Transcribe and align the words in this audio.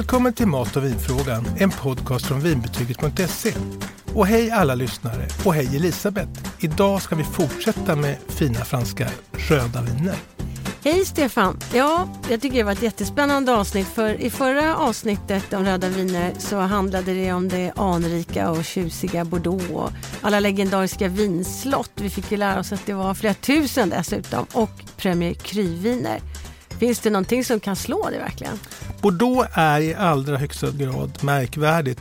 Välkommen 0.00 0.32
till 0.32 0.46
Mat 0.46 0.76
och 0.76 0.84
vinfrågan, 0.84 1.46
en 1.58 1.70
podcast 1.70 2.26
från 2.26 2.40
vinbetyget.se. 2.40 3.54
Och 4.14 4.26
hej 4.26 4.50
alla 4.50 4.74
lyssnare 4.74 5.28
och 5.44 5.54
hej 5.54 5.76
Elisabeth. 5.76 6.30
Idag 6.58 7.02
ska 7.02 7.16
vi 7.16 7.24
fortsätta 7.24 7.96
med 7.96 8.16
fina 8.28 8.64
franska 8.64 9.10
röda 9.32 9.82
viner. 9.82 10.14
Hej 10.84 11.04
Stefan! 11.04 11.58
Ja, 11.74 12.08
jag 12.30 12.40
tycker 12.40 12.56
det 12.56 12.62
var 12.62 12.72
ett 12.72 12.82
jättespännande 12.82 13.52
avsnitt 13.52 13.86
för 13.86 14.20
i 14.20 14.30
förra 14.30 14.76
avsnittet 14.76 15.52
om 15.52 15.64
röda 15.64 15.88
viner 15.88 16.32
så 16.38 16.56
handlade 16.56 17.14
det 17.14 17.32
om 17.32 17.48
det 17.48 17.72
anrika 17.76 18.50
och 18.50 18.64
tjusiga 18.64 19.24
Bordeaux 19.24 19.70
och 19.70 19.90
alla 20.20 20.40
legendariska 20.40 21.08
vinslott. 21.08 21.92
Vi 21.94 22.10
fick 22.10 22.30
ju 22.30 22.36
lära 22.36 22.60
oss 22.60 22.72
att 22.72 22.86
det 22.86 22.94
var 22.94 23.14
flera 23.14 23.34
tusen 23.34 23.88
dessutom 23.88 24.46
och 24.52 24.70
Premier 24.96 25.34
Cru-viner. 25.34 26.20
Finns 26.80 27.00
det 27.00 27.10
någonting 27.10 27.44
som 27.44 27.60
kan 27.60 27.76
slå 27.76 28.10
det 28.10 28.18
verkligen? 28.18 28.58
Bordeaux 29.00 29.48
är 29.54 29.80
i 29.80 29.94
allra 29.94 30.36
högsta 30.36 30.70
grad 30.70 31.18
märkvärdigt 31.20 32.00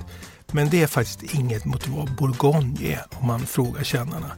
men 0.52 0.70
det 0.70 0.82
är 0.82 0.88
faktiskt 0.88 1.34
inget 1.34 1.66
mot 1.66 1.88
vad 1.88 2.16
Bourgogne 2.16 2.88
är 2.88 3.06
om 3.20 3.28
man 3.28 3.40
frågar 3.40 3.84
kännarna. 3.84 4.32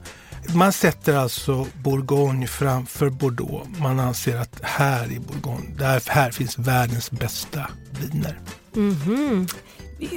Man 0.55 0.73
sätter 0.73 1.15
alltså 1.15 1.67
Bourgogne 1.83 2.47
framför 2.47 3.09
Bordeaux. 3.09 3.79
Man 3.79 3.99
anser 3.99 4.37
att 4.37 4.59
här 4.61 5.11
i 5.11 5.19
Bourgogne, 5.19 5.75
där, 5.77 6.03
här 6.07 6.31
finns 6.31 6.57
världens 6.57 7.11
bästa 7.11 7.67
viner. 7.99 8.39
Mm 8.75 8.95
-hmm. 8.95 9.53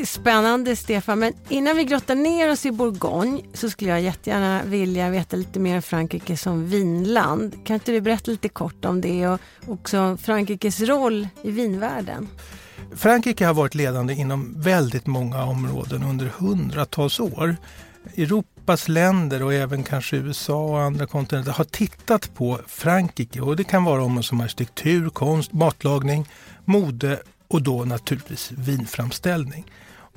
Spännande 0.06 0.76
Stefan, 0.76 1.18
men 1.18 1.32
innan 1.48 1.76
vi 1.76 1.84
grottar 1.84 2.14
ner 2.14 2.50
oss 2.50 2.66
i 2.66 2.70
Bourgogne 2.70 3.42
så 3.54 3.70
skulle 3.70 3.90
jag 3.90 4.00
jättegärna 4.00 4.62
vilja 4.64 5.10
veta 5.10 5.36
lite 5.36 5.60
mer 5.60 5.76
om 5.76 5.82
Frankrike 5.82 6.36
som 6.36 6.68
vinland. 6.68 7.66
Kan 7.66 7.74
inte 7.74 7.92
du 7.92 8.00
berätta 8.00 8.30
lite 8.30 8.48
kort 8.48 8.84
om 8.84 9.00
det 9.00 9.28
och 9.28 9.40
också 9.66 10.16
Frankrikes 10.22 10.80
roll 10.80 11.28
i 11.42 11.50
vinvärlden? 11.50 12.28
Frankrike 12.96 13.46
har 13.46 13.54
varit 13.54 13.74
ledande 13.74 14.14
inom 14.14 14.54
väldigt 14.60 15.06
många 15.06 15.44
områden 15.44 16.02
under 16.04 16.26
hundratals 16.26 17.20
år. 17.20 17.56
Europas 18.16 18.88
länder 18.88 19.42
och 19.42 19.54
även 19.54 19.82
kanske 19.82 20.16
USA 20.16 20.64
och 20.64 20.80
andra 20.80 21.06
kontinenter 21.06 21.52
har 21.52 21.64
tittat 21.64 22.34
på 22.34 22.60
Frankrike 22.66 23.40
och 23.40 23.56
det 23.56 23.64
kan 23.64 23.84
vara 23.84 24.02
områden 24.04 24.22
som 24.22 24.40
arkitektur, 24.40 25.08
konst, 25.10 25.52
matlagning, 25.52 26.28
mode 26.64 27.18
och 27.54 27.62
då 27.62 27.84
naturligtvis 27.84 28.52
vinframställning. 28.52 29.64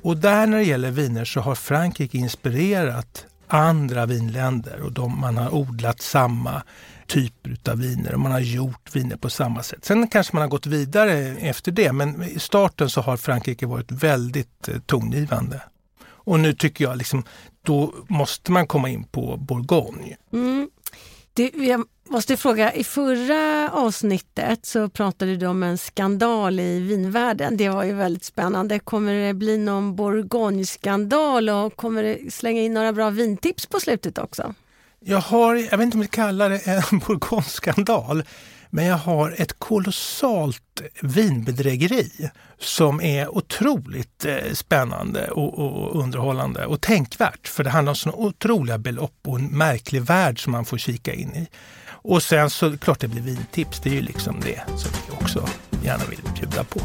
Och 0.02 0.16
där 0.16 0.46
när 0.46 0.58
det 0.58 0.64
gäller 0.64 0.90
viner 0.90 1.24
så 1.24 1.40
har 1.40 1.54
Frankrike 1.54 2.18
inspirerat 2.18 3.26
andra 3.46 4.06
vinländer 4.06 4.80
och 4.80 4.92
de, 4.92 5.20
man 5.20 5.36
har 5.36 5.54
odlat 5.54 6.02
samma 6.02 6.62
typer 7.06 7.70
av 7.70 7.78
viner 7.78 8.14
och 8.14 8.20
man 8.20 8.32
har 8.32 8.40
gjort 8.40 8.96
viner 8.96 9.16
på 9.16 9.30
samma 9.30 9.62
sätt. 9.62 9.84
Sen 9.84 10.08
kanske 10.08 10.36
man 10.36 10.42
har 10.42 10.48
gått 10.48 10.66
vidare 10.66 11.14
efter 11.36 11.72
det 11.72 11.92
men 11.92 12.22
i 12.22 12.38
starten 12.38 12.90
så 12.90 13.00
har 13.00 13.16
Frankrike 13.16 13.66
varit 13.66 13.92
väldigt 13.92 14.68
eh, 14.68 14.78
tongivande. 14.86 15.62
Och 16.04 16.40
nu 16.40 16.52
tycker 16.52 16.84
jag 16.84 16.96
liksom, 16.96 17.24
då 17.62 17.94
måste 18.08 18.52
man 18.52 18.66
komma 18.66 18.88
in 18.88 19.04
på 19.04 19.36
Bourgogne. 19.36 20.16
Mm. 20.32 20.70
Det, 21.34 21.52
jag 21.54 21.84
måste 22.10 22.36
fråga, 22.36 22.72
i 22.72 22.84
förra 22.84 23.70
avsnittet 23.72 24.66
så 24.66 24.88
pratade 24.88 25.36
du 25.36 25.46
om 25.46 25.62
en 25.62 25.78
skandal 25.78 26.60
i 26.60 26.80
vinvärlden. 26.80 27.56
Det 27.56 27.68
var 27.68 27.84
ju 27.84 27.92
väldigt 27.92 28.24
spännande. 28.24 28.78
Kommer 28.78 29.14
det 29.14 29.34
bli 29.34 29.58
någon 29.58 29.96
Bourgogne-skandal 29.96 31.48
och 31.48 31.76
kommer 31.76 32.02
det 32.02 32.34
slänga 32.34 32.60
in 32.60 32.74
några 32.74 32.92
bra 32.92 33.10
vintips 33.10 33.66
på 33.66 33.80
slutet 33.80 34.18
också? 34.18 34.54
Jag 35.00 35.18
har, 35.18 35.54
jag 35.54 35.78
vet 35.78 35.80
inte 35.84 35.96
om 35.96 36.02
jag 36.02 36.10
kallar 36.10 36.50
det 36.50 36.66
en 36.66 36.98
Bourgogne-skandal, 37.06 38.22
men 38.70 38.84
jag 38.86 38.96
har 38.96 39.34
ett 39.38 39.58
kolossalt 39.58 40.82
vinbedrägeri 41.02 42.30
som 42.58 43.00
är 43.00 43.36
otroligt 43.36 44.24
eh, 44.24 44.52
spännande 44.52 45.30
och, 45.30 45.58
och, 45.58 46.02
underhållande 46.02 46.66
och 46.66 46.80
tänkvärt. 46.80 47.48
För 47.48 47.64
det 47.64 47.70
handlar 47.70 47.90
om 47.90 47.96
sådana 47.96 48.18
otroliga 48.18 48.78
belopp 48.78 49.18
och 49.26 49.38
en 49.38 49.58
märklig 49.58 50.02
värld 50.02 50.42
som 50.42 50.52
man 50.52 50.64
får 50.64 50.78
kika 50.78 51.14
in 51.14 51.34
i. 51.34 51.46
Och 52.08 52.22
sen 52.22 52.50
så 52.50 52.78
klart 52.78 53.00
det 53.00 53.08
blir 53.08 53.22
vintips, 53.22 53.80
det 53.80 53.90
är 53.90 53.94
ju 53.94 54.02
liksom 54.02 54.40
det 54.40 54.78
som 54.78 54.90
vi 54.92 55.24
också 55.24 55.48
gärna 55.84 56.04
vill 56.04 56.20
bjuda 56.34 56.64
på. 56.64 56.80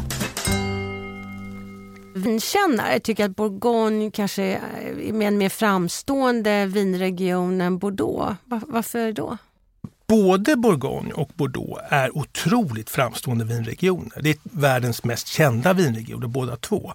Vinkännare 2.14 3.00
tycker 3.00 3.24
att 3.24 3.36
Bourgogne 3.36 4.10
kanske 4.10 4.42
är 4.42 5.22
en 5.22 5.38
mer 5.38 5.48
framstående 5.48 6.66
vinregion 6.66 7.60
än 7.60 7.78
Bordeaux. 7.78 8.36
Varför 8.46 9.12
då? 9.12 9.38
Både 10.06 10.56
Bourgogne 10.56 11.12
och 11.12 11.30
Bordeaux 11.34 11.80
är 11.88 12.18
otroligt 12.18 12.90
framstående 12.90 13.44
vinregioner. 13.44 14.22
Det 14.22 14.30
är 14.30 14.36
världens 14.42 15.04
mest 15.04 15.28
kända 15.28 15.72
vinregioner 15.72 16.26
båda 16.26 16.56
två. 16.56 16.92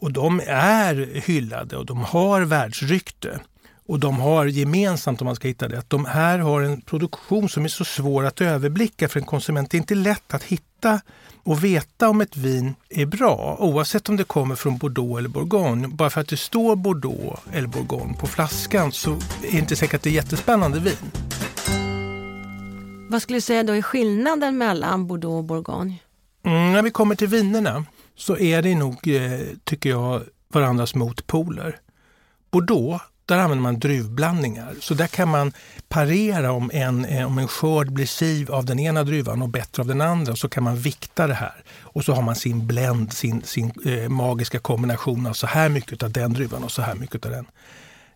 Och 0.00 0.12
de 0.12 0.40
är 0.46 1.20
hyllade 1.26 1.76
och 1.76 1.86
de 1.86 1.98
har 1.98 2.42
världsrykte. 2.42 3.40
Och 3.88 4.00
de 4.00 4.20
har 4.20 4.46
gemensamt, 4.46 5.20
om 5.20 5.24
man 5.24 5.36
ska 5.36 5.48
hitta 5.48 5.68
det, 5.68 5.78
att 5.78 5.90
de 5.90 6.04
här 6.04 6.38
har 6.38 6.62
en 6.62 6.80
produktion 6.80 7.48
som 7.48 7.64
är 7.64 7.68
så 7.68 7.84
svår 7.84 8.24
att 8.26 8.40
överblicka 8.40 9.08
för 9.08 9.20
en 9.20 9.26
konsument. 9.26 9.70
Det 9.70 9.76
är 9.76 9.78
inte 9.78 9.94
lätt 9.94 10.34
att 10.34 10.42
hitta 10.42 11.00
och 11.42 11.64
veta 11.64 12.08
om 12.08 12.20
ett 12.20 12.36
vin 12.36 12.74
är 12.88 13.06
bra 13.06 13.56
oavsett 13.60 14.08
om 14.08 14.16
det 14.16 14.24
kommer 14.24 14.54
från 14.54 14.78
Bordeaux 14.78 15.18
eller 15.18 15.28
Bourgogne. 15.28 15.88
Bara 15.88 16.10
för 16.10 16.20
att 16.20 16.28
det 16.28 16.36
står 16.36 16.76
Bordeaux 16.76 17.40
eller 17.52 17.68
Bourgogne 17.68 18.14
på 18.14 18.26
flaskan 18.26 18.92
så 18.92 19.12
är 19.12 19.52
det 19.52 19.58
inte 19.58 19.76
säkert 19.76 19.94
att 19.94 20.02
det 20.02 20.10
är 20.10 20.14
jättespännande 20.14 20.80
vin. 20.80 21.10
Vad 23.10 23.22
skulle 23.22 23.36
du 23.36 23.40
säga 23.40 23.62
då 23.62 23.72
är 23.72 23.82
skillnaden 23.82 24.58
mellan 24.58 25.06
Bordeaux 25.06 25.38
och 25.38 25.44
Bourgogne? 25.44 25.94
Mm, 26.44 26.72
när 26.72 26.82
vi 26.82 26.90
kommer 26.90 27.14
till 27.14 27.28
vinerna 27.28 27.84
så 28.16 28.36
är 28.38 28.62
det 28.62 28.74
nog, 28.74 29.08
eh, 29.08 29.40
tycker 29.64 29.90
jag, 29.90 30.22
varandras 30.48 30.94
motpoler. 30.94 31.80
Bordeaux 32.50 33.04
där 33.26 33.38
använder 33.38 33.62
man 33.62 33.78
druvblandningar. 33.78 34.74
Så 34.80 34.94
där 34.94 35.06
kan 35.06 35.28
man 35.28 35.52
parera 35.88 36.52
om 36.52 36.70
en, 36.74 37.04
eh, 37.04 37.26
om 37.26 37.38
en 37.38 37.48
skörd 37.48 37.92
blir 37.92 38.06
siv 38.06 38.50
av 38.50 38.64
den 38.64 38.78
ena 38.78 39.04
druvan 39.04 39.42
och 39.42 39.48
bättre 39.48 39.82
av 39.82 39.86
den 39.86 40.00
andra. 40.00 40.36
Så 40.36 40.48
kan 40.48 40.64
man 40.64 40.76
vikta 40.76 41.26
det 41.26 41.34
här. 41.34 41.62
Och 41.80 42.04
så 42.04 42.12
har 42.12 42.22
man 42.22 42.36
sin 42.36 42.66
blend, 42.66 43.12
sin, 43.12 43.42
sin 43.42 43.72
eh, 43.84 44.08
magiska 44.08 44.58
kombination 44.58 45.26
av 45.26 45.32
så 45.32 45.46
här 45.46 45.68
mycket 45.68 46.02
av 46.02 46.12
den 46.12 46.32
druvan 46.32 46.64
och 46.64 46.72
så 46.72 46.82
här 46.82 46.94
mycket 46.94 47.24
av 47.26 47.30
den. 47.30 47.46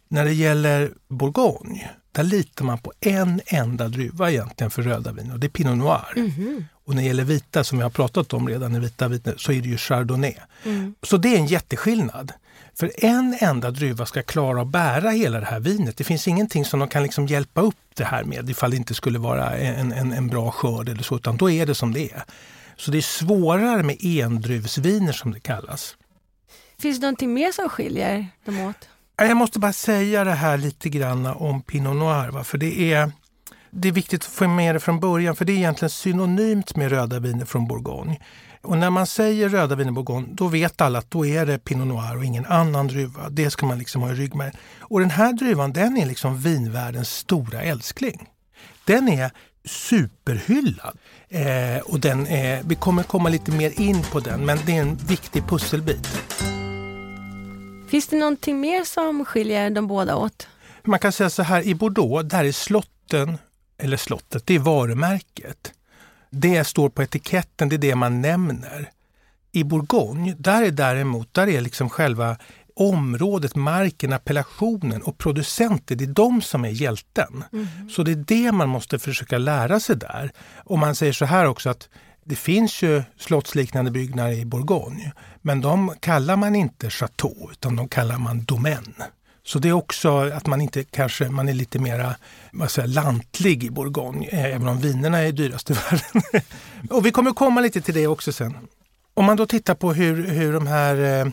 När 0.09 0.25
det 0.25 0.32
gäller 0.32 0.93
Bourgogne, 1.09 1.91
där 2.12 2.22
litar 2.22 2.65
man 2.65 2.78
på 2.78 2.92
en 3.00 3.41
enda 3.47 3.88
druva 3.88 4.31
egentligen 4.31 4.71
för 4.71 4.82
röda 4.82 5.12
vin 5.12 5.31
och 5.31 5.38
det 5.38 5.47
är 5.47 5.48
Pinot 5.48 5.78
Noir. 5.78 6.12
Mm. 6.16 6.65
Och 6.87 6.94
när 6.94 7.03
det 7.03 7.09
gäller 7.09 7.25
vita, 7.25 7.65
som 7.65 7.78
vi 7.78 7.82
har 7.82 7.91
pratat 7.91 8.32
om 8.32 8.48
redan, 8.48 8.77
i 8.77 8.78
vita 8.78 9.09
viner, 9.09 9.34
så 9.37 9.53
är 9.53 9.60
det 9.60 9.69
ju 9.69 9.77
Chardonnay. 9.77 10.34
Mm. 10.65 10.94
Så 11.03 11.16
det 11.16 11.34
är 11.34 11.38
en 11.38 11.47
jätteskillnad. 11.47 12.32
För 12.75 13.04
en 13.04 13.36
enda 13.41 13.70
druva 13.70 14.06
ska 14.06 14.22
klara 14.22 14.62
att 14.62 14.69
bära 14.69 15.10
hela 15.10 15.41
det 15.41 15.47
här 15.47 15.60
vinet. 15.60 15.97
Det 15.97 16.04
finns 16.04 16.28
ingenting 16.28 16.64
som 16.64 16.81
de 16.81 16.88
kan 16.88 17.03
liksom 17.03 17.26
hjälpa 17.26 17.60
upp 17.60 17.76
det 17.94 18.04
här 18.04 18.25
med 18.25 18.50
ifall 18.50 18.70
det 18.70 18.76
inte 18.76 18.94
skulle 18.94 19.19
vara 19.19 19.56
en, 19.56 19.92
en, 19.92 20.12
en 20.12 20.28
bra 20.28 20.50
skörd 20.50 20.88
eller 20.88 21.03
så, 21.03 21.16
utan 21.16 21.36
då 21.36 21.50
är 21.50 21.66
det 21.66 21.75
som 21.75 21.92
det 21.92 22.12
är. 22.12 22.22
Så 22.76 22.91
det 22.91 22.98
är 22.98 23.03
svårare 23.03 23.82
med 23.82 23.97
endruvsviner 24.04 25.12
som 25.12 25.32
det 25.32 25.41
kallas. 25.41 25.97
Finns 26.78 27.00
det 27.00 27.06
någonting 27.06 27.34
mer 27.34 27.53
som 27.53 27.69
skiljer 27.69 28.26
dem 28.44 28.60
åt? 28.60 28.88
Jag 29.16 29.36
måste 29.36 29.59
bara 29.59 29.72
säga 29.72 30.25
det 30.25 30.32
här 30.32 30.56
lite 30.56 30.88
grann 30.88 31.26
om 31.26 31.62
Pinot 31.62 31.97
Noir. 31.97 32.28
Va? 32.28 32.44
För 32.44 32.59
det 32.59 32.92
är, 32.92 33.12
det 33.70 33.88
är 33.88 33.92
viktigt 33.92 34.20
att 34.20 34.30
få 34.30 34.48
med 34.48 34.75
det 34.75 34.80
från 34.80 35.00
början 35.00 35.36
för 35.36 35.44
det 35.44 35.53
är 35.53 35.56
egentligen 35.56 35.91
synonymt 35.91 36.76
med 36.76 36.91
röda 36.91 37.19
viner 37.19 37.44
från 37.44 37.66
Bourgogne. 37.66 38.20
Och 38.62 38.78
när 38.78 38.91
man 38.91 39.06
säger 39.06 39.48
röda 39.48 39.75
viner 39.75 39.93
Bourgogne, 39.93 40.28
då 40.32 40.48
vet 40.48 40.81
alla 40.81 40.98
att 40.98 41.10
då 41.10 41.26
är 41.26 41.47
det 41.47 41.59
Pinot 41.59 41.87
Noir 41.87 42.16
och 42.16 42.25
ingen 42.25 42.47
annan 42.47 42.87
druva. 42.87 43.28
Det 43.31 43.50
ska 43.50 43.66
man 43.66 43.78
liksom 43.78 44.03
ha 44.03 44.10
i 44.10 44.15
ryggmärgen. 44.15 44.56
Och 44.81 45.00
den 45.00 45.10
här 45.10 45.32
druvan, 45.32 45.72
den 45.72 45.97
är 45.97 46.06
liksom 46.06 46.38
vinvärldens 46.38 47.10
stora 47.16 47.62
älskling. 47.62 48.28
Den 48.84 49.09
är 49.09 49.31
superhyllad. 49.65 50.98
Eh, 51.28 51.82
och 51.84 52.00
den 52.00 52.26
är, 52.26 52.62
vi 52.62 52.74
kommer 52.74 53.03
komma 53.03 53.28
lite 53.28 53.51
mer 53.51 53.80
in 53.80 54.03
på 54.03 54.21
den, 54.21 54.47
men 54.47 54.59
det 54.66 54.77
är 54.77 54.80
en 54.80 54.97
viktig 54.97 55.48
pusselbit. 55.48 56.09
Finns 57.89 58.09
det 58.09 58.16
någonting 58.16 58.60
mer 58.60 58.84
som 58.84 59.24
skiljer 59.24 59.71
de 59.71 59.86
båda 59.86 60.16
åt? 60.16 60.48
Man 60.84 60.98
kan 60.98 61.13
säga 61.13 61.30
så 61.30 61.42
här, 61.42 61.63
i 61.63 61.74
Bordeaux, 61.74 62.28
där 62.30 62.45
är 62.45 62.53
slotten, 62.53 63.39
eller 63.78 63.97
slottet, 63.97 64.47
det 64.47 64.54
är 64.54 64.59
varumärket. 64.59 65.72
Det 66.30 66.65
står 66.65 66.88
på 66.88 67.03
etiketten, 67.03 67.68
det 67.68 67.77
är 67.77 67.78
det 67.78 67.94
man 67.94 68.21
nämner. 68.21 68.91
I 69.53 69.65
Bourgogne, 69.65 70.34
där 70.38 70.62
är 70.62 70.71
däremot, 70.71 71.34
där 71.34 71.48
är 71.48 71.60
liksom 71.60 71.91
själva 71.91 72.36
området, 72.77 73.56
marken, 73.56 74.12
appellationen 74.12 75.03
och 75.03 75.18
producenter, 75.18 75.97
det 75.97 76.04
är 76.04 76.15
de 76.15 76.42
som 76.42 76.65
är 76.65 76.68
hjälten. 76.68 77.44
Mm. 77.53 77.66
Så 77.91 78.03
det 78.03 78.10
är 78.10 78.24
det 78.27 78.53
man 78.53 78.68
måste 78.68 78.98
försöka 78.98 79.38
lära 79.38 79.80
sig 79.80 79.97
där. 79.97 80.32
Och 80.65 80.78
man 80.78 80.94
säger 80.94 81.12
så 81.12 81.24
här 81.24 81.44
också 81.44 81.71
att 81.71 81.88
det 82.24 82.36
finns 82.36 82.82
ju 82.82 83.03
slottsliknande 83.16 83.91
byggnader 83.91 84.32
i 84.32 84.44
Bourgogne, 84.44 85.12
men 85.42 85.60
de 85.60 85.94
kallar 86.00 86.36
man 86.36 86.56
inte 86.56 86.91
chateau 86.91 87.50
utan 87.53 87.77
de 87.77 87.88
kallar 87.88 88.18
man 88.18 88.44
domän. 88.44 88.94
Så 89.50 89.58
det 89.58 89.68
är 89.68 89.72
också 89.72 90.08
att 90.18 90.47
man 90.47 90.60
inte 90.60 90.84
kanske, 90.84 91.28
man 91.28 91.48
är 91.48 91.52
lite 91.52 91.78
mera 91.78 92.14
vad 92.52 92.70
säger, 92.70 92.88
lantlig 92.88 93.64
i 93.64 93.70
Bourgogne, 93.70 94.26
eh, 94.28 94.44
även 94.44 94.68
om 94.68 94.80
vinerna 94.80 95.18
är 95.18 95.32
dyrast 95.32 95.70
i 95.70 95.72
världen. 95.91 96.42
och 96.91 97.06
vi 97.06 97.10
kommer 97.10 97.32
komma 97.32 97.60
lite 97.60 97.80
till 97.80 97.94
det 97.94 98.06
också 98.06 98.32
sen. 98.32 98.56
om 99.14 99.24
man 99.24 99.36
då 99.36 99.47
tittar 99.47 99.74
på 99.74 99.92
hur, 99.92 100.26
hur 100.26 100.52
de 100.52 100.66
här 100.66 101.20
eh, 101.20 101.32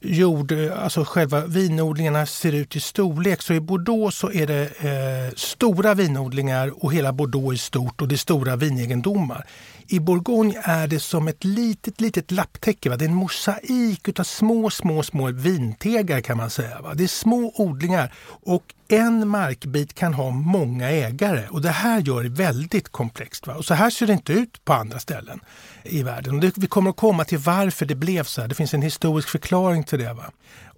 jord, 0.00 0.52
eh, 0.52 0.82
alltså 0.84 1.04
själva 1.04 1.46
vinodlingarna 1.46 2.26
ser 2.26 2.52
ut 2.52 2.76
i 2.76 2.80
storlek. 2.80 3.42
Så 3.42 3.54
i 3.54 3.60
Bordeaux 3.60 4.16
så 4.18 4.32
är 4.32 4.46
det 4.46 4.62
eh, 4.62 5.34
stora 5.36 5.94
vinodlingar 5.94 6.84
och 6.84 6.92
hela 6.92 7.12
Bordeaux 7.12 7.54
är 7.54 7.58
stort 7.58 8.00
och 8.00 8.08
det 8.08 8.14
är 8.14 8.16
stora 8.16 8.56
vinegendomar. 8.56 9.46
I 9.90 10.00
Bourgogne 10.00 10.54
är 10.62 10.86
det 10.86 11.00
som 11.00 11.28
ett 11.28 11.44
litet, 11.44 12.00
litet 12.00 12.30
lapptäcke. 12.30 12.90
Va? 12.90 12.96
Det 12.96 13.04
är 13.04 13.08
en 13.08 13.14
mosaik 13.14 14.18
av 14.18 14.24
små, 14.24 14.70
små, 14.70 15.02
små 15.02 15.30
vintegar 15.30 16.20
kan 16.20 16.36
man 16.36 16.50
säga. 16.50 16.80
Va? 16.80 16.94
Det 16.94 17.04
är 17.04 17.08
små 17.08 17.52
odlingar 17.56 18.12
och 18.26 18.74
en 18.88 19.28
markbit 19.28 19.94
kan 19.94 20.14
ha 20.14 20.30
många 20.30 20.90
ägare 20.90 21.46
och 21.50 21.62
det 21.62 21.70
här 21.70 22.00
gör 22.00 22.22
det 22.22 22.28
väldigt 22.28 22.88
komplext. 22.88 23.46
Va? 23.46 23.54
Och 23.54 23.64
så 23.64 23.74
här 23.74 23.90
ser 23.90 24.06
det 24.06 24.12
inte 24.12 24.32
ut 24.32 24.64
på 24.64 24.72
andra 24.72 24.98
ställen 24.98 25.40
i 25.84 26.02
världen. 26.02 26.34
Och 26.34 26.40
det, 26.40 26.58
vi 26.58 26.66
kommer 26.66 26.90
att 26.90 26.96
komma 26.96 27.24
till 27.24 27.38
varför 27.38 27.86
det 27.86 27.94
blev 27.94 28.24
så 28.24 28.40
här. 28.40 28.48
Det 28.48 28.54
finns 28.54 28.74
en 28.74 28.82
historisk 28.82 29.28
förklaring 29.28 29.84
till 29.84 29.98
det. 29.98 30.12
Va? 30.12 30.30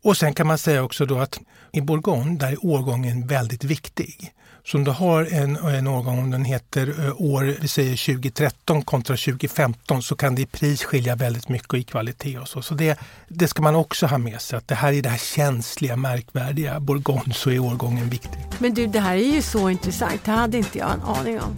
Och 0.02 0.16
sen 0.16 0.34
kan 0.34 0.46
man 0.46 0.58
säga 0.58 0.82
också 0.82 1.06
då 1.06 1.18
att 1.18 1.40
i 1.72 1.80
Bourgogne, 1.80 2.38
där 2.38 2.52
är 2.52 2.64
årgången 2.64 3.26
väldigt 3.26 3.64
viktig. 3.64 4.32
Så 4.64 4.78
om 4.78 4.84
du 4.84 4.90
har 4.90 5.24
en, 5.32 5.56
en 5.56 5.86
årgång, 5.86 6.18
om 6.18 6.30
den 6.30 6.44
heter 6.44 7.06
eh, 7.06 7.20
år 7.20 7.56
vi 7.60 7.68
säger 7.68 8.14
2013 8.14 8.82
kontra 8.82 9.16
2015 9.16 10.02
så 10.02 10.16
kan 10.16 10.34
det 10.34 10.42
i 10.42 10.46
pris 10.46 10.84
skilja 10.84 11.16
väldigt 11.16 11.48
mycket 11.48 11.72
och 11.72 11.78
i 11.78 11.82
kvalitet 11.82 12.38
och 12.38 12.48
så. 12.48 12.62
Så 12.62 12.74
det, 12.74 12.98
det 13.28 13.48
ska 13.48 13.62
man 13.62 13.74
också 13.74 14.06
ha 14.06 14.18
med 14.18 14.40
sig 14.40 14.56
att 14.56 14.68
det 14.68 14.74
här 14.74 14.92
är 14.92 15.02
det 15.02 15.08
här 15.08 15.18
känsliga, 15.18 15.96
märkvärdiga 15.96 16.80
Bourgogne 16.80 17.34
så 17.34 17.50
är 17.50 17.58
årgången 17.58 18.08
viktig. 18.08 18.38
Men 18.58 18.74
du, 18.74 18.86
det 18.86 19.00
här 19.00 19.16
är 19.16 19.34
ju 19.34 19.42
så 19.42 19.70
intressant. 19.70 20.24
Det 20.24 20.30
hade 20.30 20.58
inte 20.58 20.78
jag 20.78 20.92
en 20.92 21.02
aning 21.02 21.40
om. 21.40 21.56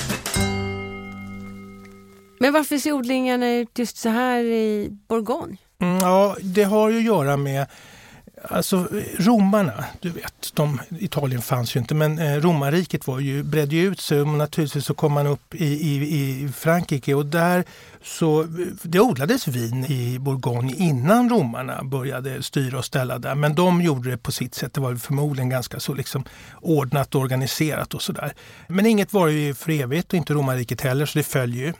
Men 2.39 2.53
varför 2.53 2.79
ser 2.79 2.93
odlingarna 2.93 3.53
ut 3.53 3.79
just 3.79 3.97
så 3.97 4.09
här 4.09 4.45
i 4.45 4.89
Bourgogne? 5.09 5.57
Mm, 5.81 5.99
ja, 5.99 6.37
det 6.41 6.65
har 6.65 6.91
ju 6.91 6.99
att 6.99 7.05
göra 7.05 7.37
med 7.37 7.67
Alltså 8.49 8.89
romarna, 9.19 9.85
du 10.01 10.11
vet, 10.11 10.51
de, 10.55 10.81
Italien 10.99 11.43
fanns 11.43 11.77
ju 11.77 11.81
inte, 11.81 11.95
men 11.95 12.19
eh, 12.19 12.37
romarriket 12.37 13.07
var 13.07 13.21
ju, 13.21 13.43
bredde 13.43 13.77
ut 13.77 14.01
sig 14.01 14.21
och 14.21 14.29
naturligtvis 14.29 14.85
så 14.85 14.95
kom 14.95 15.13
man 15.13 15.27
upp 15.27 15.55
i, 15.55 15.67
i, 15.67 16.43
i 16.45 16.49
Frankrike 16.49 17.15
och 17.15 17.27
där 17.27 17.65
så 18.03 18.47
det 18.83 19.01
odlades 19.01 19.49
vin 19.49 19.85
i 19.85 20.19
Bourgogne 20.19 20.75
innan 20.77 21.31
romarna 21.31 21.85
började 21.85 22.43
styra 22.43 22.79
och 22.79 22.85
ställa 22.85 23.19
där. 23.19 23.35
Men 23.35 23.55
de 23.55 23.83
gjorde 23.83 24.11
det 24.11 24.19
på 24.19 24.33
sitt 24.33 24.55
sätt. 24.55 24.75
Det 24.75 24.81
var 24.81 24.97
förmodligen 24.97 25.49
ganska 25.49 25.81
så 25.81 25.95
liksom 25.95 26.25
ordnat 26.61 27.15
och 27.15 27.21
organiserat 27.21 27.95
och 27.95 28.03
sådär. 28.03 28.35
Men 28.69 28.87
inget 28.87 29.13
var 29.13 29.29
ju 29.29 29.55
för 29.55 29.73
evigt 29.73 30.13
och 30.13 30.17
inte 30.17 30.35
romarriket 30.35 30.81
heller 30.81 31.07
så 31.07 31.19
det 31.19 31.25
följer 31.25 31.67
ju. 31.67 31.73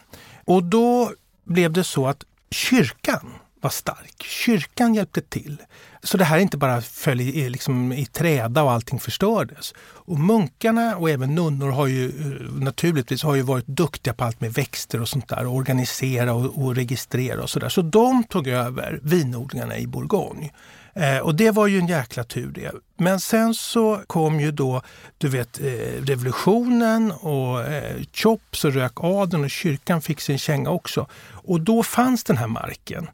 Och 0.45 0.63
då 0.63 1.13
blev 1.45 1.73
det 1.73 1.85
så 1.85 2.07
att 2.07 2.25
kyrkan 2.51 3.33
var 3.61 3.71
stark. 3.71 4.23
Kyrkan 4.23 4.95
hjälpte 4.95 5.21
till. 5.21 5.63
Så 6.05 6.17
det 6.17 6.25
här 6.25 6.39
inte 6.39 6.57
bara 6.57 6.81
föll 6.81 7.21
i, 7.21 7.49
liksom, 7.49 7.93
i 7.93 8.07
träda 8.07 8.63
och 8.63 8.73
allting 8.73 9.01
förstördes. 9.01 9.75
Och 9.81 10.19
munkarna 10.19 10.97
och 10.97 11.11
även 11.11 11.35
nunnor 11.35 11.71
har 11.71 11.87
ju 11.87 12.07
eh, 12.07 12.63
naturligtvis 12.63 13.23
har 13.23 13.35
ju 13.35 13.43
varit 13.43 13.67
duktiga 13.67 14.15
på 14.15 14.25
allt 14.25 14.41
med 14.41 14.53
växter 14.53 15.01
och 15.01 15.09
sånt 15.09 15.29
där. 15.29 15.47
Och 15.47 15.55
organisera 15.55 16.35
och, 16.35 16.65
och 16.65 16.77
registrera 16.77 17.43
och 17.43 17.51
sådär. 17.51 17.69
Så 17.69 17.83
de 17.83 18.25
tog 18.25 18.49
över 18.49 19.01
vinodlingarna 19.03 19.79
i 19.79 19.87
Bourgogne. 19.87 20.51
Eh, 20.95 21.19
och 21.19 21.35
det 21.35 21.51
var 21.51 21.67
ju 21.67 21.79
en 21.79 21.87
jäkla 21.87 22.25
tur 22.25 22.51
det. 22.55 22.73
Men 22.97 23.21
sen 23.21 23.55
så 23.55 24.03
kom 24.07 24.41
ju 24.41 24.53
då, 24.53 24.83
du 25.19 25.29
vet, 25.29 25.61
eh, 25.61 25.67
revolutionen 26.03 27.13
och 27.13 27.63
eh, 27.63 28.03
Chops 28.13 28.65
och 28.65 28.73
rök 28.73 28.93
adeln 28.97 29.45
och 29.45 29.51
kyrkan 29.51 30.03
fick 30.03 30.21
sin 30.21 30.39
känga 30.39 30.71
också. 30.71 31.07
Och 31.31 31.61
då 31.61 31.83
fanns 31.83 32.25
den 32.25 32.37
här 32.37 32.47
marken 32.47 33.09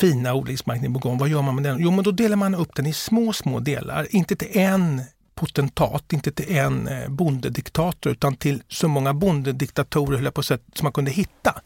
fina 0.00 0.34
odlingsmarken 0.34 0.84
i 0.84 0.88
Bourgogne. 0.88 1.20
Vad 1.20 1.28
gör 1.28 1.42
man 1.42 1.54
med 1.54 1.64
den? 1.64 1.76
Jo, 1.80 1.90
men 1.90 2.04
då 2.04 2.10
delar 2.10 2.36
man 2.36 2.54
upp 2.54 2.74
den 2.74 2.86
i 2.86 2.92
små, 2.92 3.32
små 3.32 3.60
delar. 3.60 4.06
Inte 4.10 4.36
till 4.36 4.58
en 4.58 5.02
potentat, 5.34 6.12
inte 6.12 6.32
till 6.32 6.56
en 6.56 6.88
eh, 6.88 7.08
bondediktator 7.08 8.12
utan 8.12 8.36
till 8.36 8.62
så 8.68 8.88
många 8.88 9.14
bondediktatorer 9.14 10.16
höll 10.16 10.24
jag 10.24 10.34
på 10.34 10.42
sätt 10.42 10.62
som 10.74 10.84
man 10.84 10.92
kunde 10.92 11.10
hitta. 11.10 11.60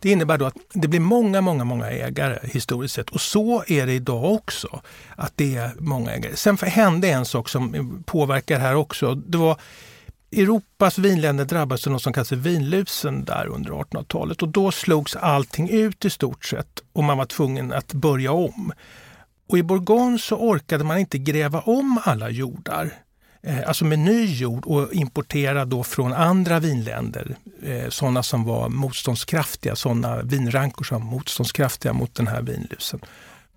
Det 0.00 0.10
innebär 0.10 0.38
då 0.38 0.46
att 0.46 0.56
det 0.72 0.88
blir 0.88 1.00
många, 1.00 1.40
många, 1.40 1.64
många 1.64 1.90
ägare 1.90 2.38
historiskt 2.42 2.94
sett. 2.94 3.10
Och 3.10 3.20
så 3.20 3.64
är 3.66 3.86
det 3.86 3.92
idag 3.92 4.24
också. 4.24 4.80
Att 5.16 5.32
det 5.36 5.56
är 5.56 5.70
många 5.78 6.12
ägare. 6.12 6.36
Sen 6.36 6.58
hände 6.62 7.08
en 7.08 7.24
sak 7.24 7.48
som 7.48 8.02
påverkar 8.06 8.58
här 8.58 8.74
också. 8.74 9.14
Det 9.14 9.38
var 9.38 9.56
Europas 10.32 10.98
vinländer 10.98 11.44
drabbades 11.44 11.86
av 11.86 11.92
något 11.92 12.02
som 12.02 12.12
kallas 12.12 12.32
vinlusen 12.32 13.24
där 13.24 13.46
under 13.46 13.70
1800-talet 13.70 14.42
och 14.42 14.48
då 14.48 14.70
slogs 14.70 15.16
allting 15.16 15.68
ut 15.68 16.04
i 16.04 16.10
stort 16.10 16.44
sett 16.44 16.82
och 16.92 17.04
man 17.04 17.18
var 17.18 17.24
tvungen 17.24 17.72
att 17.72 17.92
börja 17.92 18.32
om. 18.32 18.72
Och 19.48 19.58
i 19.58 19.62
Bourgogne 19.62 20.18
så 20.18 20.36
orkade 20.36 20.84
man 20.84 20.98
inte 20.98 21.18
gräva 21.18 21.60
om 21.60 22.00
alla 22.04 22.30
jordar, 22.30 22.92
eh, 23.42 23.68
alltså 23.68 23.84
med 23.84 23.98
ny 23.98 24.24
jord 24.24 24.64
och 24.66 24.92
importera 24.92 25.64
då 25.64 25.84
från 25.84 26.12
andra 26.12 26.60
vinländer, 26.60 27.36
eh, 27.62 27.88
sådana 27.88 28.22
som 28.22 28.44
var 28.44 28.68
motståndskraftiga, 28.68 29.76
sådana 29.76 30.22
vinrankor 30.22 30.84
som 30.84 31.00
var 31.00 31.10
motståndskraftiga 31.10 31.92
mot 31.92 32.14
den 32.14 32.26
här 32.26 32.42
vinlusen. 32.42 33.00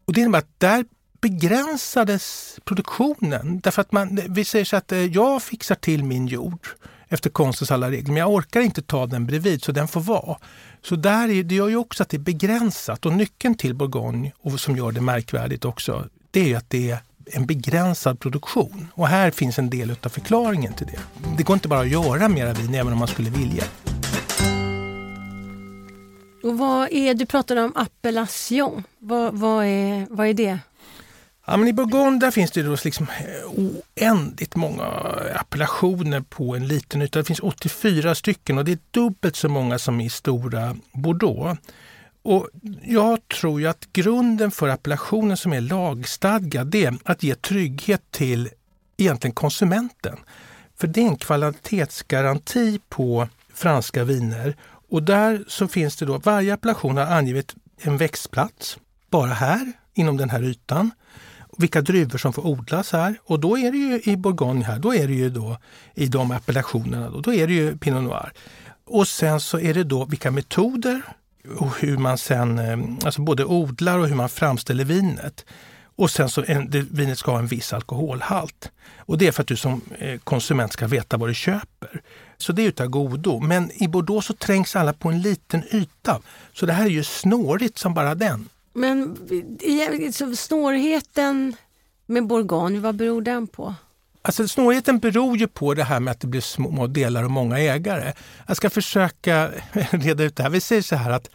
Och 0.05 0.13
det 0.13 0.21
innebär 0.21 0.39
att 0.39 0.59
där 0.59 0.85
begränsades 1.23 2.59
produktionen. 2.63 3.59
Därför 3.63 3.81
att 3.81 3.91
man, 3.91 4.19
vi 4.29 4.45
säger 4.45 4.65
så 4.65 4.75
att 4.75 4.91
eh, 4.91 5.05
jag 5.05 5.43
fixar 5.43 5.75
till 5.75 6.03
min 6.03 6.27
jord 6.27 6.67
efter 7.07 7.29
konstens 7.29 7.71
alla 7.71 7.91
regler, 7.91 8.13
men 8.13 8.19
jag 8.19 8.33
orkar 8.33 8.61
inte 8.61 8.81
ta 8.81 9.05
den 9.05 9.25
bredvid 9.25 9.63
så 9.63 9.71
den 9.71 9.87
får 9.87 10.01
vara. 10.01 10.37
Så 10.81 10.95
där 10.95 11.29
är, 11.29 11.43
det 11.43 11.55
gör 11.55 11.67
ju 11.67 11.75
också 11.75 12.03
att 12.03 12.09
det 12.09 12.17
är 12.17 12.19
begränsat 12.19 13.05
och 13.05 13.13
nyckeln 13.13 13.55
till 13.55 13.75
Bourgogne, 13.75 14.31
och 14.41 14.59
som 14.59 14.77
gör 14.77 14.91
det 14.91 15.01
märkvärdigt 15.01 15.65
också, 15.65 16.09
det 16.31 16.53
är 16.53 16.57
att 16.57 16.69
det 16.69 16.91
är 16.91 16.97
en 17.25 17.45
begränsad 17.45 18.19
produktion. 18.19 18.87
Och 18.93 19.07
här 19.07 19.31
finns 19.31 19.59
en 19.59 19.69
del 19.69 19.95
av 20.03 20.09
förklaringen 20.09 20.73
till 20.73 20.87
det. 20.87 20.99
Det 21.37 21.43
går 21.43 21.53
inte 21.53 21.67
bara 21.67 21.79
att 21.79 21.89
göra 21.89 22.29
mera 22.29 22.53
vin 22.53 22.75
även 22.75 22.93
om 22.93 22.99
man 22.99 23.07
skulle 23.07 23.29
vilja. 23.29 23.63
Och 26.43 26.57
vad 26.57 26.91
är, 26.91 27.13
du 27.13 27.25
pratade 27.25 27.61
om 27.61 27.71
appellation. 27.75 28.83
Vad, 28.99 29.33
vad, 29.33 29.65
är, 29.65 30.07
vad 30.09 30.27
är 30.27 30.33
det? 30.33 30.59
Ja, 31.45 31.57
men 31.57 31.67
I 31.67 31.73
Bourgogne 31.73 32.19
där 32.19 32.31
finns 32.31 32.51
det 32.51 32.63
då 32.63 32.77
liksom 32.83 33.07
eh, 33.09 33.69
oändligt 33.99 34.55
många 34.55 34.85
appellationer 35.35 36.21
på 36.21 36.55
en 36.55 36.67
liten 36.67 37.01
yta. 37.01 37.19
Det 37.19 37.25
finns 37.25 37.39
84 37.39 38.15
stycken 38.15 38.57
och 38.57 38.65
det 38.65 38.71
är 38.71 38.79
dubbelt 38.91 39.35
så 39.35 39.49
många 39.49 39.79
som 39.79 40.01
i 40.01 40.09
stora 40.09 40.75
Bordeaux. 40.91 41.59
Och 42.23 42.49
jag 42.83 43.27
tror 43.27 43.61
ju 43.61 43.67
att 43.67 43.93
grunden 43.93 44.51
för 44.51 44.67
appellationen 44.67 45.37
som 45.37 45.53
är 45.53 45.61
lagstadgad 45.61 46.67
det 46.67 46.85
är 46.85 46.97
att 47.03 47.23
ge 47.23 47.35
trygghet 47.35 48.01
till 48.11 48.49
egentligen 48.97 49.35
konsumenten. 49.35 50.17
För 50.77 50.87
det 50.87 51.01
är 51.01 51.07
en 51.07 51.15
kvalitetsgaranti 51.15 52.79
på 52.89 53.27
franska 53.53 54.03
viner. 54.03 54.55
Och 54.89 55.03
där 55.03 55.43
så 55.47 55.67
finns 55.67 55.95
det 55.95 56.05
då, 56.05 56.17
varje 56.17 56.53
appellation 56.53 56.97
har 56.97 57.05
angivit 57.05 57.55
en 57.81 57.97
växtplats, 57.97 58.77
bara 59.09 59.33
här 59.33 59.71
inom 59.93 60.17
den 60.17 60.29
här 60.29 60.43
ytan 60.43 60.91
vilka 61.57 61.81
druvor 61.81 62.17
som 62.17 62.33
får 62.33 62.47
odlas 62.47 62.91
här. 62.91 63.15
Och 63.23 63.39
då 63.39 63.57
är 63.57 63.71
det 63.71 63.77
ju 63.77 64.01
i 64.11 64.17
Bourgogne 64.17 64.65
här, 64.65 64.79
då 64.79 64.95
är 64.95 65.07
det 65.07 65.13
ju 65.13 65.29
då 65.29 65.57
i 65.95 66.05
de 66.05 66.31
appellationerna, 66.31 67.09
då, 67.09 67.21
då 67.21 67.33
är 67.33 67.47
det 67.47 67.53
ju 67.53 67.77
Pinot 67.77 68.03
Noir. 68.03 68.31
Och 68.85 69.07
sen 69.07 69.39
så 69.39 69.59
är 69.59 69.73
det 69.73 69.83
då 69.83 70.05
vilka 70.05 70.31
metoder 70.31 71.01
och 71.57 71.77
hur 71.79 71.97
man 71.97 72.17
sen, 72.17 72.59
eh, 72.59 73.05
alltså 73.05 73.21
både 73.21 73.45
odlar 73.45 73.99
och 73.99 74.07
hur 74.07 74.15
man 74.15 74.29
framställer 74.29 74.85
vinet. 74.85 75.45
Och 75.95 76.11
sen 76.11 76.29
så 76.29 76.43
en, 76.47 76.69
det, 76.69 76.81
vinet 76.81 77.17
ska 77.17 77.31
ha 77.31 77.39
en 77.39 77.47
viss 77.47 77.73
alkoholhalt. 77.73 78.71
Och 78.97 79.17
det 79.17 79.27
är 79.27 79.31
för 79.31 79.41
att 79.41 79.47
du 79.47 79.55
som 79.55 79.81
eh, 79.97 80.19
konsument 80.19 80.73
ska 80.73 80.87
veta 80.87 81.17
vad 81.17 81.29
du 81.29 81.33
köper. 81.33 82.01
Så 82.37 82.51
det 82.51 82.61
är 82.61 82.67
utav 82.67 82.87
godo. 82.87 83.39
Men 83.39 83.83
i 83.83 83.87
Bordeaux 83.87 84.27
så 84.27 84.33
trängs 84.33 84.75
alla 84.75 84.93
på 84.93 85.09
en 85.09 85.21
liten 85.21 85.63
yta. 85.71 86.21
Så 86.53 86.65
det 86.65 86.73
här 86.73 86.85
är 86.85 86.89
ju 86.89 87.03
snårigt 87.03 87.77
som 87.77 87.93
bara 87.93 88.15
den. 88.15 88.49
Men 88.73 89.17
så 90.13 90.35
snårheten 90.35 91.55
med 92.05 92.27
Bourgogne, 92.27 92.79
vad 92.79 92.95
beror 92.95 93.21
den 93.21 93.47
på? 93.47 93.75
Alltså 94.25 94.47
snårigheten 94.47 94.99
beror 94.99 95.37
ju 95.37 95.47
på 95.47 95.73
det 95.73 95.83
här 95.83 95.99
med 95.99 96.11
att 96.11 96.19
det 96.19 96.27
blir 96.27 96.41
små 96.41 96.87
delar 96.87 97.23
och 97.23 97.31
många 97.31 97.59
ägare. 97.59 98.13
Jag 98.47 98.57
ska 98.57 98.69
försöka 98.69 99.51
reda 99.91 100.23
ut 100.23 100.35
det 100.35 100.43
här. 100.43 100.49
Vi 100.49 100.59
säger 100.59 100.81
så 100.81 100.95
här 100.95 101.11
att 101.11 101.29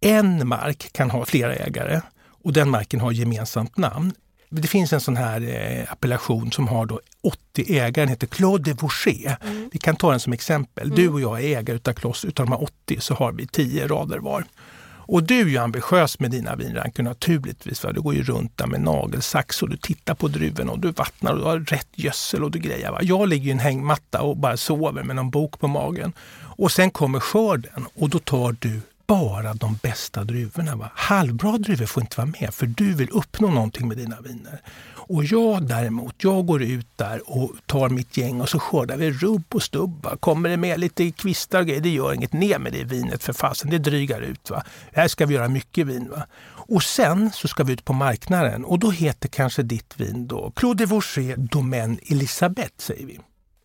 en 0.00 0.48
mark 0.48 0.92
kan 0.92 1.10
ha 1.10 1.24
flera 1.24 1.54
ägare 1.54 2.00
och 2.24 2.52
den 2.52 2.70
marken 2.70 3.00
har 3.00 3.12
gemensamt 3.12 3.76
namn. 3.76 4.12
Det 4.48 4.68
finns 4.68 4.92
en 4.92 5.00
sån 5.00 5.16
här 5.16 5.40
eh, 5.48 5.92
appellation 5.92 6.52
som 6.52 6.68
har 6.68 6.86
då 6.86 7.00
80 7.22 7.76
ägare, 7.76 7.90
den 7.90 8.08
heter 8.08 8.26
Claude 8.26 8.70
de 8.70 8.72
Voucher. 8.72 9.36
Mm. 9.44 9.70
Vi 9.72 9.78
kan 9.78 9.96
ta 9.96 10.10
den 10.10 10.20
som 10.20 10.32
exempel. 10.32 10.84
Mm. 10.84 10.96
Du 10.96 11.08
och 11.08 11.20
jag 11.20 11.44
är 11.44 11.58
ägare 11.58 11.76
utav 11.76 11.92
Kloss, 11.92 12.24
utav 12.24 12.46
de 12.46 12.52
här 12.52 12.62
80 12.62 13.00
så 13.00 13.14
har 13.14 13.32
vi 13.32 13.46
10 13.46 13.86
rader 13.86 14.18
var. 14.18 14.44
Och 15.06 15.22
du 15.22 15.40
är 15.40 15.44
ju 15.44 15.58
ambitiös 15.58 16.18
med 16.18 16.30
dina 16.30 16.56
vinranker 16.56 17.02
naturligtvis. 17.02 17.84
Va? 17.84 17.92
du 17.92 18.00
går 18.00 18.14
ju 18.14 18.22
runt 18.22 18.58
där 18.58 18.66
med 18.66 18.80
nagelsax 18.80 19.62
och 19.62 19.68
du 19.68 19.76
tittar 19.76 20.14
på 20.14 20.28
druvorna 20.28 20.72
och 20.72 20.78
du 20.78 20.90
vattnar 20.90 21.32
och 21.32 21.38
du 21.38 21.44
har 21.44 21.58
rätt 21.58 21.88
gödsel 21.94 22.44
och 22.44 22.50
du 22.50 22.58
grejer. 22.58 22.90
Va? 22.90 22.98
Jag 23.02 23.28
ligger 23.28 23.48
i 23.48 23.50
en 23.50 23.58
hängmatta 23.58 24.22
och 24.22 24.36
bara 24.36 24.56
sover 24.56 25.02
med 25.02 25.16
någon 25.16 25.30
bok 25.30 25.60
på 25.60 25.68
magen. 25.68 26.12
Och 26.56 26.72
sen 26.72 26.90
kommer 26.90 27.20
skörden 27.20 27.86
och 27.94 28.08
då 28.08 28.18
tar 28.18 28.56
du 28.58 28.80
bara 29.12 29.54
de 29.54 29.78
bästa 29.82 30.24
druvorna. 30.24 30.76
Va? 30.76 30.90
Halvbra 30.94 31.58
druvor 31.58 31.86
får 31.86 32.02
inte 32.02 32.16
vara 32.16 32.32
med 32.40 32.54
för 32.54 32.66
du 32.66 32.94
vill 32.94 33.10
uppnå 33.10 33.50
någonting 33.50 33.88
med 33.88 33.96
dina 33.96 34.20
viner. 34.20 34.60
Och 34.94 35.24
jag 35.24 35.66
däremot, 35.68 36.14
jag 36.18 36.46
går 36.46 36.62
ut 36.62 36.86
där 36.96 37.30
och 37.30 37.52
tar 37.66 37.88
mitt 37.88 38.16
gäng 38.16 38.40
och 38.40 38.48
så 38.48 38.58
skördar 38.58 38.96
vi 38.96 39.10
rubb 39.10 39.44
och 39.54 39.62
stubb. 39.62 40.06
Kommer 40.20 40.48
det 40.48 40.56
med 40.56 40.80
lite 40.80 41.10
kvistar 41.10 41.60
och 41.60 41.66
grejer, 41.66 41.80
det 41.80 41.88
gör 41.88 42.12
inget. 42.12 42.32
Ner 42.32 42.58
med 42.58 42.72
det 42.72 42.84
vinet 42.84 43.22
för 43.22 43.32
fasen, 43.32 43.70
det 43.70 43.78
drygar 43.78 44.20
ut. 44.20 44.50
Va? 44.50 44.62
Här 44.92 45.08
ska 45.08 45.26
vi 45.26 45.34
göra 45.34 45.48
mycket 45.48 45.86
vin. 45.86 46.10
Va? 46.10 46.26
Och 46.48 46.82
sen 46.82 47.30
så 47.34 47.48
ska 47.48 47.64
vi 47.64 47.72
ut 47.72 47.84
på 47.84 47.92
marknaden 47.92 48.64
och 48.64 48.78
då 48.78 48.90
heter 48.90 49.28
kanske 49.28 49.62
ditt 49.62 50.00
vin 50.00 50.26
då 50.26 50.50
Claude 50.50 50.84
de 50.84 50.86
Vaucher 50.86 51.36
Domaine 51.36 51.98
Elisabeth 52.06 52.74
säger 52.78 53.06
vi. 53.06 53.18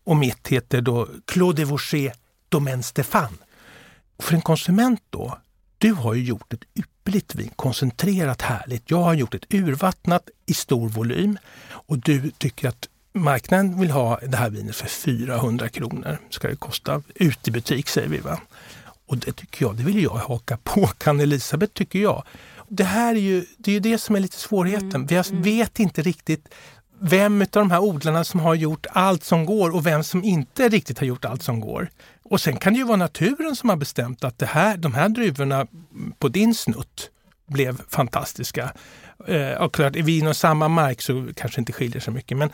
Och 0.04 0.16
mitt 0.16 0.48
heter 0.48 0.80
då 0.80 1.08
Claude 1.26 1.62
de 1.62 1.64
Vaucher 1.64 2.12
Domaine 2.48 2.82
Stéphane. 2.82 3.47
För 4.22 4.34
en 4.34 4.40
konsument 4.42 5.02
då, 5.10 5.38
du 5.78 5.92
har 5.92 6.14
ju 6.14 6.24
gjort 6.24 6.52
ett 6.52 6.64
ypperligt 6.74 7.34
vin, 7.34 7.50
koncentrerat 7.56 8.42
härligt. 8.42 8.90
Jag 8.90 9.02
har 9.02 9.14
gjort 9.14 9.34
ett 9.34 9.54
urvattnat 9.54 10.28
i 10.46 10.54
stor 10.54 10.88
volym 10.88 11.38
och 11.70 11.98
du 11.98 12.30
tycker 12.30 12.68
att 12.68 12.88
marknaden 13.12 13.80
vill 13.80 13.90
ha 13.90 14.18
det 14.22 14.36
här 14.36 14.50
vinet 14.50 14.76
för 14.76 14.86
400 14.86 15.68
kronor. 15.68 16.18
Ska 16.30 16.48
det 16.48 16.56
kosta 16.56 17.02
ut 17.14 17.48
i 17.48 17.50
butik 17.50 17.88
säger 17.88 18.08
vi. 18.08 18.18
va? 18.18 18.40
Och 19.06 19.18
det 19.18 19.32
tycker 19.32 19.64
jag, 19.64 19.76
det 19.76 19.82
vill 19.82 20.02
jag 20.02 20.10
haka 20.10 20.58
på. 20.64 20.86
Kan 20.98 21.20
Elisabeth 21.20 21.72
tycker 21.72 21.98
jag. 21.98 22.22
Det 22.68 22.84
här 22.84 23.14
är 23.14 23.20
ju 23.20 23.44
det, 23.58 23.70
är 23.70 23.72
ju 23.72 23.80
det 23.80 23.98
som 23.98 24.16
är 24.16 24.20
lite 24.20 24.36
svårigheten. 24.36 24.94
Mm. 24.94 25.06
Vi 25.06 25.16
mm. 25.16 25.42
vet 25.42 25.80
inte 25.80 26.02
riktigt 26.02 26.48
vem 27.00 27.40
av 27.40 27.48
de 27.50 27.70
här 27.70 27.80
odlarna 27.80 28.24
som 28.24 28.40
har 28.40 28.54
gjort 28.54 28.86
allt 28.90 29.24
som 29.24 29.46
går 29.46 29.74
och 29.74 29.86
vem 29.86 30.04
som 30.04 30.24
inte 30.24 30.68
riktigt 30.68 30.98
har 30.98 31.06
gjort 31.06 31.24
allt 31.24 31.42
som 31.42 31.60
går. 31.60 31.90
Och 32.22 32.40
sen 32.40 32.56
kan 32.56 32.72
det 32.72 32.78
ju 32.78 32.84
vara 32.84 32.96
naturen 32.96 33.56
som 33.56 33.68
har 33.68 33.76
bestämt 33.76 34.24
att 34.24 34.38
det 34.38 34.46
här, 34.46 34.76
de 34.76 34.94
här 34.94 35.08
druvorna 35.08 35.66
på 36.18 36.28
din 36.28 36.54
snutt 36.54 37.10
blev 37.46 37.80
fantastiska. 37.88 38.72
Eh, 39.26 39.52
och 39.52 39.74
klart, 39.74 39.96
är 39.96 40.02
vi 40.02 40.18
inom 40.18 40.34
samma 40.34 40.68
mark 40.68 41.02
så 41.02 41.28
kanske 41.36 41.60
inte 41.60 41.72
skiljer 41.72 42.00
så 42.00 42.10
mycket. 42.10 42.36
Men, 42.36 42.50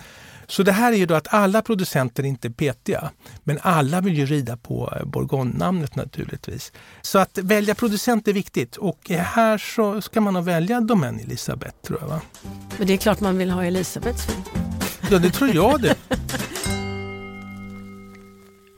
så 0.46 0.62
det 0.62 0.72
här 0.72 0.92
är 0.92 0.96
ju 0.96 1.06
då 1.06 1.14
att 1.14 1.34
alla 1.34 1.62
producenter 1.62 2.24
inte 2.24 2.48
är 2.48 2.52
petiga, 2.52 3.10
men 3.44 3.58
alla 3.62 4.00
vill 4.00 4.18
ju 4.18 4.26
rida 4.26 4.56
på 4.56 4.92
eh, 4.96 5.06
Bourgogne-namnet 5.06 5.96
naturligtvis. 5.96 6.72
Så 7.02 7.18
att 7.18 7.38
välja 7.38 7.74
producent 7.74 8.28
är 8.28 8.32
viktigt 8.32 8.76
och 8.76 9.08
här 9.08 9.58
så 9.58 10.00
ska 10.00 10.20
man 10.20 10.34
nog 10.34 10.44
välja 10.44 10.80
Domaine 10.80 11.20
Elisabeth 11.20 11.76
tror 11.86 11.98
jag. 12.00 12.08
Va? 12.08 12.20
Men 12.78 12.86
det 12.86 12.92
är 12.92 12.96
klart 12.98 13.20
man 13.20 13.38
vill 13.38 13.50
ha 13.50 13.64
Elisabeths. 13.64 14.26
Ja, 15.10 15.18
det 15.18 15.30
tror 15.30 15.54
jag 15.54 15.82
det. 15.82 15.96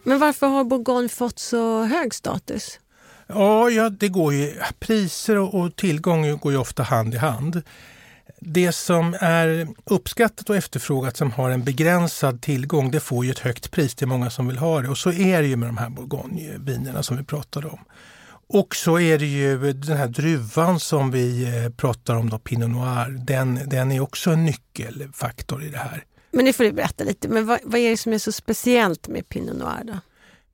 Men 0.02 0.18
varför 0.18 0.46
har 0.46 0.64
Bourgogne 0.64 1.08
fått 1.08 1.38
så 1.38 1.82
hög 1.82 2.14
status? 2.14 2.80
Ja, 3.26 3.70
ja 3.70 3.90
det 3.90 4.08
går 4.08 4.34
ju, 4.34 4.54
priser 4.78 5.38
och, 5.38 5.54
och 5.54 5.76
tillgång 5.76 6.38
går 6.38 6.52
ju 6.52 6.58
ofta 6.58 6.82
hand 6.82 7.14
i 7.14 7.16
hand. 7.16 7.62
Det 8.40 8.72
som 8.72 9.16
är 9.20 9.68
uppskattat 9.84 10.50
och 10.50 10.56
efterfrågat 10.56 11.16
som 11.16 11.32
har 11.32 11.50
en 11.50 11.64
begränsad 11.64 12.42
tillgång, 12.42 12.90
det 12.90 13.00
får 13.00 13.24
ju 13.24 13.30
ett 13.30 13.38
högt 13.38 13.70
pris. 13.70 13.94
Det 13.94 14.04
är 14.04 14.06
många 14.06 14.30
som 14.30 14.48
vill 14.48 14.58
ha 14.58 14.80
det. 14.80 14.88
Och 14.88 14.98
så 14.98 15.12
är 15.12 15.42
det 15.42 15.48
ju 15.48 15.56
med 15.56 15.68
de 15.68 15.76
här 15.76 15.90
bourgognevinerna 15.90 17.02
som 17.02 17.16
vi 17.16 17.24
pratade 17.24 17.66
om. 17.66 17.78
Och 18.48 18.76
så 18.76 19.00
är 19.00 19.18
det 19.18 19.26
ju 19.26 19.72
den 19.72 19.96
här 19.96 20.08
druvan 20.08 20.80
som 20.80 21.10
vi 21.10 21.44
eh, 21.44 21.70
pratar 21.70 22.14
om, 22.14 22.30
då, 22.30 22.38
Pinot 22.38 22.70
Noir. 22.70 23.10
Den, 23.10 23.60
den 23.66 23.92
är 23.92 24.00
också 24.00 24.30
en 24.30 24.44
nyckelfaktor 24.44 25.64
i 25.64 25.68
det 25.68 25.78
här. 25.78 26.04
Men 26.30 26.44
nu 26.44 26.52
får 26.52 26.64
du 26.64 26.72
berätta 26.72 27.04
lite, 27.04 27.28
men 27.28 27.46
vad, 27.46 27.58
vad 27.64 27.80
är 27.80 27.90
det 27.90 27.96
som 27.96 28.12
är 28.12 28.18
så 28.18 28.32
speciellt 28.32 29.08
med 29.08 29.28
Pinot 29.28 29.56
Noir 29.56 29.84
då? 29.84 29.98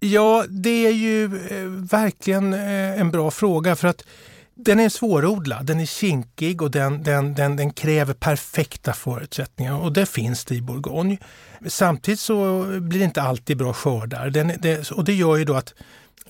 Ja, 0.05 0.45
det 0.49 0.87
är 0.87 0.93
ju 0.93 1.25
eh, 1.25 1.67
verkligen 1.91 2.55
eh, 2.55 3.01
en 3.01 3.11
bra 3.11 3.31
fråga 3.31 3.77
för 3.77 3.89
att 3.89 4.05
den 4.55 4.81
är 4.81 4.89
svårodlad, 4.89 5.67
den 5.67 5.81
är 5.81 5.87
kinkig 5.87 6.63
och 6.63 6.71
den, 6.71 7.03
den, 7.03 7.35
den, 7.35 7.57
den, 7.57 7.73
kräver 7.73 8.15
perfekta 8.15 8.93
förutsättningar 8.93 9.81
och 9.81 9.93
det 9.93 10.07
finns 10.07 10.45
det 10.45 10.55
i 10.55 10.63
Bourgogne. 10.63 11.19
Samtidigt 11.67 12.21
så 12.21 12.65
blir 12.81 12.99
det 12.99 13.05
inte 13.05 13.23
alltid 13.23 13.57
bra 13.57 13.73
skördar 13.73 14.31
den, 14.31 14.53
det, 14.63 14.91
och 14.91 15.05
det 15.05 15.15
gör 15.15 15.37
ju 15.37 15.45
då 15.45 15.55
att 15.55 15.75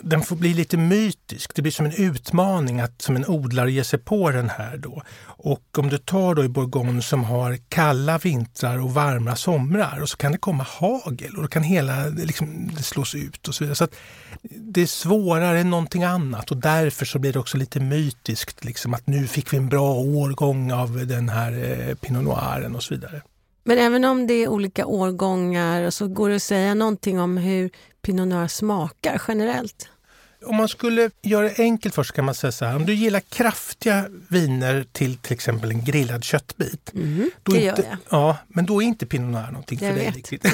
den 0.02 0.22
får 0.22 0.36
bli 0.36 0.54
lite 0.54 0.76
mytisk. 0.76 1.54
Det 1.54 1.62
blir 1.62 1.72
som 1.72 1.86
en 1.86 1.92
utmaning 1.92 2.80
att 2.80 3.02
som 3.02 3.16
en 3.16 3.26
odlare 3.26 3.72
ge 3.72 3.84
sig 3.84 3.98
på 3.98 4.30
den 4.30 4.48
här 4.48 4.76
då. 4.76 5.02
Och 5.24 5.78
om 5.78 5.88
du 5.88 5.98
tar 5.98 6.34
då 6.34 6.44
i 6.44 6.48
Bourgogne 6.48 7.02
som 7.02 7.24
har 7.24 7.58
kalla 7.68 8.18
vintrar 8.18 8.78
och 8.78 8.94
varma 8.94 9.36
somrar 9.36 10.02
och 10.02 10.08
så 10.08 10.16
kan 10.16 10.32
det 10.32 10.38
komma 10.38 10.66
hagel 10.68 11.36
och 11.36 11.42
då 11.42 11.48
kan 11.48 11.62
hela 11.62 12.06
liksom, 12.06 12.70
det 12.76 12.82
slås 12.82 13.14
ut 13.14 13.48
och 13.48 13.54
så 13.54 13.64
vidare. 13.64 13.76
Så 13.76 13.86
det 14.42 14.82
är 14.82 14.86
svårare 14.86 15.60
än 15.60 15.70
någonting 15.70 16.04
annat 16.04 16.50
och 16.50 16.56
därför 16.56 17.04
så 17.04 17.18
blir 17.18 17.32
det 17.32 17.38
också 17.38 17.56
lite 17.56 17.80
mytiskt 17.80 18.64
liksom 18.64 18.94
att 18.94 19.06
nu 19.06 19.26
fick 19.26 19.52
vi 19.52 19.56
en 19.56 19.68
bra 19.68 19.94
årgång 19.94 20.72
av 20.72 21.06
den 21.06 21.28
här 21.28 21.52
eh, 21.52 21.94
Pinot 21.94 22.24
Noiren 22.24 22.76
och 22.76 22.82
så 22.82 22.94
vidare. 22.94 23.22
Men 23.64 23.78
även 23.78 24.04
om 24.04 24.26
det 24.26 24.34
är 24.34 24.48
olika 24.48 24.86
årgångar 24.86 25.90
så 25.90 26.08
går 26.08 26.28
det 26.28 26.36
att 26.36 26.42
säga 26.42 26.74
någonting 26.74 27.20
om 27.20 27.36
hur 27.36 27.70
Pinot 28.02 28.28
Noir 28.28 28.48
smakar 28.48 29.22
generellt? 29.28 29.88
Om 30.44 30.56
man 30.56 30.68
skulle 30.68 31.10
göra 31.22 31.48
det 31.48 31.58
enkelt 31.58 31.94
först 31.94 32.12
kan 32.12 32.24
man 32.24 32.34
säga 32.34 32.52
så 32.52 32.64
här. 32.64 32.76
Om 32.76 32.86
du 32.86 32.94
gillar 32.94 33.20
kraftiga 33.20 34.06
viner 34.28 34.86
till 34.92 35.16
till 35.16 35.32
exempel 35.32 35.70
en 35.70 35.84
grillad 35.84 36.24
köttbit. 36.24 36.92
Mm, 36.94 37.30
då 37.42 37.52
det 37.52 37.58
inte, 37.58 37.82
gör 37.82 37.88
jag. 37.88 37.98
Ja, 38.10 38.38
men 38.48 38.66
då 38.66 38.82
är 38.82 38.86
inte 38.86 39.06
Pinot 39.06 39.32
Noir 39.32 39.46
någonting 39.46 39.78
jag 39.82 39.94
för 39.94 40.00
dig. 40.00 40.10
Riktigt. 40.10 40.46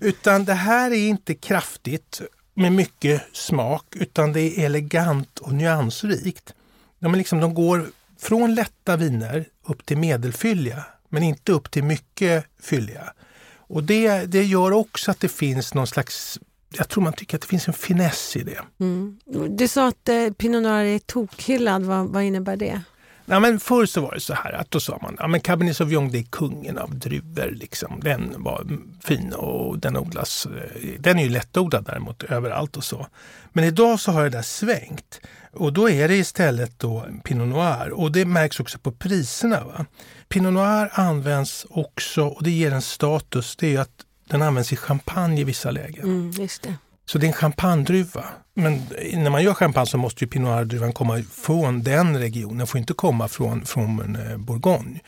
utan 0.00 0.44
det 0.44 0.54
här 0.54 0.90
är 0.90 1.08
inte 1.08 1.34
kraftigt 1.34 2.20
med 2.54 2.72
mycket 2.72 3.22
smak 3.32 3.84
utan 3.96 4.32
det 4.32 4.40
är 4.40 4.64
elegant 4.64 5.38
och 5.38 5.52
nyansrikt. 5.52 6.54
De, 6.98 7.14
är 7.14 7.18
liksom, 7.18 7.40
de 7.40 7.54
går 7.54 7.86
från 8.18 8.54
lätta 8.54 8.96
viner 8.96 9.44
upp 9.64 9.86
till 9.86 9.98
medelfylliga 9.98 10.84
men 11.08 11.22
inte 11.22 11.52
upp 11.52 11.70
till 11.70 11.84
mycket 11.84 12.44
fylliga. 12.62 13.12
Och 13.56 13.84
det, 13.84 14.26
det 14.26 14.44
gör 14.44 14.72
också 14.72 15.10
att 15.10 15.20
det 15.20 15.28
finns 15.28 15.74
någon 15.74 15.86
slags 15.86 16.38
jag 16.76 16.88
tror 16.88 17.04
man 17.04 17.12
tycker 17.12 17.36
att 17.36 17.42
det 17.42 17.48
finns 17.48 17.68
en 17.68 17.74
finess 17.74 18.36
i 18.36 18.42
det. 18.42 18.60
Mm. 18.80 19.18
Du 19.56 19.68
sa 19.68 19.88
att 19.88 20.08
eh, 20.08 20.30
Pinot 20.30 20.62
Noir 20.62 20.84
är 20.84 20.98
tokhyllad. 20.98 21.82
Vad, 21.82 22.08
vad 22.08 22.22
innebär 22.22 22.56
det? 22.56 22.82
Ja, 23.30 23.40
men 23.40 23.60
förr 23.60 23.86
så 23.86 24.00
var 24.00 24.14
det 24.14 24.20
så 24.20 24.34
här 24.34 24.52
att 24.52 24.70
då 24.70 24.80
sa 24.80 24.98
man 25.02 25.18
att 25.18 25.32
ja, 25.32 25.38
Cabernet 25.38 25.76
Sauvignon 25.76 26.10
det 26.10 26.18
är 26.18 26.22
kungen 26.22 26.78
av 26.78 26.94
druvor. 26.94 27.50
Liksom. 27.50 28.00
Den 28.00 28.34
var 28.36 28.66
fin 29.02 29.32
och 29.32 29.78
den 29.78 29.96
odlas. 29.96 30.46
Eh, 30.46 31.00
den 31.00 31.18
är 31.18 31.22
ju 31.22 31.28
lättodlad 31.28 31.84
däremot 31.84 32.22
överallt 32.22 32.76
och 32.76 32.84
så. 32.84 33.06
Men 33.52 33.64
idag 33.64 34.00
så 34.00 34.12
har 34.12 34.22
det 34.22 34.30
där 34.30 34.42
svängt. 34.42 35.20
Och 35.52 35.72
då 35.72 35.90
är 35.90 36.08
det 36.08 36.16
istället 36.16 36.78
då 36.78 37.06
Pinot 37.24 37.48
Noir 37.48 37.90
och 37.90 38.12
det 38.12 38.24
märks 38.24 38.60
också 38.60 38.78
på 38.78 38.92
priserna. 38.92 39.64
Va? 39.64 39.86
Pinot 40.28 40.52
Noir 40.52 40.90
används 40.92 41.66
också, 41.70 42.22
och 42.22 42.42
det 42.42 42.50
ger 42.50 42.72
en 42.72 42.82
status, 42.82 43.56
det 43.56 43.76
är 43.76 43.80
att 43.80 44.04
den 44.28 44.42
används 44.42 44.72
i 44.72 44.76
champagne 44.76 45.40
i 45.40 45.44
vissa 45.44 45.70
lägen. 45.70 46.04
Mm, 46.04 46.32
det. 46.32 46.74
Så 47.06 47.18
det 47.18 47.26
är 47.26 47.28
en 47.28 47.32
champagnedruva. 47.32 48.24
Men 48.54 48.82
när 49.14 49.30
man 49.30 49.42
gör 49.42 49.54
champagne 49.54 49.86
så 49.86 49.98
måste 49.98 50.24
ju 50.24 50.28
Pinot 50.30 50.48
Noir-druvan 50.48 50.92
komma 50.92 51.22
från 51.30 51.82
den 51.82 52.18
regionen, 52.18 52.58
den 52.58 52.66
får 52.66 52.78
inte 52.78 52.92
komma 52.92 53.28
från, 53.28 53.64
från 53.64 54.16
eh, 54.16 54.36
Bourgogne. 54.36 55.00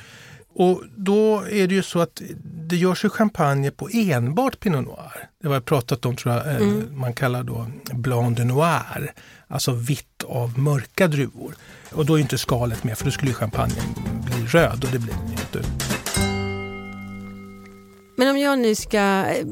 Och 0.55 0.83
då 0.97 1.45
är 1.51 1.67
det 1.67 1.75
ju 1.75 1.83
så 1.83 2.01
att 2.01 2.23
det 2.43 2.77
görs 2.77 3.05
ju 3.05 3.09
champagne 3.09 3.71
på 3.71 3.89
enbart 3.93 4.61
Pinot 4.61 4.85
Noir. 4.85 5.29
Det 5.43 5.49
var 5.49 5.55
jag 5.55 5.65
pratat 5.65 6.07
om, 6.07 6.17
tror 6.17 6.35
jag, 6.35 6.47
eh, 6.47 6.57
mm. 6.57 6.99
man 6.99 7.13
kallar 7.13 7.43
då 7.43 7.67
Blanc 7.93 8.37
de 8.37 8.45
Noir. 8.45 9.13
Alltså 9.49 9.73
vitt 9.73 10.25
av 10.29 10.59
mörka 10.59 11.09
druvor. 11.09 11.55
Och 11.93 12.07
då 12.07 12.15
är 12.15 12.19
inte 12.19 12.39
skalet 12.39 12.85
med 12.85 12.99
för 12.99 13.05
då 13.05 13.11
skulle 13.11 13.33
champagnen 13.33 13.85
bli 14.25 14.47
röd 14.47 14.85
och 14.85 14.91
det 14.93 14.99
blir 14.99 15.15
den 15.15 15.31
inte. 15.31 15.90
Men 18.21 18.29
om 18.29 18.39
jag 18.39 18.59
nu 18.59 18.75
ska 18.75 18.99
eh, 18.99 19.47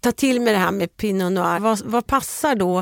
ta 0.00 0.12
till 0.12 0.40
mig 0.40 0.52
det 0.52 0.58
här 0.58 0.70
med 0.70 0.96
Pinot 0.96 1.32
Noir, 1.32 1.58
vad, 1.58 1.80
vad 1.84 2.06
passar 2.06 2.54
då 2.54 2.78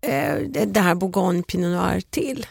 eh, 0.00 0.38
det 0.66 0.80
här 0.80 0.94
Bourgogne 0.94 1.42
Pinot 1.42 1.70
Noir 1.70 2.00
till? 2.10 2.46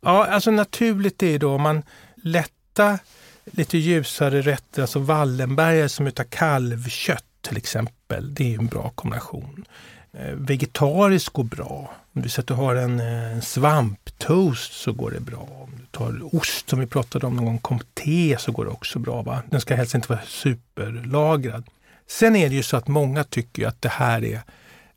Ja, 0.00 0.26
alltså 0.26 0.50
naturligt 0.50 1.22
är 1.22 1.38
då 1.38 1.54
om 1.54 1.62
man 1.62 1.82
lätta 2.14 2.98
lite 3.44 3.78
ljusare 3.78 4.40
rätter, 4.40 4.82
alltså 4.82 4.98
Wallenbergare 4.98 5.88
som 5.88 6.06
utav 6.06 6.24
kalvkött 6.24 7.24
till 7.40 7.56
exempel. 7.56 8.34
Det 8.34 8.54
är 8.54 8.58
en 8.58 8.66
bra 8.66 8.92
kombination. 8.94 9.64
Eh, 10.12 10.34
vegetariskt 10.34 11.32
går 11.32 11.44
bra. 11.44 11.94
Om 12.16 12.22
du 12.22 12.28
säger 12.28 12.42
att 12.42 12.46
du 12.46 12.54
har 12.54 12.76
en, 12.76 13.00
eh, 13.00 13.32
en 13.32 13.42
svamptoast 13.42 14.72
så 14.72 14.92
går 14.92 15.10
det 15.10 15.20
bra. 15.20 15.38
Om 15.38 15.70
du 15.76 15.86
tar 15.90 16.34
ost 16.36 16.68
som 16.68 16.80
vi 16.80 16.86
pratade 16.86 17.26
om 17.26 17.36
någon 17.36 17.44
gång, 17.44 17.58
comté 17.58 18.36
så 18.38 18.52
går 18.52 18.64
det 18.64 18.70
också 18.70 18.98
bra. 18.98 19.22
Va? 19.22 19.42
Den 19.50 19.60
ska 19.60 19.74
helst 19.74 19.94
inte 19.94 20.08
vara 20.08 20.22
superlagrad. 20.26 21.64
Sen 22.08 22.36
är 22.36 22.48
det 22.48 22.54
ju 22.54 22.62
så 22.62 22.76
att 22.76 22.88
många 22.88 23.24
tycker 23.24 23.66
att 23.66 23.82
det 23.82 23.88
här 23.88 24.24
är 24.24 24.40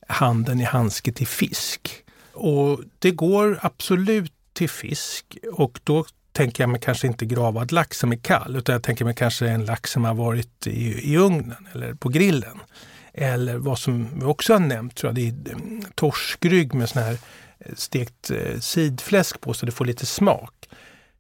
handen 0.08 0.62
i 0.62 0.64
handske 0.64 1.12
till 1.12 1.28
fisk. 1.28 2.04
Och 2.34 2.80
det 3.00 3.12
går 3.12 3.60
absolut 3.62 4.34
till 4.54 4.70
fisk 4.70 5.38
och 5.54 5.80
då 5.84 6.06
tänker 6.32 6.64
jag 6.64 6.70
mig 6.70 6.82
kanske 6.82 7.08
inte 7.08 7.26
gravad 7.26 7.72
lax 7.72 7.98
som 8.00 8.12
är 8.12 8.18
kall 8.18 8.56
utan 8.56 8.74
jag 8.74 8.84
tänker 8.84 9.06
mig 9.06 9.16
kanske 9.16 9.48
en 9.50 9.66
lax 9.66 9.92
som 9.92 10.06
har 10.06 10.14
varit 10.14 10.68
i, 10.68 11.12
i 11.14 11.18
ugnen 11.18 11.68
eller 11.74 11.94
på 11.94 12.10
grillen. 12.10 12.60
Eller 13.22 13.58
vad 13.58 13.80
som 13.80 14.20
vi 14.20 14.26
också 14.26 14.54
har 14.54 14.60
nämnt, 14.60 14.96
tror 14.96 15.10
jag, 15.10 15.16
det 15.16 15.50
är 15.52 15.54
mm, 15.54 15.84
torskrygg 15.96 16.74
med 16.74 16.90
sån 16.90 17.04
här 17.04 17.18
stekt 17.76 18.32
eh, 18.32 18.60
sidfläsk 18.60 19.42
på 19.42 19.54
så 19.54 19.66
det 19.66 19.72
får 19.72 19.86
lite 19.86 20.06
smak. 20.06 20.70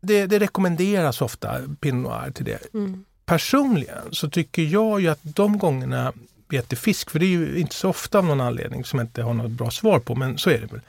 Det, 0.01 0.25
det 0.25 0.39
rekommenderas 0.39 1.21
ofta 1.21 1.59
Pinot 1.79 2.11
Noir 2.11 2.31
till 2.31 2.45
det. 2.45 2.73
Mm. 2.73 3.05
Personligen 3.25 4.03
så 4.11 4.29
tycker 4.29 4.61
jag 4.61 5.01
ju 5.01 5.07
att 5.07 5.19
de 5.21 5.57
gångerna 5.57 6.13
vi 6.49 6.57
äter 6.57 6.77
fisk, 6.77 7.09
för 7.09 7.19
det 7.19 7.25
är 7.25 7.27
ju 7.27 7.59
inte 7.59 7.75
så 7.75 7.89
ofta 7.89 8.17
av 8.17 8.25
någon 8.25 8.41
anledning 8.41 8.85
som 8.85 8.99
jag 8.99 9.05
inte 9.05 9.21
har 9.23 9.33
något 9.33 9.51
bra 9.51 9.71
svar 9.71 9.99
på, 9.99 10.15
men 10.15 10.37
så 10.37 10.49
är 10.49 10.59
det 10.59 10.67
väl. 10.67 10.81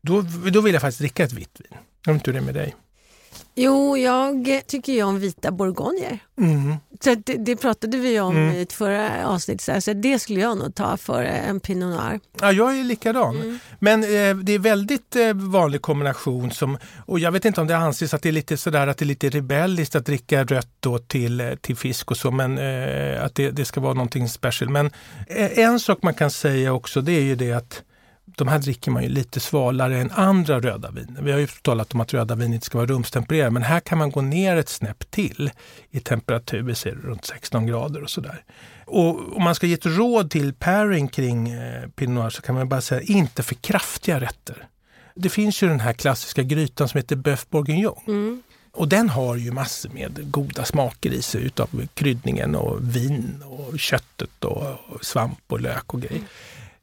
Då, 0.00 0.24
då 0.52 0.60
vill 0.60 0.72
jag 0.72 0.80
faktiskt 0.80 1.00
dricka 1.00 1.24
ett 1.24 1.32
vitt 1.32 1.60
vin. 1.60 1.78
Jag 2.04 2.12
vet 2.12 2.20
inte 2.20 2.30
hur 2.30 2.32
det 2.32 2.44
är 2.44 2.52
med 2.52 2.54
dig? 2.54 2.74
Jo, 3.60 3.96
jag 3.96 4.62
tycker 4.66 4.92
ju 4.92 5.02
om 5.02 5.18
vita 5.18 5.50
bourgogner. 5.50 6.18
Mm. 6.38 6.74
Så 7.00 7.14
det, 7.14 7.36
det 7.36 7.56
pratade 7.56 7.96
vi 7.96 8.20
om 8.20 8.36
Mm. 8.36 8.54
i 8.56 8.60
ett 8.62 8.72
förra 8.72 9.28
avsnittet, 9.28 9.60
så, 9.60 9.72
här, 9.72 9.80
så 9.80 9.92
det 9.92 10.18
skulle 10.18 10.40
jag 10.40 10.58
nog 10.58 10.74
ta 10.74 10.96
för 10.96 11.22
en 11.22 11.60
Pinot 11.60 11.96
Noir. 12.00 12.20
Ja, 12.40 12.52
jag 12.52 12.78
är 12.78 12.84
likadan. 12.84 13.36
Mm. 13.36 13.58
Men 13.78 14.02
eh, 14.02 14.36
det 14.36 14.52
är 14.52 14.58
väldigt 14.58 15.16
eh, 15.16 15.32
vanlig 15.34 15.82
kombination 15.82 16.50
som, 16.50 16.78
och 17.06 17.18
jag 17.18 17.32
vet 17.32 17.44
inte 17.44 17.60
om 17.60 17.66
det 17.66 17.76
anses 17.76 18.14
att 18.14 18.22
det 18.22 18.28
är 18.28 18.32
lite 18.32 18.56
sådär 18.56 18.86
att 18.86 18.98
det 18.98 19.04
är 19.04 19.06
lite 19.06 19.28
rebelliskt 19.28 19.94
att 19.96 20.06
dricka 20.06 20.44
rött 20.44 20.70
då 20.80 20.98
till, 20.98 21.40
eh, 21.40 21.54
till 21.54 21.76
fisk 21.76 22.10
och 22.10 22.16
så, 22.16 22.30
men 22.30 22.58
eh, 22.58 23.24
att 23.24 23.34
det, 23.34 23.50
det 23.50 23.64
ska 23.64 23.80
vara 23.80 23.94
någonting 23.94 24.28
special. 24.28 24.70
Men 24.70 24.86
eh, 25.26 25.58
en 25.58 25.80
sak 25.80 25.98
man 26.02 26.14
kan 26.14 26.30
säga 26.30 26.72
också 26.72 27.00
det 27.00 27.12
är 27.12 27.22
ju 27.22 27.34
det 27.36 27.52
att 27.52 27.82
de 28.36 28.48
här 28.48 28.58
dricker 28.58 28.90
man 28.90 29.02
ju 29.02 29.08
lite 29.08 29.40
svalare 29.40 29.98
än 29.98 30.10
andra 30.10 30.60
röda 30.60 30.90
viner. 30.90 31.22
Vi 31.22 31.32
har 31.32 31.38
ju 31.38 31.46
talat 31.46 31.94
om 31.94 32.00
att 32.00 32.14
röda 32.14 32.34
vin 32.34 32.54
inte 32.54 32.66
ska 32.66 32.78
vara 32.78 32.86
rumstempererade, 32.86 33.50
men 33.50 33.62
här 33.62 33.80
kan 33.80 33.98
man 33.98 34.10
gå 34.10 34.20
ner 34.20 34.56
ett 34.56 34.68
snäpp 34.68 35.10
till 35.10 35.50
i 35.90 36.00
temperatur, 36.00 36.62
vi 36.62 36.74
ser 36.74 36.92
runt 36.92 37.24
16 37.24 37.66
grader 37.66 38.02
och 38.02 38.10
sådär. 38.10 38.44
Och 38.86 39.36
om 39.36 39.42
man 39.42 39.54
ska 39.54 39.66
ge 39.66 39.74
ett 39.74 39.86
råd 39.86 40.30
till 40.30 40.54
pairing 40.54 41.08
kring 41.08 41.48
eh, 41.50 41.88
Pinot 41.88 42.14
Noir 42.14 42.30
så 42.30 42.42
kan 42.42 42.54
man 42.54 42.68
bara 42.68 42.80
säga 42.80 43.00
inte 43.00 43.42
för 43.42 43.54
kraftiga 43.54 44.20
rätter. 44.20 44.68
Det 45.14 45.28
finns 45.28 45.62
ju 45.62 45.68
den 45.68 45.80
här 45.80 45.92
klassiska 45.92 46.42
grytan 46.42 46.88
som 46.88 46.98
heter 46.98 47.16
Boeuf 47.16 47.50
bourguignon. 47.50 48.02
Mm. 48.06 48.42
Och 48.72 48.88
den 48.88 49.08
har 49.08 49.36
ju 49.36 49.52
massor 49.52 49.90
med 49.90 50.30
goda 50.30 50.64
smaker 50.64 51.10
i 51.10 51.22
sig 51.22 51.42
utav 51.42 51.86
kryddningen 51.94 52.54
och 52.54 52.96
vin 52.96 53.42
och 53.44 53.78
köttet 53.78 54.44
och, 54.44 54.76
och 54.88 55.04
svamp 55.04 55.38
och 55.46 55.60
lök 55.60 55.94
och 55.94 56.02
grejer. 56.02 56.22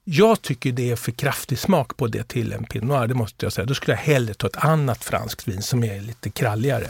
Jag 0.07 0.41
tycker 0.41 0.71
det 0.71 0.91
är 0.91 0.95
för 0.95 1.11
kraftig 1.11 1.59
smak 1.59 1.97
på 1.97 2.07
det 2.07 2.27
till 2.27 2.53
en 2.53 2.63
Pinot 2.63 2.89
Noir, 2.89 3.07
det 3.07 3.13
måste 3.13 3.45
jag 3.45 3.53
säga. 3.53 3.65
Då 3.65 3.73
skulle 3.73 3.93
jag 3.93 4.01
hellre 4.01 4.33
ta 4.33 4.47
ett 4.47 4.55
annat 4.55 5.03
franskt 5.03 5.47
vin 5.47 5.61
som 5.61 5.83
är 5.83 6.01
lite 6.01 6.29
kralligare. 6.29 6.87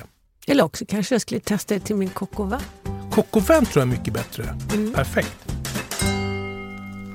Eller 0.47 0.63
också 0.63 0.85
kanske 0.87 1.15
jag 1.15 1.21
skulle 1.21 1.39
testa 1.39 1.73
det 1.73 1.79
till 1.79 1.95
min 1.95 2.09
coq. 2.09 2.29
Coq 3.11 3.31
tror 3.31 3.65
jag 3.73 3.81
är 3.81 3.85
mycket 3.85 4.13
bättre. 4.13 4.57
Mm. 4.73 4.93
Perfekt. 4.93 5.45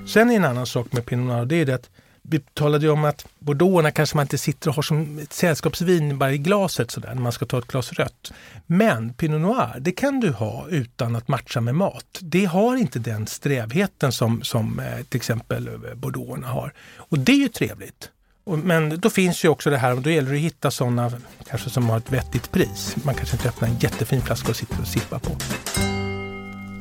Sen 0.08 0.30
är 0.30 0.36
en 0.36 0.44
annan 0.44 0.66
sak 0.66 0.92
med 0.92 1.06
Pinot 1.06 1.26
Noir, 1.26 1.44
det 1.44 1.56
är 1.56 1.66
det 1.66 1.74
att 1.74 1.90
vi 2.22 2.40
talade 2.54 2.86
ju 2.86 2.92
om 2.92 3.04
att 3.04 3.26
bordeauxerna 3.38 3.90
kanske 3.90 4.16
man 4.16 4.24
inte 4.24 4.38
sitter 4.38 4.68
och 4.68 4.76
har 4.76 4.82
som 4.82 5.18
ett 5.18 5.32
sällskapsvin 5.32 6.18
bara 6.18 6.32
i 6.32 6.38
glaset 6.38 6.90
sådär 6.90 7.14
när 7.14 7.22
man 7.22 7.32
ska 7.32 7.46
ta 7.46 7.58
ett 7.58 7.66
glas 7.66 7.92
rött. 7.92 8.32
Men 8.66 9.14
Pinot 9.14 9.40
Noir, 9.40 9.80
det 9.80 9.92
kan 9.92 10.20
du 10.20 10.30
ha 10.30 10.66
utan 10.68 11.16
att 11.16 11.28
matcha 11.28 11.60
med 11.60 11.74
mat. 11.74 12.18
Det 12.20 12.44
har 12.44 12.76
inte 12.76 12.98
den 12.98 13.26
strävheten 13.26 14.12
som, 14.12 14.42
som 14.42 14.80
eh, 14.80 15.04
till 15.04 15.16
exempel 15.16 15.68
eh, 15.68 15.94
bordeauxerna 15.94 16.48
har. 16.48 16.72
Och 16.96 17.18
det 17.18 17.32
är 17.32 17.36
ju 17.36 17.48
trevligt. 17.48 18.10
Men 18.44 19.00
då 19.00 19.10
finns 19.10 19.44
ju 19.44 19.48
också 19.48 19.70
det 19.70 19.76
här, 19.76 19.96
och 19.96 20.02
då 20.02 20.10
gäller 20.10 20.30
det 20.30 20.36
att 20.36 20.42
hitta 20.42 20.70
sådana 20.70 21.12
kanske 21.48 21.70
som 21.70 21.90
har 21.90 21.98
ett 21.98 22.12
vettigt 22.12 22.52
pris. 22.52 22.96
Man 23.04 23.14
kanske 23.14 23.36
inte 23.36 23.48
öppnar 23.48 23.68
en 23.68 23.78
jättefin 23.78 24.22
flaska 24.22 24.48
och 24.48 24.56
sitter 24.56 24.80
och 24.80 24.86
sippar 24.86 25.18
på. 25.18 25.36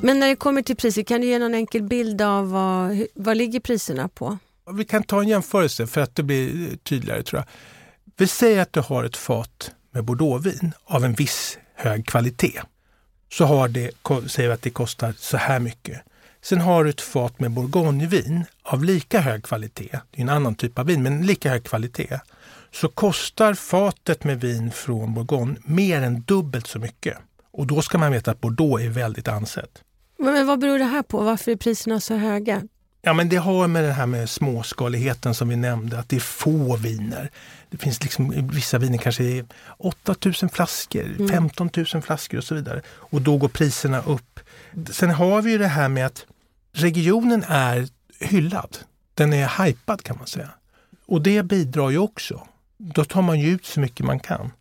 Men 0.02 0.20
när 0.20 0.28
det 0.28 0.36
kommer 0.36 0.62
till 0.62 0.76
priser, 0.76 1.04
kan 1.04 1.22
du 1.22 1.28
ge 1.28 1.40
någon 1.40 1.54
enkel 1.54 1.84
bild 1.84 2.22
av 2.22 2.52
vad, 2.52 3.06
vad 3.14 3.38
ligger 3.38 3.60
priserna 3.60 4.08
på? 4.08 4.38
Vi 4.74 4.86
kan 4.86 5.04
ta 5.04 5.22
en 5.22 5.28
jämförelse 5.28 5.88
för 5.88 6.02
att 6.02 6.16
det 6.16 6.24
blir 6.24 6.78
tydligare 6.78 7.24
tror 7.24 7.40
jag. 7.40 7.48
Vi 8.18 8.28
säger 8.28 8.62
att 8.62 8.74
du 8.74 8.80
har 8.80 9.04
ett 9.04 9.18
fat 9.18 9.72
med 9.92 10.04
bordeauxvin 10.04 10.72
av 10.86 11.06
en 11.06 11.14
viss 11.14 11.58
hög 11.76 12.08
kvalitet. 12.08 12.62
Så 13.32 13.46
har 13.46 13.68
det, 13.68 13.92
säger 14.28 14.50
vi 14.50 14.54
att 14.54 14.62
det 14.62 14.70
kostar 14.70 15.14
så 15.18 15.38
här 15.38 15.60
mycket. 15.60 16.02
Sen 16.42 16.62
har 16.62 16.84
du 16.84 16.90
ett 16.90 17.02
fat 17.02 17.40
med 17.40 17.52
bourgognevin 17.52 18.44
av 18.64 18.84
lika 18.84 19.20
hög 19.20 19.44
kvalitet, 19.44 20.00
det 20.12 20.18
är 20.18 20.22
en 20.22 20.30
annan 20.30 20.56
typ 20.56 20.80
av 20.80 20.86
vin, 20.86 21.04
men 21.04 21.26
lika 21.26 21.50
hög 21.50 21.64
kvalitet. 21.64 22.20
Så 22.72 22.90
kostar 22.90 23.54
fatet 23.54 24.24
med 24.24 24.42
vin 24.42 24.72
från 24.72 25.14
Bourgogne 25.14 25.56
mer 25.66 26.02
än 26.02 26.22
dubbelt 26.22 26.68
så 26.68 26.80
mycket. 26.80 27.18
Och 27.52 27.68
då 27.68 27.82
ska 27.82 27.98
man 27.98 28.12
veta 28.12 28.32
att 28.32 28.42
Bordeaux 28.42 28.84
är 28.84 28.90
väldigt 28.90 29.28
ansett. 29.28 29.84
Men, 30.18 30.48
vad 30.48 30.60
beror 30.60 30.80
det 30.80 30.86
här 30.86 31.04
på? 31.04 31.24
Varför 31.24 31.52
är 31.52 31.56
priserna 31.56 32.00
så 32.00 32.16
höga? 32.16 32.62
Ja, 33.02 33.14
men 33.14 33.30
det 33.30 33.38
har 33.38 33.68
med 33.68 33.84
det 33.84 33.92
här 33.92 34.06
med 34.06 34.30
småskaligheten 34.30 35.34
som 35.36 35.50
vi 35.50 35.56
nämnde, 35.56 36.00
att 36.00 36.10
det 36.10 36.16
är 36.16 36.20
få 36.20 36.76
viner. 36.78 37.32
Det 37.70 37.78
finns 37.78 38.04
liksom 38.04 38.50
vissa 38.54 38.78
viner 38.78 38.98
kanske 38.98 39.46
8000 39.78 40.50
flaskor, 40.50 41.28
15 41.28 41.70
000 41.94 42.02
flaskor 42.02 42.38
och 42.38 42.44
så 42.44 42.56
vidare. 42.56 42.82
Och 42.88 43.22
då 43.22 43.38
går 43.38 43.48
priserna 43.48 44.02
upp. 44.02 44.40
Sen 44.92 45.10
har 45.10 45.42
vi 45.42 45.52
ju 45.52 45.58
det 45.58 45.68
här 45.68 45.90
med 45.90 46.06
att 46.06 46.26
regionen 46.72 47.44
är 47.48 47.88
hyllad. 48.20 48.78
Den 49.14 49.34
är 49.34 49.66
hypad 49.66 50.04
kan 50.04 50.18
man 50.18 50.28
säga. 50.28 50.50
Och 51.06 51.22
det 51.22 51.44
bidrar 51.44 51.90
ju 51.90 51.98
också. 51.98 52.48
Då 52.78 53.06
tar 53.06 53.22
man 53.22 53.40
ju 53.40 53.50
ut 53.50 53.66
så 53.66 53.80
mycket 53.80 54.06
man 54.06 54.20
kan. 54.20 54.52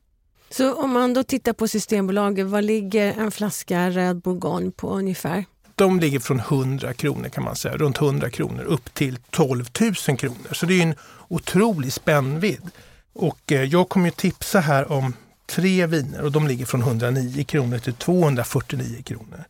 Så 0.50 0.74
om 0.74 0.90
man 0.90 1.14
då 1.14 1.22
tittar 1.22 1.52
på 1.52 1.68
Systembolaget, 1.68 2.46
vad 2.46 2.64
ligger 2.64 3.12
en 3.20 3.30
flaska 3.30 3.90
röd 3.90 4.20
bourgogne 4.20 4.70
på 4.70 4.90
ungefär? 4.90 5.44
De 5.78 6.00
ligger 6.00 6.18
från 6.20 6.40
100 6.40 6.94
kronor 6.94 7.28
kan 7.28 7.44
man 7.44 7.56
säga, 7.56 7.76
runt 7.76 8.00
100 8.00 8.30
kronor 8.30 8.62
upp 8.62 8.94
till 8.94 9.18
12 9.30 9.66
000 9.80 9.94
kronor. 9.94 10.52
Så 10.52 10.66
det 10.66 10.78
är 10.78 10.82
en 10.82 10.94
otrolig 11.28 11.92
spännvidd. 11.92 12.70
Och 13.12 13.52
eh, 13.52 13.62
jag 13.62 13.88
kommer 13.88 14.06
ju 14.06 14.10
tipsa 14.10 14.60
här 14.60 14.92
om 14.92 15.14
tre 15.46 15.86
viner 15.86 16.22
och 16.22 16.32
de 16.32 16.48
ligger 16.48 16.66
från 16.66 16.80
109 16.80 17.44
kronor 17.44 17.78
till 17.78 17.94
249 17.94 19.02
kronor. 19.02 19.44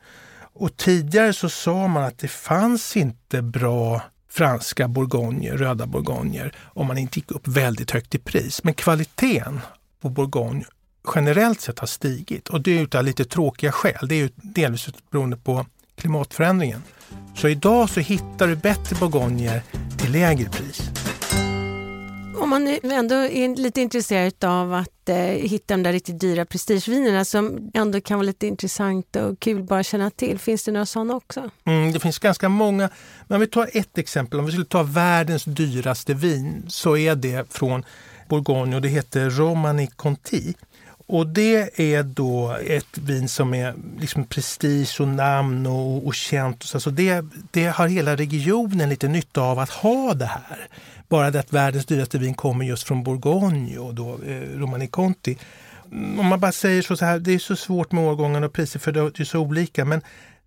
Och 0.52 0.76
tidigare 0.76 1.32
så 1.32 1.48
sa 1.48 1.88
man 1.88 2.04
att 2.04 2.18
det 2.18 2.28
fanns 2.28 2.96
inte 2.96 3.42
bra 3.42 4.02
franska 4.30 4.88
bourgogner, 4.88 5.56
röda 5.56 5.86
bourgogner, 5.86 6.52
om 6.64 6.86
man 6.86 6.98
inte 6.98 7.18
gick 7.18 7.30
upp 7.30 7.48
väldigt 7.48 7.90
högt 7.90 8.14
i 8.14 8.18
pris. 8.18 8.64
Men 8.64 8.74
kvaliteten 8.74 9.60
på 10.00 10.08
bourgogne 10.08 10.64
generellt 11.14 11.60
sett 11.60 11.78
har 11.78 11.86
stigit 11.86 12.48
och 12.48 12.60
det 12.60 12.78
är 12.78 12.82
utav 12.82 13.04
lite 13.04 13.24
tråkiga 13.24 13.72
skäl. 13.72 14.08
Det 14.08 14.14
är 14.14 14.18
ju 14.18 14.30
delvis 14.34 14.88
beroende 15.10 15.36
på 15.36 15.66
klimatförändringen. 15.98 16.82
Så 17.34 17.48
idag 17.48 17.90
så 17.90 18.00
hittar 18.00 18.46
du 18.46 18.56
bättre 18.56 18.96
bourgogner 18.96 19.62
till 19.98 20.12
lägre 20.12 20.48
pris. 20.50 20.90
Om 22.40 22.50
man 22.50 22.78
ändå 22.82 23.14
är 23.14 23.56
lite 23.56 23.80
intresserad 23.80 24.44
av 24.44 24.74
att 24.74 25.08
eh, 25.08 25.16
hitta 25.16 25.74
de 25.74 25.82
där 25.82 25.92
riktigt 25.92 26.20
dyra 26.20 26.44
prestigevinerna 26.44 27.24
som 27.24 27.70
ändå 27.74 28.00
kan 28.00 28.18
vara 28.18 28.26
lite 28.26 28.46
intressant 28.46 29.16
och 29.16 29.40
kul 29.40 29.62
bara 29.62 29.82
känna 29.82 30.10
till. 30.10 30.38
Finns 30.38 30.64
det 30.64 30.72
några 30.72 30.86
sådana 30.86 31.14
också? 31.14 31.50
Mm, 31.64 31.92
det 31.92 32.00
finns 32.00 32.18
ganska 32.18 32.48
många. 32.48 32.90
Men 33.26 33.34
om 33.34 33.40
vi 33.40 33.46
tar 33.46 33.70
ett 33.72 33.98
exempel, 33.98 34.38
om 34.38 34.46
vi 34.46 34.52
skulle 34.52 34.66
ta 34.66 34.82
världens 34.82 35.44
dyraste 35.44 36.14
vin 36.14 36.64
så 36.68 36.96
är 36.96 37.14
det 37.14 37.52
från 37.52 37.84
Bourgogne 38.28 38.76
och 38.76 38.82
det 38.82 38.88
heter 38.88 39.30
Romani 39.30 39.86
Conti. 39.86 40.54
Och 41.08 41.26
det 41.26 41.80
är 41.80 42.02
då 42.02 42.56
ett 42.66 42.98
vin 42.98 43.28
som 43.28 43.54
är 43.54 43.74
liksom 44.00 44.24
prestige 44.24 45.00
och 45.00 45.08
namn 45.08 45.66
och, 45.66 46.06
och 46.06 46.14
känt. 46.14 46.62
Så 46.62 46.76
alltså 46.76 46.90
det, 46.90 47.24
det 47.50 47.66
har 47.66 47.88
hela 47.88 48.16
regionen 48.16 48.88
lite 48.88 49.08
nytta 49.08 49.40
av 49.40 49.58
att 49.58 49.70
ha 49.70 50.14
det 50.14 50.26
här. 50.26 50.68
Bara 51.08 51.30
det 51.30 51.40
att 51.40 51.52
världens 51.52 51.86
dyraste 51.86 52.18
vin 52.18 52.34
kommer 52.34 52.64
just 52.64 52.82
från 52.82 53.02
Bourgogne 53.02 53.78
och 53.78 53.94
då 53.94 54.18
eh, 54.26 54.58
Romani 54.58 54.86
Conti. 54.86 55.38
Mm, 55.92 56.20
om 56.20 56.26
man 56.26 56.40
bara 56.40 56.52
säger 56.52 56.82
så, 56.82 56.96
så 56.96 57.04
här, 57.04 57.18
det 57.18 57.32
är 57.32 57.38
så 57.38 57.56
svårt 57.56 57.92
med 57.92 58.04
årgångarna 58.04 58.46
och 58.46 58.52
priser 58.52 58.78
för 58.78 58.92
det 58.92 59.20
är 59.20 59.24
så 59.24 59.38
olika. 59.38 59.84
Men 59.84 60.00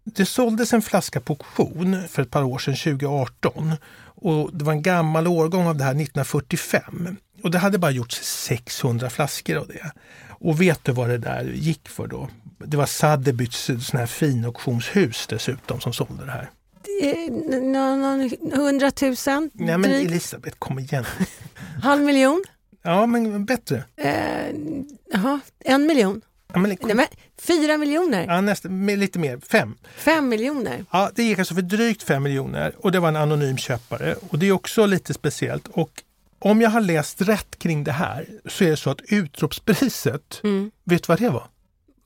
det 0.04 0.26
såldes 0.26 0.74
en 0.74 0.82
flaska 0.82 1.19
på 1.19 1.34
auktion 1.34 2.04
för 2.10 2.21
ett 2.21 2.32
par 2.32 2.43
år 2.43 2.60
sedan, 2.60 2.76
2018. 2.76 3.74
Och 4.04 4.50
det 4.54 4.65
var 4.65 4.74
en 4.74 4.82
gammal 4.82 5.28
årgång 5.28 5.67
av 5.67 5.76
det 5.78 5.84
här 5.84 5.91
1945. 5.91 7.17
Och 7.43 7.52
det 7.52 7.58
hade 7.58 7.78
bara 7.78 7.91
gjorts 7.91 8.21
600 8.24 9.10
flaskor 9.10 9.58
av 9.58 9.67
det. 9.67 9.91
Och 10.41 10.62
vet 10.62 10.86
du 10.86 10.91
vad 10.91 11.10
det 11.10 11.17
där 11.17 11.43
gick 11.43 11.89
för 11.89 12.08
då? 12.08 12.30
Det 12.58 12.77
var 12.77 12.86
Sotheby's 12.86 13.80
sån 13.80 13.99
här 13.99 14.06
fin 14.08 14.45
auktionshus 14.45 15.27
dessutom 15.27 15.82
som 15.82 15.93
sålde 15.93 16.25
det 16.25 16.32
här. 16.32 16.49
Eh, 17.01 17.32
Någon, 17.62 18.01
någon, 18.01 18.30
100 18.54 18.91
000? 19.01 19.15
Nej 19.54 19.77
men 19.77 19.82
drygt? 19.82 20.12
Elisabeth, 20.12 20.58
kom 20.60 20.80
igen. 20.80 21.06
Halv 21.84 22.01
miljon? 22.01 22.43
Ja 22.84 23.06
men 23.06 23.45
bättre. 23.45 23.84
Eh, 23.97 24.12
jaha, 25.13 25.39
en 25.65 25.86
miljon? 25.86 26.21
Ja, 26.54 26.60
men, 26.60 26.77
Nej, 26.82 26.95
men, 26.95 27.06
fyra 27.41 27.77
miljoner? 27.77 28.25
ja, 28.27 28.41
nästa, 28.41 28.69
lite 28.69 29.19
mer, 29.19 29.39
fem. 29.39 29.77
Fem 29.95 30.30
miljoner? 30.30 30.86
Ja, 30.91 31.12
det 31.15 31.23
gick 31.23 31.39
alltså 31.39 31.56
för 31.56 31.62
drygt 31.62 32.04
5 32.04 32.23
miljoner 32.23 32.75
och 32.77 32.91
det 32.91 32.99
var 32.99 33.08
en 33.08 33.15
anonym 33.15 33.58
köpare. 33.58 34.15
Och 34.30 34.39
det 34.39 34.47
är 34.47 34.51
också 34.51 34.86
lite 34.86 35.13
speciellt. 35.13 35.67
Och 35.67 36.04
om 36.41 36.62
jag 36.62 36.69
har 36.69 36.82
läst 36.82 37.21
rätt 37.21 37.60
kring 37.60 37.84
det 37.84 37.91
här 37.91 38.27
så 38.45 38.63
är 38.63 38.69
det 38.69 38.77
så 38.77 38.89
att 38.89 39.01
utropspriset, 39.08 40.41
Mm. 40.43 40.71
vet 40.84 41.04
du 41.04 41.08
vad 41.08 41.19
det 41.19 41.30
var? 41.30 41.47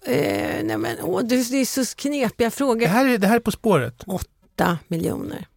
Eh, 0.06 0.63
nej 0.63 0.78
men, 0.78 0.98
åh, 1.02 1.21
det 1.24 1.50
det 1.52 1.58
är 1.58 1.65
så 1.65 1.95
knepiga 1.95 2.48
Det 2.48 2.52
frågor. 2.56 2.88
här 2.88 3.08
är, 3.08 3.17
det 3.17 3.28
här 3.28 3.36
är 3.36 3.39
På 3.39 3.52
spåret. 3.52 4.04
Åtta 4.08 4.78
miljoner. 4.88 5.48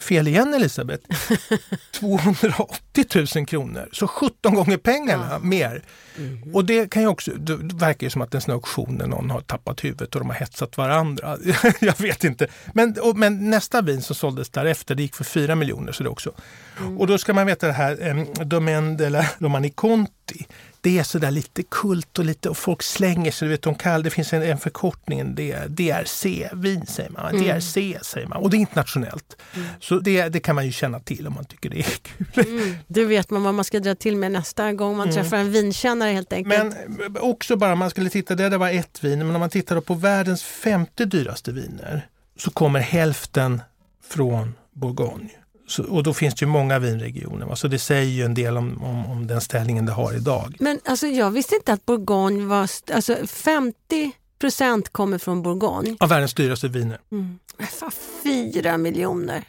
Fel 0.00 0.28
igen 0.28 0.54
Elisabeth. 0.54 1.04
280 1.92 3.26
000 3.36 3.46
kronor, 3.46 3.88
så 3.92 4.06
17 4.06 4.54
gånger 4.54 4.76
pengarna 4.76 5.28
ja. 5.30 5.38
mer. 5.38 5.82
Mm. 6.18 6.54
Och 6.54 6.64
det 6.64 6.90
kan 6.90 7.02
ju 7.02 7.08
också, 7.08 7.30
det 7.30 7.56
verkar 7.74 8.06
ju 8.06 8.10
som 8.10 8.22
att 8.22 8.34
en 8.34 8.40
sån 8.40 8.54
auktion 8.54 8.94
när 8.94 9.06
någon 9.06 9.30
har 9.30 9.40
tappat 9.40 9.84
huvudet 9.84 10.14
och 10.14 10.20
de 10.20 10.30
har 10.30 10.36
hetsat 10.36 10.76
varandra. 10.76 11.38
jag 11.80 12.00
vet 12.00 12.24
inte. 12.24 12.46
Men, 12.72 12.96
och, 13.00 13.16
men 13.16 13.50
nästa 13.50 13.82
vin 13.82 14.02
som 14.02 14.16
såldes 14.16 14.50
därefter, 14.50 14.94
det 14.94 15.02
gick 15.02 15.14
för 15.14 15.24
4 15.24 15.54
miljoner. 15.54 15.92
Så 15.92 16.02
det 16.02 16.08
också. 16.08 16.32
Mm. 16.80 16.98
Och 16.98 17.06
då 17.06 17.18
ska 17.18 17.34
man 17.34 17.46
veta 17.46 17.66
det 17.66 17.72
här, 17.72 18.08
eh, 18.08 18.44
Domaine 18.44 18.96
de 18.96 19.10
la 19.10 19.26
Romani 19.38 19.70
Conti 19.70 20.46
det 20.84 20.98
är 20.98 21.02
sådär 21.02 21.30
lite 21.30 21.62
kult 21.62 22.18
och, 22.18 22.24
lite, 22.24 22.48
och 22.48 22.56
folk 22.56 22.82
slänger 22.82 23.30
sig. 23.30 23.48
vet, 23.48 23.62
de 23.62 23.74
kallar, 23.74 24.04
det 24.04 24.10
finns 24.10 24.32
en, 24.32 24.42
en 24.42 24.58
förkortning, 24.58 25.34
DRC-vin 25.68 26.86
säger 26.86 27.10
man. 27.10 27.34
Mm. 27.34 27.44
DRC 27.44 27.72
säger 28.02 28.26
man 28.26 28.42
och 28.42 28.50
det 28.50 28.56
är 28.56 28.58
internationellt. 28.58 29.36
Mm. 29.54 29.66
Så 29.80 29.98
det, 29.98 30.28
det 30.28 30.40
kan 30.40 30.54
man 30.54 30.66
ju 30.66 30.72
känna 30.72 31.00
till 31.00 31.26
om 31.26 31.34
man 31.34 31.44
tycker 31.44 31.70
det 31.70 31.78
är 31.78 31.82
kul. 32.32 32.46
Mm. 32.46 32.76
Det 32.86 33.04
vet 33.04 33.30
man 33.30 33.42
vad 33.42 33.54
man 33.54 33.64
ska 33.64 33.80
dra 33.80 33.94
till 33.94 34.16
med 34.16 34.32
nästa 34.32 34.72
gång 34.72 34.96
man 34.96 35.08
mm. 35.08 35.22
träffar 35.22 35.36
en 35.36 35.52
vinkännare 35.52 36.10
helt 36.10 36.32
enkelt. 36.32 36.74
Men 36.88 37.16
också 37.20 37.56
bara 37.56 37.74
man 37.74 37.90
skulle 37.90 38.10
titta, 38.10 38.34
det 38.34 38.58
var 38.58 38.70
ett 38.70 39.04
vin, 39.04 39.18
men 39.18 39.34
om 39.36 39.40
man 39.40 39.50
tittar 39.50 39.80
på 39.80 39.94
världens 39.94 40.42
femte 40.42 41.04
dyraste 41.04 41.52
viner 41.52 42.08
så 42.36 42.50
kommer 42.50 42.80
hälften 42.80 43.62
från 44.08 44.54
Bourgogne. 44.72 45.30
Så, 45.66 45.84
och 45.84 46.02
då 46.02 46.14
finns 46.14 46.34
det 46.34 46.44
ju 46.44 46.50
många 46.50 46.78
vinregioner. 46.78 47.46
Va? 47.46 47.56
Så 47.56 47.68
det 47.68 47.78
säger 47.78 48.10
ju 48.10 48.24
en 48.24 48.34
del 48.34 48.56
om, 48.56 48.84
om, 48.84 49.06
om, 49.06 49.26
den 49.26 49.40
ställningen 49.40 49.86
det 49.86 49.92
har 49.92 50.14
idag. 50.16 50.56
Men 50.60 50.80
alltså, 50.84 51.06
jag 51.06 51.30
visste 51.30 51.54
inte 51.54 51.72
att 51.72 51.86
Bourgogne 51.86 52.44
var... 52.44 52.70
Alltså 52.94 53.16
50 53.26 54.12
procent 54.38 54.92
kommer 54.92 55.18
från 55.18 55.42
Bourgogne. 55.42 55.96
Av 56.00 56.08
världens 56.08 56.34
dyraste 56.34 56.68
viner. 56.68 57.00
Mm. 57.12 57.38
Fan, 57.70 57.90
fyra 58.22 58.78
miljoner. 58.78 59.44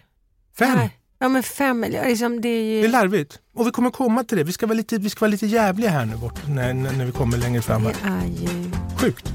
Fem? 0.57 0.89
Ja 1.19 1.29
men 1.29 1.43
fem 1.43 1.79
miljoner. 1.79 2.09
Liksom, 2.09 2.41
det, 2.41 2.49
är 2.49 2.63
ju... 2.63 2.81
det 2.81 2.87
är 2.87 2.91
larvigt. 2.91 3.39
Och 3.55 3.67
vi 3.67 3.71
kommer 3.71 3.89
komma 3.89 4.23
till 4.23 4.37
det. 4.37 4.43
Vi 4.43 4.53
ska 4.53 4.67
vara 4.67 4.77
lite, 4.77 4.97
vi 4.97 5.09
ska 5.09 5.19
vara 5.19 5.31
lite 5.31 5.47
jävliga 5.47 5.89
här 5.89 6.05
nu 6.05 6.15
bort, 6.15 6.47
när, 6.47 6.73
när 6.73 7.05
vi 7.05 7.11
kommer 7.11 7.37
längre 7.37 7.61
fram. 7.61 7.83
Det 7.83 7.95
är 8.03 8.25
ju... 8.25 8.71
Sjukt. 8.97 9.33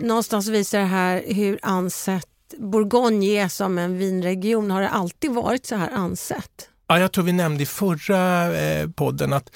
Någonstans 0.00 0.48
visar 0.48 0.78
det 0.78 0.84
här 0.84 1.22
hur 1.26 1.58
ansett 1.62 2.27
Bourgogne 2.58 3.26
är 3.26 3.48
som 3.48 3.78
en 3.78 3.98
vinregion? 3.98 4.70
Har 4.70 4.80
det 4.80 4.88
alltid 4.88 5.30
varit 5.30 5.66
så 5.66 5.76
här 5.76 5.90
ansett? 5.90 6.68
Ja, 6.86 6.98
jag 6.98 7.12
tror 7.12 7.24
vi 7.24 7.32
nämnde 7.32 7.62
i 7.62 7.66
förra 7.66 8.52
eh, 8.58 8.90
podden 8.90 9.32
att 9.32 9.50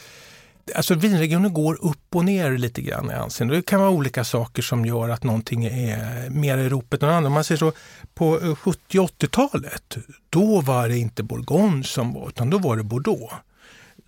Alltså 0.74 0.94
vinregioner 0.94 1.48
går 1.48 1.84
upp 1.84 2.14
och 2.14 2.24
ner 2.24 2.58
lite 2.58 2.82
grann 2.82 3.10
i 3.10 3.14
anseende. 3.14 3.54
Det 3.54 3.62
kan 3.62 3.80
vara 3.80 3.90
olika 3.90 4.24
saker 4.24 4.62
som 4.62 4.84
gör 4.86 5.08
att 5.08 5.24
någonting 5.24 5.64
är 5.64 6.30
mer 6.30 6.58
i 6.58 6.68
ropet 6.68 7.02
än 7.02 7.08
andra. 7.08 7.26
Om 7.26 7.32
man 7.32 7.44
säger 7.44 7.58
så, 7.58 7.72
på 8.14 8.40
eh, 8.40 8.54
70 8.54 8.98
80-talet, 8.98 9.96
då 10.30 10.60
var 10.60 10.88
det 10.88 10.98
inte 10.98 11.22
Bourgogne 11.22 11.84
som 11.84 12.12
var, 12.12 12.28
utan 12.28 12.50
då 12.50 12.58
var 12.58 12.76
det 12.76 12.82
Bordeaux. 12.82 13.34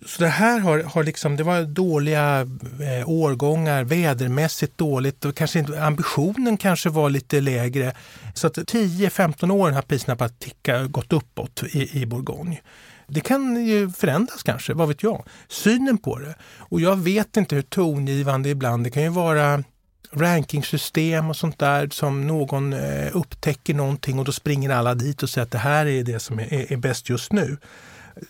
Så 0.05 0.23
det 0.23 0.29
här 0.29 0.59
har, 0.59 0.83
har 0.83 1.03
liksom, 1.03 1.35
det 1.35 1.43
var 1.43 1.61
dåliga 1.61 2.41
eh, 2.81 3.09
årgångar, 3.09 3.83
vädermässigt 3.83 4.77
dåligt 4.77 5.25
och 5.25 5.35
kanske 5.35 5.59
inte, 5.59 5.83
ambitionen 5.83 6.57
kanske 6.57 6.89
var 6.89 7.09
lite 7.09 7.41
lägre. 7.41 7.93
Så 8.33 8.47
att 8.47 8.57
10-15 8.57 9.51
år 9.51 9.71
har 9.71 9.81
priserna 9.81 10.15
bara 10.15 10.29
tickat, 10.29 10.91
gått 10.91 11.13
uppåt 11.13 11.63
i, 11.63 12.01
i 12.01 12.05
Bourgogne. 12.05 12.61
Det 13.07 13.19
kan 13.19 13.65
ju 13.65 13.89
förändras 13.89 14.43
kanske, 14.43 14.73
vad 14.73 14.87
vet 14.87 15.03
jag? 15.03 15.25
Synen 15.47 15.97
på 15.97 16.19
det. 16.19 16.35
Och 16.57 16.81
jag 16.81 16.95
vet 16.95 17.37
inte 17.37 17.55
hur 17.55 17.61
tongivande 17.61 18.49
ibland, 18.49 18.83
det 18.83 18.89
kan 18.89 19.03
ju 19.03 19.09
vara 19.09 19.63
rankingsystem 20.11 21.29
och 21.29 21.35
sånt 21.35 21.59
där 21.59 21.89
som 21.91 22.27
någon 22.27 22.73
eh, 22.73 23.09
upptäcker 23.13 23.73
någonting 23.73 24.19
och 24.19 24.25
då 24.25 24.31
springer 24.31 24.69
alla 24.69 24.95
dit 24.95 25.23
och 25.23 25.29
säger 25.29 25.45
att 25.45 25.51
det 25.51 25.57
här 25.57 25.85
är 25.85 26.03
det 26.03 26.19
som 26.19 26.39
är, 26.39 26.53
är, 26.53 26.73
är 26.73 26.77
bäst 26.77 27.09
just 27.09 27.31
nu. 27.31 27.57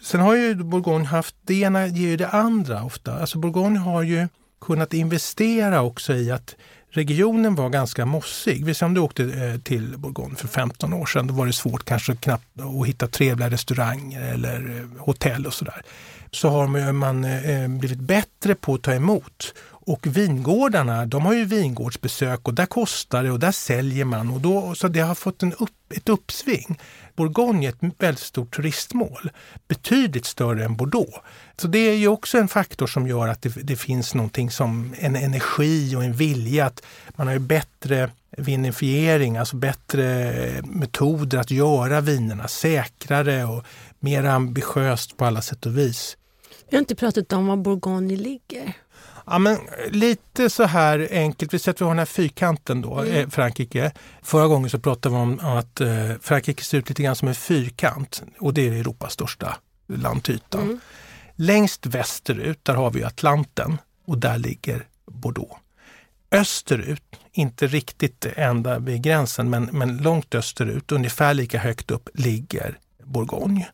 Sen 0.02 0.22
har 0.22 0.36
ju 0.36 0.56
Bourgogne 0.56 1.06
haft, 1.06 1.36
det 1.42 1.54
ena 1.54 1.88
ger 1.88 2.08
ju 2.08 2.18
det 2.18 2.30
andra 2.30 2.84
ofta. 2.84 3.20
Alltså 3.20 3.38
Bourgogne 3.38 3.80
har 3.80 4.04
ju 4.04 4.28
kunnat 4.62 4.94
investera 4.94 5.82
också 5.82 6.14
i 6.14 6.32
att 6.32 6.56
regionen 6.90 7.56
var 7.56 7.70
ganska 7.70 8.06
mossig. 8.06 8.66
Vi 8.66 8.74
om 8.82 8.94
du 8.94 9.02
åkte 9.02 9.24
eh, 9.24 9.60
till 9.62 9.98
Bourgogne 9.98 10.36
för 10.36 10.48
15 10.48 10.94
år 10.94 11.06
sedan, 11.06 11.28
då 11.28 11.34
var 11.34 11.46
det 11.46 11.54
svårt 11.54 11.86
kanske 11.86 12.16
knappt 12.16 12.48
att 12.82 12.88
hitta 12.88 13.08
trevliga 13.08 13.50
restauranger 13.50 14.34
eller 14.34 14.80
eh, 14.80 15.04
hotell 15.04 15.46
och 15.46 15.54
sådär. 15.54 15.82
Så 16.32 16.50
har 16.50 16.92
man 16.92 17.24
eh, 17.24 17.68
blivit 17.68 18.00
bättre 18.00 18.56
på 18.56 18.74
att 18.74 18.82
ta 18.82 18.94
emot. 18.94 19.54
Och 19.88 20.08
vingårdarna, 20.08 21.06
de 21.06 21.26
har 21.26 21.34
ju 21.34 21.46
vingårdsbesök 21.46 22.48
och 22.48 22.54
där 22.54 22.66
kostar 22.66 23.24
det 23.24 23.32
och 23.32 23.40
där 23.40 23.52
säljer 23.52 24.06
man. 24.06 24.32
Och 24.32 24.42
då, 24.42 24.76
så 24.76 24.88
det 24.88 25.00
har 25.00 25.16
fått 25.16 25.44
en 25.44 25.54
upp, 25.54 25.94
ett 25.96 26.10
uppsving. 26.10 26.80
Bourgogne 27.16 27.66
är 27.66 27.70
ett 27.70 27.94
väldigt 28.00 28.24
stort 28.24 28.56
turistmål. 28.56 29.32
Betydligt 29.68 30.26
större 30.26 30.66
än 30.66 30.76
Bordeaux. 30.76 31.18
Så 31.58 31.68
det 31.68 31.80
är 31.80 31.96
ju 31.96 32.08
också 32.08 32.38
en 32.38 32.48
faktor 32.48 32.88
som 32.88 33.08
gör 33.08 33.28
att 33.28 33.42
det, 33.42 33.50
det 33.50 33.76
finns 33.76 34.14
någonting 34.14 34.52
som 34.52 34.96
en 35.00 35.16
energi 35.16 35.96
och 35.96 36.04
en 36.04 36.14
vilja 36.14 36.66
att 36.66 36.82
man 37.16 37.28
har 37.28 37.34
ju 37.34 37.40
bättre 37.40 38.10
vinifiering, 38.38 39.38
alltså 39.38 39.56
bättre 39.56 40.34
metoder 40.64 41.38
att 41.38 41.52
göra 41.52 42.02
vinerna 42.02 42.48
säkrare 42.48 43.46
och 43.46 43.64
mer 44.00 44.24
ambitiöst 44.24 45.18
på 45.18 45.26
alla 45.26 45.42
sätt 45.42 45.66
och 45.66 45.78
vis. 45.78 46.18
Vi 46.70 46.76
har 46.78 46.80
inte 46.80 46.96
pratat 46.96 47.34
om 47.34 47.48
var 47.48 47.58
Bourgogne 47.58 48.16
ligger. 48.16 48.74
Ja, 49.26 49.40
men 49.40 49.58
lite 49.90 50.50
så 50.50 50.64
här 50.64 51.08
enkelt. 51.12 51.54
Vi 51.54 51.60
säger 51.60 51.74
att 51.74 51.82
vi 51.82 51.86
har 51.86 51.92
den 51.92 52.00
här 52.00 52.06
fyrkanten 52.06 52.82
då, 52.82 53.00
mm. 53.00 53.14
Eh, 53.14 53.30
Frankrike. 53.30 53.92
Förra 54.22 54.48
gången 54.48 54.70
så 54.70 54.80
pratade 54.80 55.16
vi 55.16 55.22
om 55.22 55.40
att 55.40 55.82
eh, 55.82 56.12
Frankrike 56.22 56.64
ser 56.64 56.78
ut 56.78 56.90
lite 56.90 57.04
grann 57.04 57.16
som 57.16 57.28
en 57.28 57.36
fyrkant 57.36 58.24
och 58.40 58.54
det 58.54 58.68
är 58.68 58.72
Europas 58.72 59.14
största 59.14 59.58
landyta. 59.88 60.62
Mm. 60.62 60.80
Längst 61.36 61.86
västerut, 61.86 62.66
där 62.66 62.74
har 62.74 62.92
vi 62.92 63.04
Atlanten 63.04 63.78
och 64.06 64.18
där 64.18 64.38
ligger 64.38 64.88
Bordeaux. 65.06 65.56
Österut, 66.32 67.04
inte 67.32 67.68
riktigt 67.68 68.26
ända 68.36 68.80
vid 68.80 69.04
gränsen, 69.04 69.50
men, 69.50 69.70
men 69.72 69.98
långt 69.98 70.36
österut, 70.36 70.92
ungefär 70.92 71.34
lika 71.34 71.60
högt 71.60 71.92
upp, 71.92 72.10
ligger 72.14 72.80
Bourgogne. 73.04 73.68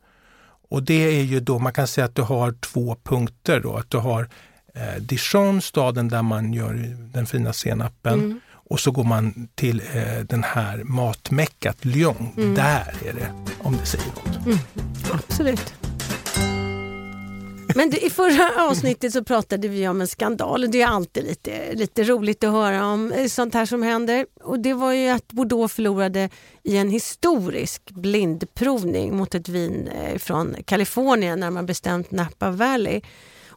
Och 0.69 0.83
det 0.83 1.19
är 1.19 1.23
ju 1.23 1.39
då, 1.39 1.59
man 1.59 1.73
kan 1.73 1.87
säga 1.87 2.05
att 2.05 2.15
du 2.15 2.21
har 2.21 2.51
två 2.51 2.97
punkter 3.03 3.59
då, 3.59 3.77
att 3.77 3.89
du 3.89 3.97
har 3.97 4.29
eh, 4.73 5.01
Dijon, 5.01 5.61
staden 5.61 6.07
där 6.07 6.21
man 6.21 6.53
gör 6.53 6.95
den 7.13 7.25
fina 7.25 7.53
senapen. 7.53 8.13
Mm. 8.13 8.39
Och 8.71 8.79
så 8.79 8.91
går 8.91 9.03
man 9.03 9.47
till 9.55 9.81
eh, 9.93 10.19
den 10.23 10.43
här 10.43 10.83
matmäckat 10.83 11.85
Lyon. 11.85 12.29
Mm. 12.37 12.55
Där 12.55 12.93
är 13.05 13.13
det, 13.13 13.31
om 13.59 13.77
det 13.77 13.85
säger 13.85 14.05
något. 14.05 14.45
Mm. 14.45 14.57
Absolut. 15.11 15.73
Men 17.75 17.89
det, 17.89 18.05
i 18.05 18.09
förra 18.09 18.69
avsnittet 18.69 19.13
så 19.13 19.23
pratade 19.23 19.67
vi 19.67 19.87
om 19.87 20.01
en 20.01 20.07
skandal. 20.07 20.71
Det 20.71 20.81
är 20.81 20.87
alltid 20.87 21.23
lite, 21.23 21.73
lite 21.73 22.03
roligt 22.03 22.43
att 22.43 22.51
höra 22.51 22.85
om 22.85 23.11
eh, 23.11 23.27
sånt 23.27 23.53
här 23.53 23.65
som 23.65 23.83
händer. 23.83 24.25
Och 24.43 24.59
Det 24.59 24.73
var 24.73 24.93
ju 24.93 25.09
att 25.09 25.27
Bordeaux 25.27 25.73
förlorade 25.73 26.29
i 26.63 26.77
en 26.77 26.89
historisk 26.89 27.91
blindprovning 27.91 29.17
mot 29.17 29.35
ett 29.35 29.49
vin 29.49 29.87
eh, 29.87 30.17
från 30.17 30.55
Kalifornien, 30.65 31.39
närmare 31.39 31.63
bestämt 31.63 32.11
Napa 32.11 32.49
Valley. 32.49 33.01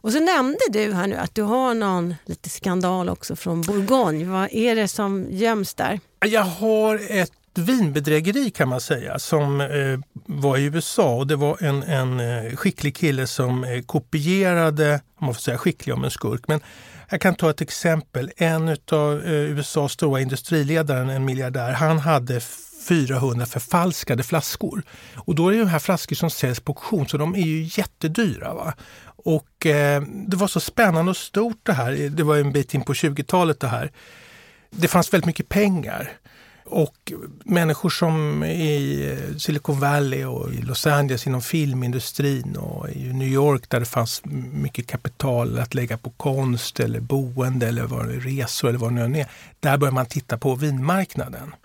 Och 0.05 0.11
så 0.11 0.19
nämnde 0.19 0.59
du 0.69 0.93
här 0.93 1.07
nu 1.07 1.15
att 1.15 1.35
du 1.35 1.41
har 1.41 1.73
någon 1.73 2.15
lite 2.25 2.49
skandal 2.49 3.09
också 3.09 3.35
från 3.35 3.61
Bourgogne. 3.61 4.25
Vad 4.25 4.53
är 4.53 4.75
det 4.75 4.87
som 4.87 5.27
göms 5.29 5.73
där? 5.73 5.99
Jag 6.25 6.41
har 6.41 7.01
ett 7.09 7.31
vinbedrägeri 7.55 8.49
kan 8.49 8.69
man 8.69 8.81
säga 8.81 9.19
som 9.19 9.61
eh, 9.61 9.67
var 10.25 10.57
i 10.57 10.63
USA 10.63 11.15
och 11.15 11.27
det 11.27 11.35
var 11.35 11.63
en, 11.63 11.83
en 11.83 12.19
eh, 12.19 12.55
skicklig 12.55 12.95
kille 12.95 13.27
som 13.27 13.63
eh, 13.63 13.81
kopierade, 13.81 15.01
om 15.19 15.25
man 15.25 15.33
får 15.33 15.41
säga 15.41 15.57
skicklig 15.57 15.95
om 15.95 16.03
en 16.03 16.11
skurk, 16.11 16.41
men 16.47 16.59
jag 17.09 17.21
kan 17.21 17.35
ta 17.35 17.49
ett 17.49 17.61
exempel. 17.61 18.31
En 18.37 18.77
av 18.91 19.21
eh, 19.25 19.31
USAs 19.31 19.91
stora 19.91 20.21
industriledare, 20.21 21.13
en 21.13 21.25
miljardär, 21.25 21.71
han 21.71 21.99
hade 21.99 22.41
400 22.87 23.45
förfalskade 23.45 24.23
flaskor. 24.23 24.83
Och 25.15 25.35
då 25.35 25.47
är 25.47 25.51
det 25.53 25.59
de 25.59 25.67
här 25.67 25.79
flaskor 25.79 26.15
som 26.15 26.29
säljs 26.29 26.59
på 26.59 26.71
auktion 26.71 27.07
så 27.07 27.17
de 27.17 27.35
är 27.35 27.45
ju 27.45 27.69
jättedyra. 27.71 28.53
Va? 28.53 28.73
Och 29.25 29.65
eh, 29.65 30.01
det 30.01 30.37
var 30.37 30.47
så 30.47 30.59
spännande 30.59 31.09
och 31.09 31.17
stort 31.17 31.59
det 31.63 31.73
här. 31.73 31.91
Det 32.09 32.23
var 32.23 32.37
en 32.37 32.51
bit 32.51 32.73
in 32.73 32.81
på 32.81 32.93
20-talet 32.93 33.59
det 33.59 33.67
här. 33.67 33.91
Det 34.69 34.87
fanns 34.87 35.13
väldigt 35.13 35.25
mycket 35.25 35.49
pengar. 35.49 36.11
Och 36.65 37.13
människor 37.45 37.89
som 37.89 38.43
i 38.43 39.09
eh, 39.11 39.37
Silicon 39.37 39.79
Valley 39.79 40.25
och 40.25 40.53
i 40.53 40.57
Los 40.57 40.87
Angeles 40.87 41.27
inom 41.27 41.41
filmindustrin 41.41 42.55
och 42.55 42.89
i 42.89 43.13
New 43.13 43.27
York 43.27 43.69
där 43.69 43.79
det 43.79 43.85
fanns 43.85 44.21
mycket 44.51 44.87
kapital 44.87 45.59
att 45.59 45.73
lägga 45.73 45.97
på 45.97 46.09
konst 46.09 46.79
eller 46.79 46.99
boende 46.99 47.67
eller 47.67 47.83
vad 47.83 48.07
det, 48.07 48.19
resor 48.19 48.69
eller 48.69 48.79
vad 48.79 48.95
det 48.95 49.07
nu 49.07 49.19
är. 49.19 49.27
Där 49.59 49.77
började 49.77 49.95
man 49.95 50.05
titta 50.05 50.37
på 50.37 50.55
vinmarknaden. 50.55 51.55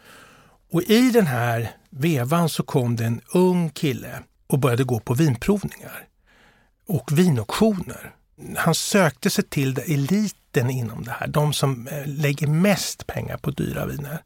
Och 0.72 0.82
i 0.82 1.10
den 1.10 1.26
här 1.26 1.70
vevan 1.90 2.48
så 2.48 2.62
kom 2.62 2.96
det 2.96 3.04
en 3.04 3.20
ung 3.32 3.70
kille 3.70 4.22
och 4.46 4.58
började 4.58 4.84
gå 4.84 5.00
på 5.00 5.14
vinprovningar 5.14 6.06
och 6.90 7.18
vinauktioner. 7.18 8.12
Han 8.56 8.74
sökte 8.74 9.30
sig 9.30 9.44
till 9.44 9.78
eliten 9.78 10.70
inom 10.70 11.04
det 11.04 11.10
här, 11.20 11.26
de 11.26 11.52
som 11.52 11.88
eh, 11.88 12.06
lägger 12.06 12.46
mest 12.46 13.06
pengar 13.06 13.36
på 13.36 13.50
dyra 13.50 13.86
viner. 13.86 14.22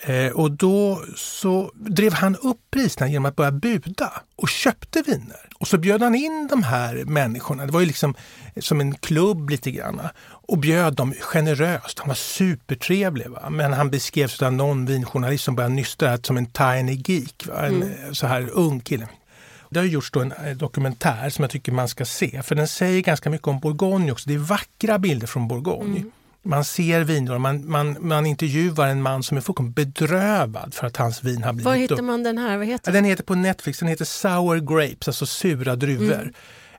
Eh, 0.00 0.32
och 0.32 0.50
då 0.50 1.04
så 1.16 1.72
drev 1.74 2.12
han 2.12 2.36
upp 2.36 2.60
priserna 2.70 3.08
genom 3.08 3.26
att 3.26 3.36
börja 3.36 3.52
buda 3.52 4.12
och 4.36 4.48
köpte 4.48 5.02
viner. 5.06 5.48
Och 5.58 5.68
så 5.68 5.78
bjöd 5.78 6.02
han 6.02 6.14
in 6.14 6.48
de 6.50 6.62
här 6.62 7.04
människorna, 7.04 7.66
det 7.66 7.72
var 7.72 7.80
ju 7.80 7.86
liksom 7.86 8.14
som 8.60 8.80
en 8.80 8.94
klubb 8.94 9.50
lite 9.50 9.70
grann, 9.70 10.00
och 10.26 10.58
bjöd 10.58 10.94
dem 10.94 11.14
generöst. 11.20 11.98
Han 11.98 12.08
var 12.08 12.14
supertrevlig. 12.14 13.28
Va? 13.28 13.50
Men 13.50 13.72
han 13.72 13.90
beskrevs 13.90 14.42
av 14.42 14.52
någon 14.52 14.86
vinjournalist 14.86 15.44
som 15.44 15.56
började 15.56 15.74
nysta 15.74 16.18
som 16.22 16.36
en 16.36 16.46
tiny 16.46 17.02
geek, 17.06 17.46
va? 17.46 17.66
en 17.66 17.82
mm. 17.82 18.14
så 18.14 18.26
här 18.26 18.50
ung 18.52 18.80
kille. 18.80 19.08
Det 19.74 19.80
har 19.80 19.86
gjorts 19.86 20.10
en 20.16 20.32
eh, 20.32 20.56
dokumentär 20.56 21.30
som 21.30 21.42
jag 21.42 21.50
tycker 21.50 21.72
man 21.72 21.88
ska 21.88 22.04
se, 22.04 22.42
för 22.42 22.54
den 22.54 22.68
säger 22.68 23.00
ganska 23.00 23.30
mycket 23.30 23.48
om 23.48 23.60
Bourgogne 23.60 24.12
också. 24.12 24.28
Det 24.28 24.34
är 24.34 24.38
vackra 24.38 24.98
bilder 24.98 25.26
från 25.26 25.48
Bourgogne. 25.48 25.96
Mm. 25.96 26.10
Man 26.42 26.64
ser 26.64 27.04
viner, 27.04 27.38
man, 27.38 27.70
man, 27.70 27.96
man 28.00 28.26
intervjuar 28.26 28.88
en 28.88 29.02
man 29.02 29.22
som 29.22 29.36
är 29.36 29.40
fullkomligt 29.40 29.74
bedrövad 29.74 30.74
för 30.74 30.86
att 30.86 30.96
hans 30.96 31.24
vin 31.24 31.42
har 31.42 31.52
blivit... 31.52 31.66
Var 31.66 31.74
hittar 31.74 32.02
man 32.02 32.22
den 32.22 32.38
här? 32.38 32.56
Vad 32.56 32.66
heter 32.66 32.92
den? 32.92 33.02
den 33.02 33.10
heter 33.10 33.24
på 33.24 33.34
Netflix, 33.34 33.78
den 33.78 33.88
heter 33.88 34.04
Sour 34.04 34.60
Grapes, 34.60 35.08
alltså 35.08 35.26
sura 35.26 35.76
druvor. 35.76 36.14
Mm. 36.14 36.34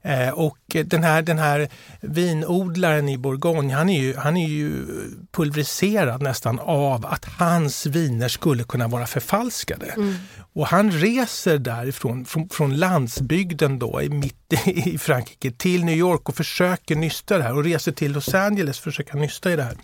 Eh, 0.06 0.30
och 0.30 0.58
den 0.86 1.04
här, 1.04 1.22
den 1.22 1.39
här 1.39 1.70
vinodlaren 2.02 3.10
i 3.10 3.18
Bourgogne, 3.18 3.74
han 3.74 3.89
är, 3.89 4.02
ju, 4.02 4.15
han 4.15 4.38
är 4.38 4.48
ju 4.48 4.86
pulveriserad 5.32 6.22
nästan 6.22 6.60
av 6.60 7.06
att 7.06 7.26
hans 7.26 7.86
viner 7.86 8.28
skulle 8.28 8.63
kunna 8.63 8.88
vara 8.88 9.08
förfalskade. 9.08 9.86
Mm. 9.86 10.15
Och 10.54 10.68
han 10.68 10.91
reser 10.91 11.58
därifrån, 11.58 12.26
från, 12.26 12.50
från 12.50 12.78
landsbygden 12.78 13.80
då, 13.80 14.02
i 14.02 14.10
mitt 14.10 14.54
i 14.65 14.98
Frankrike, 14.98 15.52
till 15.52 15.86
New 15.86 15.98
York 15.98 16.30
och 16.30 16.36
försöker 16.36 16.96
nysta 16.96 17.38
det 17.38 17.44
här 17.44 17.56
och 17.56 17.63
reser 17.63 17.91
till 17.91 18.12
Los 18.12 18.34
Angeles 18.34 18.80
för 18.80 18.89
att 18.89 18.96
försöka 18.96 19.18
nysta 19.18 19.52
i 19.52 19.56
det 19.56 19.63
här. 19.63 19.78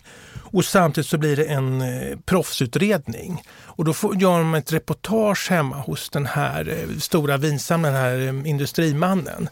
Och 0.52 0.64
samtidigt 0.64 1.08
så 1.08 1.18
blir 1.18 1.36
det 1.36 1.44
en 1.44 1.82
eh, 1.82 2.18
proffsutredning. 2.24 3.42
Och 3.64 3.84
då 3.84 3.92
får, 3.92 4.16
gör 4.16 4.38
de 4.38 4.54
ett 4.54 4.72
reportage 4.72 5.50
hemma 5.50 5.76
hos 5.76 6.10
den 6.10 6.26
här 6.26 6.68
eh, 6.68 6.98
stora 6.98 7.36
vinsamlaren, 7.36 7.94
den 7.94 8.02
här 8.02 8.44
eh, 8.44 8.50
industrimannen. 8.50 9.48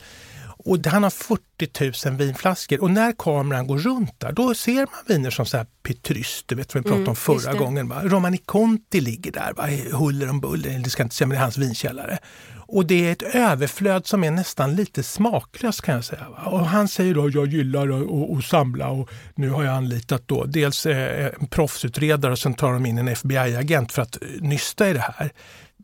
Och 0.64 0.86
han 0.86 1.02
har 1.02 1.10
40 1.10 2.08
000 2.08 2.16
vinflaskor 2.16 2.82
och 2.82 2.90
när 2.90 3.12
kameran 3.18 3.66
går 3.66 3.78
runt 3.78 4.20
där 4.20 4.32
då 4.32 4.54
ser 4.54 4.76
man 4.76 5.04
viner 5.06 5.30
som 5.30 5.46
så 5.46 5.56
här 5.56 5.66
Petrus, 5.82 6.44
du 6.46 6.54
vet 6.54 6.74
vad 6.74 6.82
vi 6.84 6.88
pratade 6.88 7.00
mm, 7.00 7.08
om 7.08 7.16
förra 7.16 7.54
gången. 7.54 7.88
Va? 7.88 8.00
Romani 8.04 8.38
Conti 8.38 9.00
ligger 9.00 9.32
där, 9.32 9.52
va? 9.56 9.66
huller 9.98 10.30
om 10.30 10.40
buller, 10.40 10.78
det 10.78 10.90
ska 10.90 11.02
inte 11.02 11.14
säga 11.14 11.26
men 11.26 11.34
det 11.34 11.40
är 11.40 11.42
hans 11.42 11.58
vinkällare. 11.58 12.18
Och 12.72 12.86
det 12.86 13.08
är 13.08 13.12
ett 13.12 13.22
överflöd 13.22 14.06
som 14.06 14.24
är 14.24 14.30
nästan 14.30 14.74
lite 14.74 15.02
smaklöst 15.02 15.82
kan 15.82 15.94
jag 15.94 16.04
säga. 16.04 16.26
Va? 16.28 16.50
Och 16.50 16.66
han 16.66 16.88
säger 16.88 17.14
då, 17.14 17.30
jag 17.30 17.46
gillar 17.46 17.88
att 18.38 18.44
samla 18.44 18.88
och 18.88 19.10
nu 19.34 19.50
har 19.50 19.64
jag 19.64 19.74
anlitat 19.74 20.22
då 20.26 20.44
dels 20.44 20.86
eh, 20.86 21.30
en 21.40 21.46
proffsutredare 21.46 22.32
och 22.32 22.38
sen 22.38 22.54
tar 22.54 22.72
de 22.72 22.86
in 22.86 22.98
en 22.98 23.08
FBI-agent 23.08 23.92
för 23.92 24.02
att 24.02 24.18
nysta 24.40 24.90
i 24.90 24.92
det 24.92 25.04
här. 25.16 25.30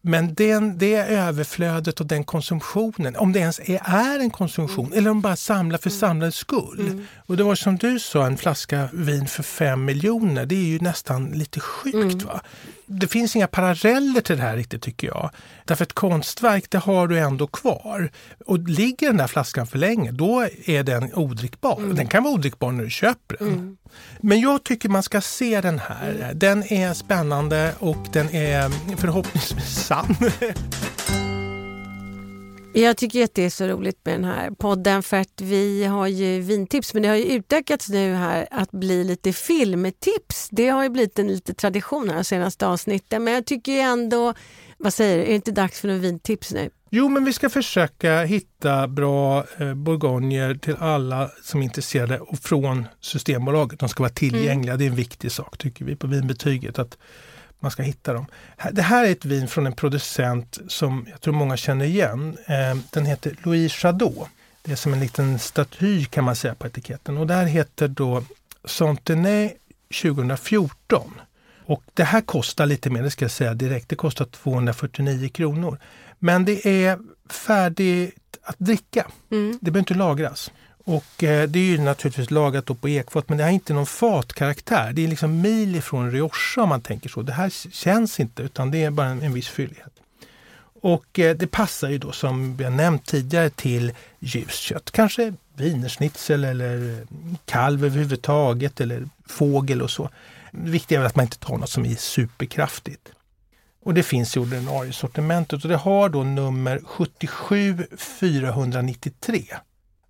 Men 0.08 0.34
den, 0.34 0.78
det 0.78 0.94
överflödet 0.94 2.00
och 2.00 2.06
den 2.06 2.24
konsumtionen, 2.24 3.16
om 3.16 3.32
det 3.32 3.38
ens 3.38 3.60
är, 3.60 3.80
är 3.84 4.18
en 4.18 4.30
konsumtion 4.30 4.86
mm. 4.86 4.98
eller 4.98 5.10
om 5.10 5.16
de 5.16 5.22
bara 5.22 5.36
samlar 5.36 5.78
för 5.78 5.90
mm. 5.90 6.00
samlandets 6.00 6.36
skull. 6.36 6.80
Mm. 6.80 7.06
Och 7.26 7.36
det 7.36 7.42
var 7.42 7.54
som 7.54 7.76
du 7.76 7.98
sa, 7.98 8.26
en 8.26 8.36
flaska 8.36 8.88
vin 8.92 9.26
för 9.26 9.42
fem 9.42 9.84
miljoner, 9.84 10.46
det 10.46 10.54
är 10.54 10.66
ju 10.66 10.78
nästan 10.78 11.30
lite 11.30 11.60
sjukt. 11.60 11.94
Mm. 11.94 12.18
va? 12.18 12.40
Det 12.86 13.08
finns 13.08 13.36
inga 13.36 13.46
paralleller 13.46 14.20
till 14.20 14.36
det 14.36 14.42
här 14.42 14.56
riktigt 14.56 14.82
tycker 14.82 15.06
jag. 15.06 15.30
Därför 15.64 15.84
ett 15.84 15.92
konstverk, 15.92 16.64
det 16.70 16.78
har 16.78 17.08
du 17.08 17.18
ändå 17.18 17.46
kvar. 17.46 18.10
Och 18.46 18.58
ligger 18.58 19.06
den 19.06 19.16
där 19.16 19.26
flaskan 19.26 19.66
för 19.66 19.78
länge, 19.78 20.12
då 20.12 20.48
är 20.64 20.82
den 20.82 21.14
odrickbar. 21.14 21.78
Mm. 21.78 21.96
Den 21.96 22.06
kan 22.06 22.22
vara 22.22 22.34
odrickbar 22.34 22.72
när 22.72 22.84
du 22.84 22.90
köper 22.90 23.36
den. 23.38 23.48
Mm. 23.48 23.76
Men 24.20 24.40
jag 24.40 24.64
tycker 24.64 24.88
man 24.88 25.02
ska 25.02 25.20
se 25.20 25.60
den 25.60 25.78
här. 25.78 26.32
Den 26.34 26.72
är 26.72 26.94
spännande 26.94 27.72
och 27.78 28.06
den 28.12 28.34
är 28.34 28.96
förhoppningsvis 28.96 29.84
sann. 29.84 30.16
Jag 32.80 32.96
tycker 32.96 33.24
att 33.24 33.34
det 33.34 33.44
är 33.44 33.50
så 33.50 33.66
roligt 33.66 34.00
med 34.04 34.14
den 34.14 34.24
här 34.24 34.50
podden 34.50 35.02
för 35.02 35.16
att 35.16 35.40
vi 35.40 35.84
har 35.84 36.06
ju 36.06 36.40
vintips 36.40 36.94
men 36.94 37.02
det 37.02 37.08
har 37.08 37.16
ju 37.16 37.24
utökats 37.24 37.88
nu 37.88 38.14
här 38.14 38.46
att 38.50 38.70
bli 38.70 39.04
lite 39.04 39.32
filmtips. 39.32 40.48
Det 40.50 40.68
har 40.68 40.82
ju 40.82 40.88
blivit 40.88 41.18
en 41.18 41.28
lite 41.28 41.54
tradition 41.54 42.10
här 42.10 42.22
senaste 42.22 42.66
avsnittet 42.66 43.22
men 43.22 43.34
jag 43.34 43.46
tycker 43.46 43.72
ändå, 43.72 44.34
vad 44.78 44.94
säger 44.94 45.16
du, 45.16 45.22
är 45.22 45.28
det 45.28 45.34
inte 45.34 45.52
dags 45.52 45.80
för 45.80 45.88
några 45.88 46.00
vintips 46.00 46.52
nu? 46.52 46.70
Jo, 46.90 47.08
men 47.08 47.24
vi 47.24 47.32
ska 47.32 47.50
försöka 47.50 48.22
hitta 48.22 48.88
bra 48.88 49.44
eh, 49.58 49.74
bourgogner 49.74 50.54
till 50.54 50.76
alla 50.78 51.30
som 51.42 51.60
är 51.60 51.64
intresserade 51.64 52.20
och 52.20 52.38
från 52.38 52.88
Systembolaget. 53.00 53.80
De 53.80 53.88
ska 53.88 54.02
vara 54.02 54.12
tillgängliga. 54.12 54.74
Mm. 54.74 54.78
Det 54.78 54.84
är 54.84 54.90
en 54.90 54.96
viktig 54.96 55.32
sak 55.32 55.58
tycker 55.58 55.84
vi 55.84 55.96
på 55.96 56.06
vinbetyget. 56.06 56.78
att 56.78 56.98
man 57.60 57.70
ska 57.70 57.82
hitta 57.82 58.12
dem. 58.12 58.26
Det 58.72 58.82
här 58.82 59.04
är 59.04 59.12
ett 59.12 59.24
vin 59.24 59.48
från 59.48 59.66
en 59.66 59.72
producent 59.72 60.58
som 60.68 61.06
jag 61.10 61.20
tror 61.20 61.34
många 61.34 61.56
känner 61.56 61.84
igen. 61.84 62.36
Eh, 62.46 62.78
den 62.90 63.06
heter 63.06 63.36
Louis 63.42 63.72
Chadot. 63.72 64.28
Det 64.62 64.72
är 64.72 64.76
som 64.76 64.92
en 64.92 65.00
liten 65.00 65.38
staty 65.38 66.04
kan 66.04 66.24
man 66.24 66.36
säga 66.36 66.54
på 66.54 66.66
etiketten 66.66 67.18
och 67.18 67.26
det 67.26 67.34
här 67.34 67.46
heter 67.46 67.88
då 67.88 68.22
Santenay 68.64 69.52
2014. 70.02 71.20
Och 71.64 71.82
det 71.94 72.04
här 72.04 72.20
kostar 72.20 72.66
lite 72.66 72.90
mer, 72.90 73.02
det 73.02 73.10
ska 73.10 73.24
jag 73.24 73.32
säga 73.32 73.54
direkt. 73.54 73.88
Det 73.88 73.96
kostar 73.96 74.24
249 74.24 75.28
kronor. 75.28 75.78
Men 76.18 76.44
det 76.44 76.66
är 76.66 76.98
färdigt 77.30 78.38
att 78.42 78.58
dricka. 78.58 79.06
Mm. 79.30 79.58
Det 79.62 79.70
behöver 79.70 79.78
inte 79.78 79.94
lagras. 79.94 80.50
Och 80.88 81.24
eh, 81.24 81.48
det 81.48 81.58
är 81.58 81.64
ju 81.64 81.78
naturligtvis 81.78 82.30
lagat 82.30 82.80
på 82.80 82.88
ekfat 82.88 83.28
men 83.28 83.38
det 83.38 83.44
har 83.44 83.50
inte 83.50 83.74
någon 83.74 83.86
fatkaraktär. 83.86 84.92
Det 84.92 85.04
är 85.04 85.08
liksom 85.08 85.40
mil 85.40 85.76
ifrån 85.76 86.10
Rioja 86.10 86.62
om 86.62 86.68
man 86.68 86.80
tänker 86.80 87.08
så. 87.08 87.22
Det 87.22 87.32
här 87.32 87.72
känns 87.72 88.20
inte 88.20 88.42
utan 88.42 88.70
det 88.70 88.82
är 88.82 88.90
bara 88.90 89.06
en, 89.06 89.22
en 89.22 89.32
viss 89.32 89.48
fyllighet. 89.48 89.92
Och 90.82 91.18
eh, 91.18 91.36
det 91.36 91.46
passar 91.46 91.88
ju 91.88 91.98
då 91.98 92.12
som 92.12 92.56
vi 92.56 92.64
har 92.64 92.70
nämnt 92.70 93.06
tidigare 93.06 93.50
till 93.50 93.92
ljust 94.18 94.60
kött. 94.60 94.90
Kanske 94.90 95.34
wienerschnitzel 95.56 96.44
eller 96.44 97.06
kalv 97.44 97.84
överhuvudtaget 97.84 98.80
eller 98.80 99.08
fågel 99.26 99.82
och 99.82 99.90
så. 99.90 100.10
Det 100.52 100.70
viktiga 100.70 101.00
är 101.00 101.04
att 101.04 101.16
man 101.16 101.24
inte 101.24 101.38
tar 101.38 101.56
något 101.56 101.70
som 101.70 101.86
är 101.86 101.94
superkraftigt. 101.94 103.08
Och 103.82 103.94
det 103.94 104.02
finns 104.02 104.36
i 104.36 104.40
ordinarie 104.40 104.92
sortimentet 104.92 105.64
och 105.64 105.70
det 105.70 105.76
har 105.76 106.08
då 106.08 106.22
nummer 106.22 106.80
77493. 106.84 109.56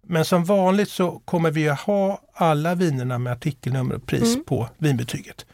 Men 0.07 0.25
som 0.25 0.45
vanligt 0.45 0.91
så 0.91 1.23
kommer 1.25 1.51
vi 1.51 1.69
att 1.69 1.81
ha 1.81 2.21
alla 2.35 2.75
vinerna 2.75 3.19
med 3.19 3.33
artikelnummer 3.33 3.95
och 3.95 4.07
pris 4.07 4.35
mm. 4.35 4.45
på 4.45 4.69
vinbetyget. 4.79 5.47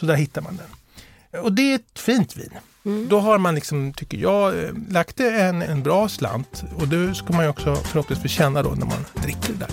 Så 0.00 0.06
där 0.06 0.14
hittar 0.14 0.42
man 0.42 0.56
den. 0.56 1.42
Och 1.42 1.52
det 1.52 1.72
är 1.72 1.74
ett 1.74 1.98
fint 1.98 2.36
vin. 2.36 2.50
Mm. 2.84 3.08
Då 3.08 3.20
har 3.20 3.38
man, 3.38 3.54
liksom, 3.54 3.92
tycker 3.92 4.18
jag, 4.18 4.64
eh, 4.64 4.70
lagt 4.90 5.20
en, 5.20 5.62
en 5.62 5.82
bra 5.82 6.08
slant 6.08 6.64
och 6.76 6.88
det 6.88 7.14
ska 7.14 7.32
man 7.32 7.44
ju 7.44 7.50
också 7.50 7.74
förhoppningsvis 7.74 8.32
känna 8.32 8.62
då 8.62 8.70
när 8.70 8.86
man 8.86 9.04
dricker 9.14 9.52
det 9.52 9.58
där. 9.58 9.70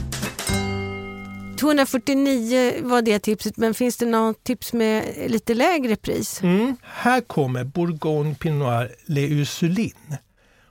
249 1.60 2.74
var 2.82 3.02
det 3.02 3.20
tipset, 3.20 3.58
men 3.58 3.74
finns 3.74 3.98
det 3.98 4.06
något 4.06 4.44
tips 4.44 4.74
med 4.74 5.04
lite 5.28 5.54
lägre 5.54 5.96
pris? 5.96 6.44
Mm. 6.44 6.76
Här 6.84 7.22
kommer 7.22 7.64
Bourgogne 7.64 8.36
Pinot 8.36 8.60
Noir 8.60 8.92
Le 9.06 9.28
Ursuline. 9.28 10.18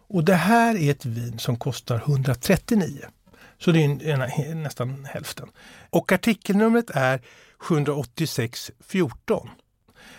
Och 0.08 0.24
det 0.24 0.34
här 0.34 0.76
är 0.76 0.90
ett 0.90 1.04
vin 1.04 1.38
som 1.38 1.56
kostar 1.56 1.96
139. 1.96 2.86
Så 3.60 3.72
det 3.72 3.84
är 3.84 4.54
nästan 4.54 5.06
hälften. 5.10 5.48
Och 5.90 6.12
artikelnumret 6.12 6.90
är 6.94 7.20
78614. 7.58 9.48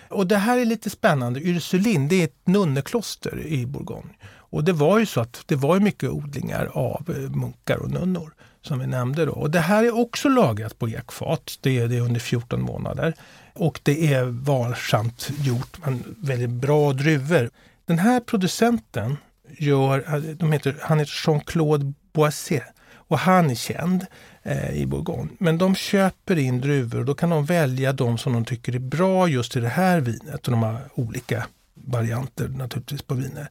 Och 0.10 0.28
det 0.28 0.38
här 0.38 0.58
är 0.58 0.66
lite 0.66 0.90
spännande. 0.90 1.40
Ursulin, 1.40 2.08
det 2.08 2.16
är 2.16 2.24
ett 2.24 2.48
nunnekloster 2.48 3.46
i 3.46 3.66
Bourgogne. 3.66 4.14
Och 4.24 4.64
det 4.64 4.74
var 4.74 5.00
ju 5.00 5.06
så 5.06 5.22
att 5.22 5.44
det 5.46 5.56
var 5.56 5.80
mycket 5.80 6.10
odlingar 6.10 6.66
av 6.74 7.10
eh, 7.10 7.30
munkar 7.30 7.78
och 7.78 7.92
nunnor 7.92 8.34
som 8.62 8.80
vi 8.80 8.88
nämnde. 8.88 9.26
Då. 9.26 9.32
Och 9.32 9.52
det 9.52 9.60
här 9.60 9.84
är 9.84 10.00
också 10.00 10.30
lagrat 10.30 10.80
på 10.80 10.90
ekfat. 10.90 11.58
Det 11.62 11.80
är 11.80 11.88
det 11.88 12.00
under 12.00 12.20
14 12.20 12.62
månader. 12.62 13.14
Och 13.54 13.80
det 13.84 14.14
är 14.14 14.24
varsamt 14.24 15.32
gjort, 15.42 15.78
men 15.86 16.16
väldigt 16.18 16.50
bra 16.50 16.94
druvor. 16.94 17.50
Den 17.86 18.00
här 18.00 18.20
producenten 18.20 19.18
gör, 19.58 20.16
eh, 20.16 20.22
de 20.22 20.52
heter, 20.52 20.78
han 20.82 21.00
heter 21.00 21.14
Jean-Claude 21.26 21.94
Boisset 22.14 22.64
och 23.12 23.20
han 23.20 23.50
är 23.50 23.56
känd 23.56 24.06
eh, 24.44 24.72
i 24.72 24.86
Bourgogne. 24.86 25.30
Men 25.38 25.58
de 25.58 25.76
köper 25.76 26.40
in 26.40 26.62
druvor 26.62 27.00
och 27.00 27.06
då 27.06 27.14
kan 27.14 27.30
de 27.30 27.46
välja 27.46 27.94
de 27.94 28.18
som 28.18 28.34
de 28.34 28.46
tycker 28.46 28.76
är 28.76 28.80
bra 28.80 29.28
just 29.28 29.56
i 29.56 29.60
det 29.60 29.68
här 29.68 30.00
vinet. 30.00 30.48
Och 30.48 30.52
de 30.52 30.64
har 30.64 30.78
olika 30.96 31.46
varianter 31.74 32.48
naturligtvis 32.48 33.02
på 33.02 33.14
viner. 33.14 33.50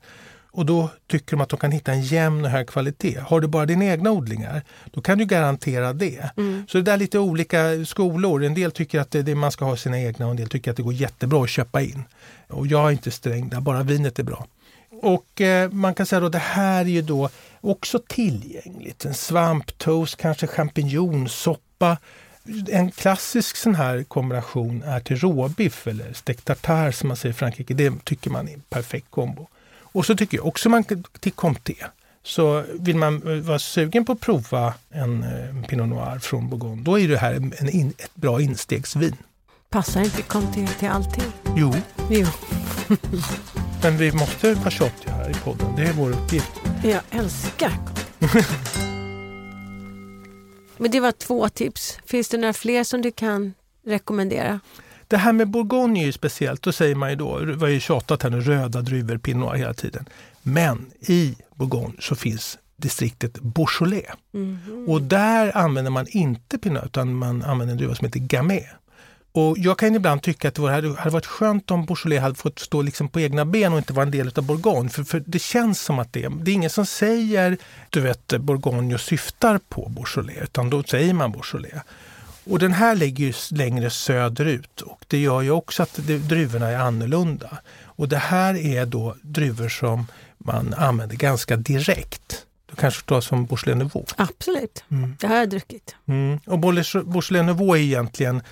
Och 0.53 0.67
då 0.67 0.91
tycker 1.07 1.37
de 1.37 1.41
att 1.41 1.49
de 1.49 1.59
kan 1.59 1.73
hitta 1.73 1.93
en 1.93 2.03
jämn 2.03 2.45
och 2.45 2.51
hög 2.51 2.67
kvalitet. 2.67 3.21
Har 3.21 3.41
du 3.41 3.49
bara 3.49 3.67
dina 3.67 3.85
egna 3.85 4.11
odlingar, 4.11 4.63
då 4.91 5.01
kan 5.01 5.19
du 5.19 5.25
garantera 5.25 5.93
det. 5.93 6.31
Mm. 6.37 6.65
Så 6.69 6.81
det 6.81 6.93
är 6.93 6.97
lite 6.97 7.19
olika 7.19 7.85
skolor. 7.85 8.45
En 8.45 8.55
del 8.55 8.73
tycker 8.73 9.01
att 9.01 9.11
det, 9.11 9.23
det, 9.23 9.35
man 9.35 9.53
ska 9.53 9.65
ha 9.65 9.77
sina 9.77 10.01
egna 10.01 10.27
och 10.27 10.31
en 10.31 10.37
del 10.37 10.49
tycker 10.49 10.71
att 10.71 10.77
det 10.77 10.83
går 10.83 10.95
jättebra 10.95 11.43
att 11.43 11.51
köpa 11.51 11.81
in. 11.81 12.03
Och 12.49 12.67
jag 12.67 12.87
är 12.87 12.91
inte 12.91 13.11
sträng 13.11 13.49
där, 13.49 13.61
bara 13.61 13.83
vinet 13.83 14.19
är 14.19 14.23
bra. 14.23 14.47
Och 15.03 15.41
eh, 15.41 15.71
man 15.71 15.95
kan 15.95 16.07
säga 16.07 16.27
att 16.27 16.33
det 16.33 16.39
här 16.39 16.81
är 16.81 16.89
ju 16.89 17.03
då 17.03 17.29
också 17.61 17.99
tillgängligt. 17.99 19.05
En 19.05 19.15
svamptoast, 19.15 20.17
kanske 20.17 20.47
champinjonsoppa. 20.47 21.99
En 22.69 22.91
klassisk 22.91 23.57
sån 23.57 23.75
här 23.75 24.03
kombination 24.03 24.83
är 24.83 25.01
till 25.01 25.17
råbiff 25.17 25.87
eller 25.87 26.13
stekt 26.13 26.45
tartare 26.45 26.93
som 26.93 27.09
man 27.09 27.17
säger 27.17 27.35
i 27.35 27.37
Frankrike. 27.37 27.75
Det 27.75 28.05
tycker 28.05 28.31
man 28.31 28.49
är 28.49 28.55
en 28.55 28.63
perfekt 28.71 29.11
kombo. 29.11 29.47
Och 29.83 30.07
så 30.07 30.17
tycker 30.17 30.37
jag 30.37 30.47
också 30.47 30.69
man 30.69 30.85
till 31.21 31.33
comté. 31.33 31.75
Så 32.23 32.65
vill 32.81 32.97
man 32.97 33.43
vara 33.43 33.59
sugen 33.59 34.05
på 34.05 34.13
att 34.13 34.21
prova 34.21 34.75
en, 34.91 35.23
en 35.23 35.63
Pinot 35.63 35.89
Noir 35.89 36.19
från 36.19 36.49
Bourgogne, 36.49 36.83
då 36.83 36.99
är 36.99 37.09
det 37.09 37.19
här 37.19 37.35
en, 37.35 37.53
en, 37.59 37.89
ett 37.89 38.15
bra 38.15 38.41
instegsvin. 38.41 39.17
Passar 39.71 40.01
inte 40.01 40.23
comté 40.23 40.67
till 40.67 40.89
allting? 40.89 41.33
Jo. 41.57 41.75
Jo. 42.11 42.27
Men 43.83 43.97
vi 43.97 44.13
måste 44.13 44.55
vara 44.55 44.71
tjatiga 44.71 45.13
här 45.13 45.31
i 45.31 45.35
podden, 45.35 45.77
det 45.77 45.83
är 45.83 45.93
vår 45.93 46.11
uppgift. 46.11 46.51
Jag 46.85 47.01
älskar. 47.11 47.73
Men 50.77 50.91
det 50.91 51.01
var 51.01 51.13
två 51.13 51.49
tips. 51.49 51.99
Finns 52.05 52.29
det 52.29 52.39
några 52.39 52.53
fler 52.53 52.85
som 52.85 53.03
du 53.03 53.11
kan 53.11 53.55
rekommendera? 53.87 54.61
Det 55.09 55.17
här 55.17 55.33
med 55.33 55.49
Bourgogne 55.49 56.03
är 56.03 56.07
ju 56.07 56.13
speciellt. 56.13 56.63
Då 56.63 56.73
säger 56.73 56.95
man 56.95 57.11
ju 57.11 57.17
då, 57.17 57.39
det 57.39 57.57
var 57.57 57.69
ju 57.69 57.81
tjatat 57.81 58.23
här 58.23 58.31
nu, 58.31 58.41
röda 58.41 58.83
druvor, 58.83 59.19
pinot 59.19 59.57
hela 59.57 59.75
tiden. 59.75 60.09
Men 60.43 60.91
i 61.01 61.37
Bourgogne 61.55 61.95
så 61.99 62.15
finns 62.15 62.59
distriktet 62.77 63.39
Beaujolais. 63.41 64.11
Mm. 64.35 64.89
Och 64.89 65.03
där 65.03 65.57
använder 65.57 65.91
man 65.91 66.07
inte 66.09 66.59
pinot 66.59 66.85
utan 66.85 67.15
man 67.15 67.43
använder 67.43 67.73
en 67.73 67.79
druva 67.79 67.95
som 67.95 68.07
heter 68.07 68.21
Gamay. 68.21 68.67
Och 69.33 69.59
jag 69.59 69.79
kan 69.79 69.95
ibland 69.95 70.23
tycka 70.23 70.49
att 70.49 70.55
det 70.55 70.71
hade 70.71 71.11
varit 71.11 71.27
skönt 71.27 71.71
om 71.71 71.87
Beaujolais 71.87 72.23
hade 72.23 72.35
fått 72.35 72.59
stå 72.59 72.83
liksom 72.83 73.09
på 73.09 73.21
egna 73.21 73.45
ben 73.45 73.73
och 73.73 73.79
inte 73.79 73.93
vara 73.93 74.03
en 74.03 74.11
del 74.11 74.33
av 74.37 74.45
Bourgogne. 74.45 74.91
För, 74.91 75.05
för 75.05 75.23
det 75.27 75.39
känns 75.39 75.81
som 75.81 75.99
att 75.99 76.13
det, 76.13 76.29
det 76.43 76.51
är 76.51 76.55
ingen 76.55 76.71
som 76.71 76.87
säger 76.87 77.59
du 77.91 78.01
vet, 78.01 78.39
Bourgogne 78.39 78.95
och 78.95 79.01
syftar 79.01 79.61
på 79.69 79.89
Beaujolais, 79.89 80.43
utan 80.43 80.71
då 80.71 80.83
säger 80.83 81.15
man 81.15 81.33
Beaujolais. 81.33 81.83
Och 82.45 82.59
den 82.59 82.73
här 82.73 82.95
ligger 82.95 83.25
ju 83.25 83.33
längre 83.51 83.91
söderut 83.91 84.81
och 84.81 85.05
det 85.09 85.19
gör 85.19 85.41
ju 85.41 85.51
också 85.51 85.83
att 85.83 86.01
det, 86.07 86.19
druvorna 86.19 86.69
är 86.69 86.79
annorlunda. 86.79 87.59
Och 87.83 88.09
det 88.09 88.17
här 88.17 88.57
är 88.57 88.87
då 88.87 89.17
druvor 89.23 89.69
som 89.69 90.07
man 90.39 90.75
använder 90.75 91.17
ganska 91.17 91.57
direkt. 91.57 92.47
Du 92.67 92.77
kanske 92.77 93.07
tar 93.07 93.21
som 93.21 93.47
Beaujolais 93.47 93.79
Nouveau? 93.79 94.05
Absolut, 94.17 94.85
mm. 94.89 95.17
det 95.21 95.27
har 95.27 95.37
jag 95.37 95.51
druckit. 95.51 95.95
Mm. 96.09 96.39
Och 96.47 96.59
Beaujolais 96.59 97.31
Nouveau 97.31 97.77
är 97.77 97.81
egentligen 97.81 98.43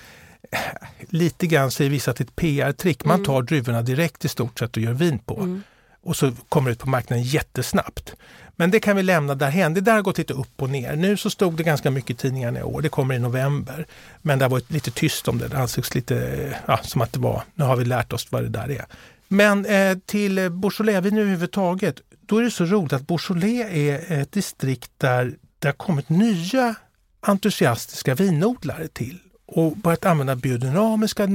lite 1.09 1.47
grann 1.47 1.71
säger 1.71 1.91
vissa 1.91 2.11
att 2.11 2.19
ett 2.19 2.35
PR-trick. 2.35 3.05
Man 3.05 3.15
mm. 3.15 3.25
tar 3.25 3.41
druvorna 3.41 3.81
direkt 3.81 4.25
i 4.25 4.27
stort 4.27 4.59
sett 4.59 4.77
och 4.77 4.83
gör 4.83 4.93
vin 4.93 5.19
på. 5.19 5.37
Mm. 5.37 5.63
Och 6.03 6.15
så 6.15 6.31
kommer 6.49 6.69
det 6.69 6.71
ut 6.71 6.79
på 6.79 6.89
marknaden 6.89 7.23
jättesnabbt. 7.23 8.15
Men 8.55 8.71
det 8.71 8.79
kan 8.79 8.95
vi 8.95 9.03
lämna 9.03 9.35
därhen. 9.35 9.73
Det 9.73 9.81
där 9.81 9.93
har 9.93 10.01
gått 10.01 10.17
lite 10.17 10.33
upp 10.33 10.61
och 10.61 10.69
ner. 10.69 10.95
Nu 10.95 11.17
så 11.17 11.29
stod 11.29 11.53
det 11.53 11.63
ganska 11.63 11.91
mycket 11.91 12.11
i 12.11 12.13
tidningarna 12.13 12.59
i 12.59 12.63
år. 12.63 12.81
Det 12.81 12.89
kommer 12.89 13.15
i 13.15 13.19
november. 13.19 13.85
Men 14.21 14.39
det 14.39 14.45
har 14.45 14.49
varit 14.49 14.71
lite 14.71 14.91
tyst 14.91 15.27
om 15.27 15.37
det. 15.37 15.47
Det 15.47 15.57
ansågs 15.57 15.95
lite 15.95 16.57
ja, 16.65 16.79
som 16.83 17.01
att 17.01 17.13
det 17.13 17.19
var, 17.19 17.43
nu 17.55 17.63
har 17.63 17.75
vi 17.75 17.85
lärt 17.85 18.13
oss 18.13 18.27
vad 18.31 18.43
det 18.43 18.49
där 18.49 18.71
är. 18.71 18.85
Men 19.27 19.65
eh, 19.65 19.97
till 20.05 20.35
Beaujolais-vin 20.35 21.17
överhuvudtaget, 21.17 22.01
då 22.21 22.37
är 22.37 22.43
det 22.43 22.51
så 22.51 22.65
roligt 22.65 22.93
att 22.93 23.07
Beaujolais 23.07 23.67
är 23.71 24.19
ett 24.21 24.31
distrikt 24.31 24.91
där 24.97 25.33
det 25.59 25.67
har 25.67 25.73
kommit 25.73 26.09
nya 26.09 26.75
entusiastiska 27.21 28.15
vinodlare 28.15 28.87
till 28.87 29.19
och 29.51 29.77
börjat 29.77 30.05
använda 30.05 30.35
biodynamiska 30.35 31.27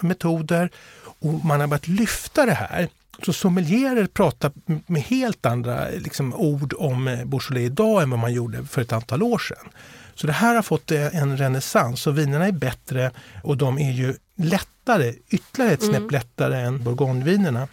metoder 0.00 0.70
och 1.18 1.44
man 1.44 1.60
har 1.60 1.66
börjat 1.66 1.88
lyfta 1.88 2.46
det 2.46 2.54
här. 2.54 2.88
Så 3.22 3.32
sommelierer 3.32 4.06
pratar 4.06 4.52
med 4.86 5.02
helt 5.02 5.46
andra 5.46 5.88
liksom, 5.88 6.34
ord 6.34 6.74
om 6.78 7.04
Beaujolais 7.04 7.66
idag 7.66 8.02
än 8.02 8.10
vad 8.10 8.18
man 8.18 8.32
gjorde 8.32 8.64
för 8.64 8.82
ett 8.82 8.92
antal 8.92 9.22
år 9.22 9.38
sedan. 9.38 9.68
Så 10.14 10.26
det 10.26 10.32
här 10.32 10.54
har 10.54 10.62
fått 10.62 10.90
en 10.90 11.36
renässans 11.36 12.06
och 12.06 12.18
vinerna 12.18 12.46
är 12.46 12.52
bättre 12.52 13.10
och 13.42 13.56
de 13.56 13.78
är 13.78 13.92
ju 13.92 14.14
lättare, 14.36 15.14
ytterligare 15.28 15.74
ett 15.74 15.82
snäpp 15.82 15.96
mm. 15.96 16.10
lättare 16.10 16.60
än 16.60 16.84
bourgognevinerna. 16.84 17.68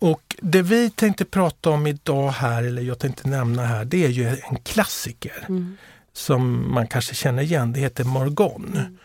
Och 0.00 0.36
det 0.42 0.62
vi 0.62 0.90
tänkte 0.90 1.24
prata 1.24 1.70
om 1.70 1.86
idag 1.86 2.30
här, 2.30 2.62
eller 2.62 2.82
jag 2.82 2.98
tänkte 2.98 3.28
nämna 3.28 3.66
här, 3.66 3.84
det 3.84 4.04
är 4.04 4.08
ju 4.08 4.28
en 4.28 4.56
klassiker 4.62 5.44
mm. 5.48 5.76
Som 6.18 6.72
man 6.74 6.86
kanske 6.86 7.14
känner 7.14 7.42
igen. 7.42 7.72
Det 7.72 7.80
heter 7.80 8.04
Morgon. 8.04 8.72
Mm. 8.76 8.98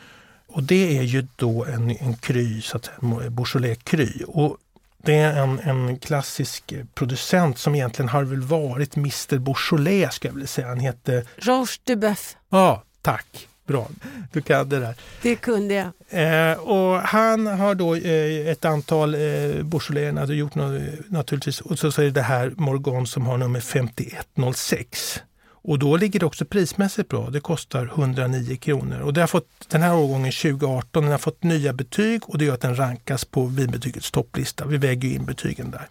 Och 0.47 0.63
det 0.63 0.97
är 0.97 1.03
ju 1.03 1.27
då 1.35 1.65
en, 1.65 1.91
en 1.91 2.15
kry, 2.15 2.61
så 2.61 2.77
att 2.77 2.85
säga, 2.85 3.29
Beaujolais 3.29 3.77
kry. 3.83 4.23
Och 4.27 4.57
det 4.97 5.15
är 5.15 5.43
en, 5.43 5.59
en 5.59 5.99
klassisk 5.99 6.73
producent 6.93 7.57
som 7.57 7.75
egentligen 7.75 8.09
har 8.09 8.23
väl 8.23 8.41
varit 8.41 8.97
Mr 8.97 9.37
Beaujolais 9.37 10.13
ska 10.13 10.27
jag 10.27 10.33
vilja 10.33 10.47
säga. 10.47 10.67
Han 10.67 10.79
heter... 10.79 11.25
Georges 11.41 11.79
Duboeuf. 11.83 12.35
Ja, 12.49 12.83
tack. 13.01 13.47
Bra, 13.67 13.87
du 14.31 14.41
kan 14.41 14.69
det 14.69 14.79
där. 14.79 14.95
Det 15.21 15.35
kunde 15.35 15.73
jag. 15.73 16.51
Eh, 16.51 16.57
och 16.59 16.99
han 16.99 17.47
har 17.47 17.75
då 17.75 17.95
eh, 17.95 18.47
ett 18.47 18.65
antal 18.65 19.13
eh, 19.13 19.19
Beaujolais, 19.63 20.19
hade 20.19 20.35
gjort 20.35 20.55
något, 20.55 20.81
naturligtvis. 21.07 21.61
Och 21.61 21.79
så, 21.79 21.91
så 21.91 22.01
är 22.01 22.05
det 22.05 22.11
det 22.11 22.21
här 22.21 22.53
Morgon 22.57 23.07
som 23.07 23.25
har 23.25 23.37
nummer 23.37 23.59
5106. 23.59 25.21
Och 25.65 25.79
då 25.79 25.97
ligger 25.97 26.19
det 26.19 26.25
också 26.25 26.45
prismässigt 26.45 27.09
bra. 27.09 27.29
Det 27.29 27.39
kostar 27.39 27.85
109 27.85 28.55
kronor. 28.55 28.99
Och 28.99 29.13
det 29.13 29.21
har 29.21 29.27
fått, 29.27 29.47
den 29.67 29.81
här 29.81 29.95
årgången 29.95 30.31
2018 30.31 31.03
den 31.03 31.11
har 31.11 31.17
fått 31.17 31.43
nya 31.43 31.73
betyg 31.73 32.29
och 32.29 32.37
det 32.37 32.45
gör 32.45 32.53
att 32.53 32.61
den 32.61 32.75
rankas 32.79 33.25
på 33.25 33.45
vinbetygets 33.45 34.11
topplista. 34.11 34.65
Vi 34.65 34.77
väger 34.77 35.09
in 35.09 35.25
betygen 35.25 35.71
där. 35.71 35.87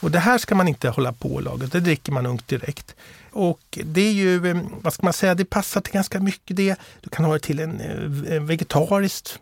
Och 0.00 0.10
det 0.10 0.18
här 0.18 0.38
ska 0.38 0.54
man 0.54 0.68
inte 0.68 0.88
hålla 0.88 1.12
på 1.12 1.34
och 1.34 1.42
laga, 1.42 1.66
det 1.66 1.80
dricker 1.80 2.12
man 2.12 2.26
ungt 2.26 2.48
direkt. 2.48 2.94
Och 3.30 3.78
det 3.84 4.00
är 4.00 4.12
ju, 4.12 4.50
eh, 4.50 4.56
vad 4.82 4.92
ska 4.92 5.02
man 5.06 5.12
säga, 5.12 5.34
det 5.34 5.44
passar 5.44 5.80
till 5.80 5.92
ganska 5.92 6.20
mycket 6.20 6.56
det. 6.56 6.76
Du 7.00 7.10
kan 7.10 7.24
ha 7.24 7.32
det 7.32 7.38
till 7.38 7.58
en, 7.60 7.80
eh, 7.80 8.36
en 8.36 8.46
vegetariskt, 8.46 9.38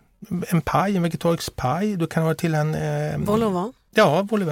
en 0.49 0.61
paj, 0.61 0.97
en 0.97 1.03
vegetarisk 1.03 1.57
paj. 1.57 1.97
Du 1.97 2.07
kan 2.07 2.23
ha 2.23 2.31
det 2.31 2.37
till 2.37 2.55
en... 2.55 2.75
Eh, 2.75 3.19
Ja, 3.95 4.23
vol 4.23 4.43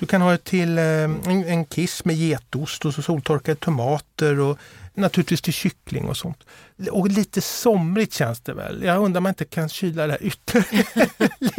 du 0.00 0.06
kan 0.06 0.20
ha 0.20 0.30
det 0.30 0.44
till 0.44 0.78
eh, 0.78 0.84
en, 0.84 1.64
kiss 1.64 2.04
med 2.04 2.16
getost 2.16 2.84
och 2.84 2.94
så 2.94 3.02
soltorkade 3.02 3.54
tomater 3.54 4.40
och 4.40 4.58
naturligtvis 4.94 5.42
till 5.42 5.52
kyckling 5.52 6.08
och 6.08 6.16
sånt. 6.16 6.44
Och 6.90 7.08
lite 7.08 7.40
somrigt 7.40 8.14
känns 8.14 8.40
det 8.40 8.54
väl. 8.54 8.82
Jag 8.82 9.02
undrar 9.04 9.18
om 9.18 9.22
man 9.22 9.30
inte 9.30 9.44
kan 9.44 9.68
kyla 9.68 10.06
det 10.06 10.12
här 10.12 10.22
ytterligare. 10.22 11.06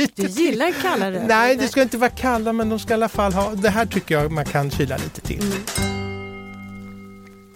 du 0.16 0.24
gillar 0.24 0.82
kalla 0.82 1.06
rödviner? 1.06 1.28
Nej, 1.28 1.56
det 1.56 1.68
ska 1.68 1.82
inte 1.82 1.98
vara 1.98 2.10
kalla 2.10 2.54
men 2.54 2.70
de 2.70 2.80
ska 2.80 2.90
i 2.90 2.94
alla 2.94 3.10
fall 3.10 3.34
ha, 3.34 3.56
det 3.56 3.70
här 3.70 3.86
tycker 3.86 4.16
jag 4.16 4.32
man 4.32 4.46
kan 4.46 4.72
kyla 4.72 4.98
lite 4.98 5.22
till. 5.22 5.42
Mm. 5.42 5.64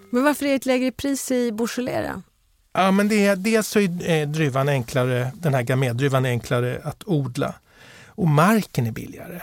Men 0.10 0.24
varför 0.24 0.45
är 0.45 0.50
det 0.50 0.56
ett 0.56 0.65
lägre 0.65 0.91
pris 0.91 1.32
i 1.32 1.52
Beaujolais 1.52 2.24
Ja, 2.74 2.91
men 2.91 3.08
det 3.08 3.26
är, 3.26 3.36
dels 3.36 3.67
så 3.67 3.80
är 3.80 4.26
druvan 4.26 4.69
enklare, 4.69 5.32
den 5.36 5.54
här 5.54 5.62
gamédruvan 5.62 6.26
enklare 6.26 6.82
att 6.84 7.04
odla 7.06 7.54
och 8.08 8.28
marken 8.28 8.88
är 8.88 8.91
billigare. 8.91 9.41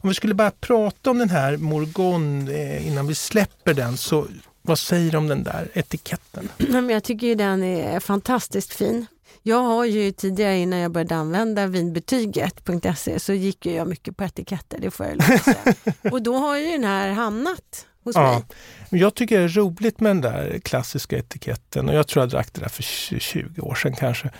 Om 0.00 0.08
vi 0.08 0.14
skulle 0.14 0.34
bara 0.34 0.50
prata 0.50 1.10
om 1.10 1.18
den 1.18 1.30
här 1.30 1.56
Morgon 1.56 2.48
eh, 2.48 2.86
innan 2.86 3.06
vi 3.06 3.14
släpper 3.14 3.74
den, 3.74 3.96
så 3.96 4.26
vad 4.62 4.78
säger 4.78 5.10
du 5.10 5.18
om 5.18 5.28
den 5.28 5.42
där 5.42 5.68
etiketten? 5.74 6.48
Jag 6.90 7.04
tycker 7.04 7.34
den 7.34 7.62
är 7.62 8.00
fantastiskt 8.00 8.74
fin. 8.74 9.06
Jag 9.42 9.62
har 9.62 9.84
ju 9.84 10.12
tidigare 10.12 10.56
innan 10.56 10.78
jag 10.78 10.90
började 10.90 11.16
använda 11.16 11.66
vinbetyget.se 11.66 13.20
så 13.20 13.32
gick 13.32 13.66
jag 13.66 13.88
mycket 13.88 14.16
på 14.16 14.24
etiketter, 14.24 14.78
det 14.78 14.90
får 14.90 15.06
jag 15.06 15.44
säga. 15.44 15.74
Och 16.12 16.22
då 16.22 16.36
har 16.36 16.56
ju 16.56 16.72
den 16.72 16.84
här 16.84 17.12
hamnat 17.12 17.86
hos 18.04 18.16
ja. 18.16 18.42
mig. 18.90 19.00
Jag 19.00 19.14
tycker 19.14 19.38
det 19.38 19.44
är 19.44 19.48
roligt 19.48 20.00
med 20.00 20.10
den 20.10 20.20
där 20.20 20.60
klassiska 20.64 21.18
etiketten 21.18 21.88
och 21.88 21.94
jag 21.94 22.06
tror 22.06 22.22
jag 22.22 22.30
drack 22.30 22.52
det 22.52 22.60
där 22.60 22.68
för 22.68 22.82
20 22.82 23.60
år 23.60 23.74
sedan 23.74 23.94
kanske 23.96 24.30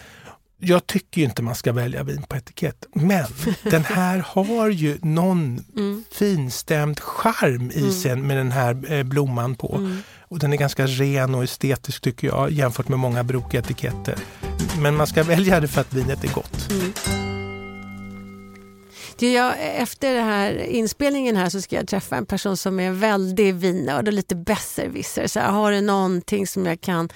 jag 0.61 0.87
tycker 0.87 1.23
inte 1.23 1.43
man 1.43 1.55
ska 1.55 1.73
välja 1.73 2.03
vin 2.03 2.23
på 2.29 2.37
etikett. 2.37 2.87
Men 2.93 3.27
den 3.63 3.85
här 3.85 4.19
har 4.19 4.69
ju 4.69 4.99
någon 5.03 5.65
mm. 5.77 6.05
finstämd 6.11 7.01
charm 7.01 7.71
i 7.71 7.81
mm. 7.81 7.93
sig 7.93 8.17
med 8.17 8.37
den 8.37 8.53
här 8.53 8.93
eh, 8.93 9.03
blomman 9.03 9.55
på. 9.55 9.75
Mm. 9.77 10.03
Och 10.21 10.39
den 10.39 10.53
är 10.53 10.57
ganska 10.57 10.87
ren 10.87 11.35
och 11.35 11.45
estetisk 11.45 12.01
tycker 12.01 12.27
jag 12.27 12.51
jämfört 12.51 12.89
med 12.89 12.99
många 12.99 13.25
brokiga 13.25 13.61
etiketter. 13.61 14.15
Men 14.81 14.97
man 14.97 15.07
ska 15.07 15.23
välja 15.23 15.61
det 15.61 15.69
för 15.69 15.81
att 15.81 15.93
vinet 15.93 16.25
är 16.25 16.29
gott. 16.29 16.71
Mm. 16.71 16.93
Jag, 19.21 19.55
efter 19.59 20.15
den 20.15 20.25
här 20.25 20.55
inspelningen 20.55 21.37
här 21.37 21.49
så 21.49 21.61
ska 21.61 21.77
jag 21.77 21.89
träffa 21.89 22.17
en 22.17 22.27
person 22.27 22.57
som 22.57 22.81
är 22.81 22.91
väldigt 22.91 23.55
vinnörd 23.55 24.09
och 24.09 24.15
lite 24.15 24.37
besserwisser. 24.37 25.27
Så 25.27 25.41
har 25.41 25.73
du 25.73 25.81
någonting 25.81 26.47
som 26.47 26.67
jag 26.67 26.81
kan 26.81 27.09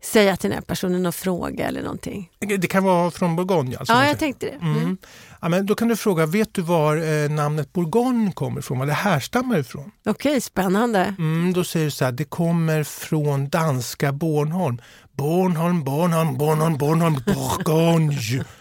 säga 0.00 0.36
till 0.36 0.50
den 0.50 0.58
här 0.58 0.64
personen 0.64 1.06
och 1.06 1.14
fråga 1.14 1.68
eller 1.68 1.82
någonting. 1.82 2.30
Det 2.38 2.66
kan 2.66 2.84
vara 2.84 3.10
från 3.10 3.36
Bourgogne? 3.36 3.76
Alltså, 3.76 3.94
ja, 3.94 4.06
jag 4.06 4.18
tänkte 4.18 4.46
det. 4.46 4.52
Mm. 4.52 4.76
Mm. 4.76 4.96
Ja, 5.40 5.48
men 5.48 5.66
då 5.66 5.74
kan 5.74 5.88
du 5.88 5.96
fråga, 5.96 6.26
vet 6.26 6.54
du 6.54 6.62
var 6.62 6.96
eh, 6.96 7.30
namnet 7.30 7.72
Bourgogne 7.72 8.32
kommer 8.32 8.58
ifrån? 8.58 8.78
Var 8.78 8.86
det 8.86 8.92
härstammar 8.92 9.58
ifrån? 9.58 9.90
Okej, 10.06 10.30
okay, 10.30 10.40
spännande. 10.40 11.14
Mm, 11.18 11.52
då 11.52 11.64
säger 11.64 11.86
du 11.86 11.90
så 11.90 12.04
här, 12.04 12.12
det 12.12 12.24
kommer 12.24 12.84
från 12.84 13.48
danska 13.48 14.12
Bornholm. 14.12 14.80
Bornholm, 15.12 15.84
Bornholm, 15.84 16.38
Bornholm, 16.38 16.78
Bornholm, 16.78 17.16
Bourgogne. 17.26 18.44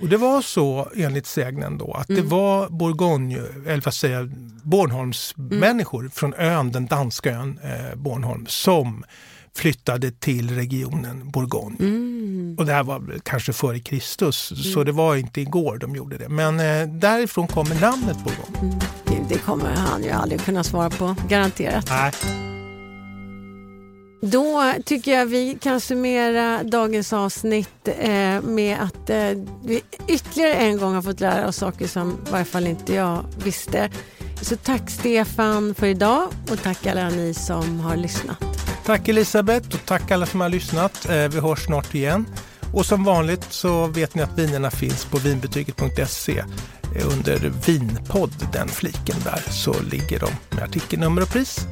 Och 0.00 0.08
det 0.08 0.16
var 0.16 0.42
så 0.42 0.88
enligt 0.96 1.26
sägnen 1.26 1.78
då 1.78 1.92
att 1.92 2.08
mm. 2.08 2.22
det 2.22 2.28
var 2.28 2.68
Bourgogne, 2.68 3.42
eller 3.66 3.84
vad 3.84 3.94
säger 3.94 4.30
Bornholms 4.62 5.34
mm. 5.38 5.58
människor 5.58 6.10
från 6.14 6.34
ön, 6.34 6.72
den 6.72 6.86
danska 6.86 7.30
ön 7.30 7.60
eh, 7.62 7.96
Bornholm 7.96 8.46
som 8.46 9.04
flyttade 9.56 10.10
till 10.10 10.54
regionen 10.54 11.30
Bourgogne. 11.30 11.76
Mm. 11.80 12.56
Och 12.58 12.66
det 12.66 12.72
här 12.72 12.82
var 12.82 13.20
kanske 13.22 13.52
före 13.52 13.78
Kristus, 13.78 14.50
mm. 14.50 14.62
så 14.62 14.84
det 14.84 14.92
var 14.92 15.16
inte 15.16 15.40
igår 15.40 15.78
de 15.78 15.96
gjorde 15.96 16.18
det. 16.18 16.28
Men 16.28 16.60
eh, 16.60 16.88
därifrån 16.88 17.48
kommer 17.48 17.80
namnet 17.80 18.16
dem. 18.24 18.34
Mm. 18.62 18.78
Det 19.28 19.38
kommer 19.38 19.74
han 19.74 20.02
ju 20.04 20.10
aldrig 20.10 20.40
kunna 20.40 20.64
svara 20.64 20.90
på, 20.90 21.16
garanterat. 21.28 21.86
Nej. 21.90 22.12
Då 24.20 24.72
tycker 24.84 25.18
jag 25.18 25.26
vi 25.26 25.58
kan 25.60 25.80
summera 25.80 26.62
dagens 26.62 27.12
avsnitt 27.12 27.88
eh, 27.98 28.42
med 28.42 28.76
att 28.80 29.10
eh, 29.10 29.30
vi 29.64 29.82
ytterligare 30.08 30.54
en 30.54 30.78
gång 30.78 30.94
har 30.94 31.02
fått 31.02 31.20
lära 31.20 31.48
oss 31.48 31.56
saker 31.56 31.86
som 31.86 32.10
i 32.26 32.30
varje 32.30 32.44
fall 32.44 32.66
inte 32.66 32.94
jag 32.94 33.24
visste. 33.44 33.90
Så 34.42 34.56
tack 34.56 34.90
Stefan 34.90 35.74
för 35.74 35.86
idag 35.86 36.28
och 36.50 36.62
tack 36.62 36.86
alla 36.86 37.08
ni 37.08 37.34
som 37.34 37.80
har 37.80 37.96
lyssnat. 37.96 38.65
Tack 38.86 39.08
Elisabeth 39.08 39.74
och 39.74 39.86
tack 39.86 40.10
alla 40.10 40.26
som 40.26 40.40
har 40.40 40.48
lyssnat. 40.48 41.08
Eh, 41.08 41.28
vi 41.28 41.40
hörs 41.40 41.64
snart 41.64 41.94
igen. 41.94 42.26
Och 42.72 42.86
som 42.86 43.04
vanligt 43.04 43.46
så 43.50 43.86
vet 43.86 44.14
ni 44.14 44.22
att 44.22 44.38
vinerna 44.38 44.70
finns 44.70 45.04
på 45.04 45.18
vinbetyget.se 45.18 46.38
eh, 46.96 47.08
under 47.12 47.52
vinpodd, 47.66 48.48
den 48.52 48.68
fliken 48.68 49.16
där, 49.24 49.42
så 49.50 49.74
ligger 49.90 50.20
de 50.20 50.28
med 50.50 50.64
artikelnummer 50.64 51.22
och 51.22 51.28
pris. 51.28 51.66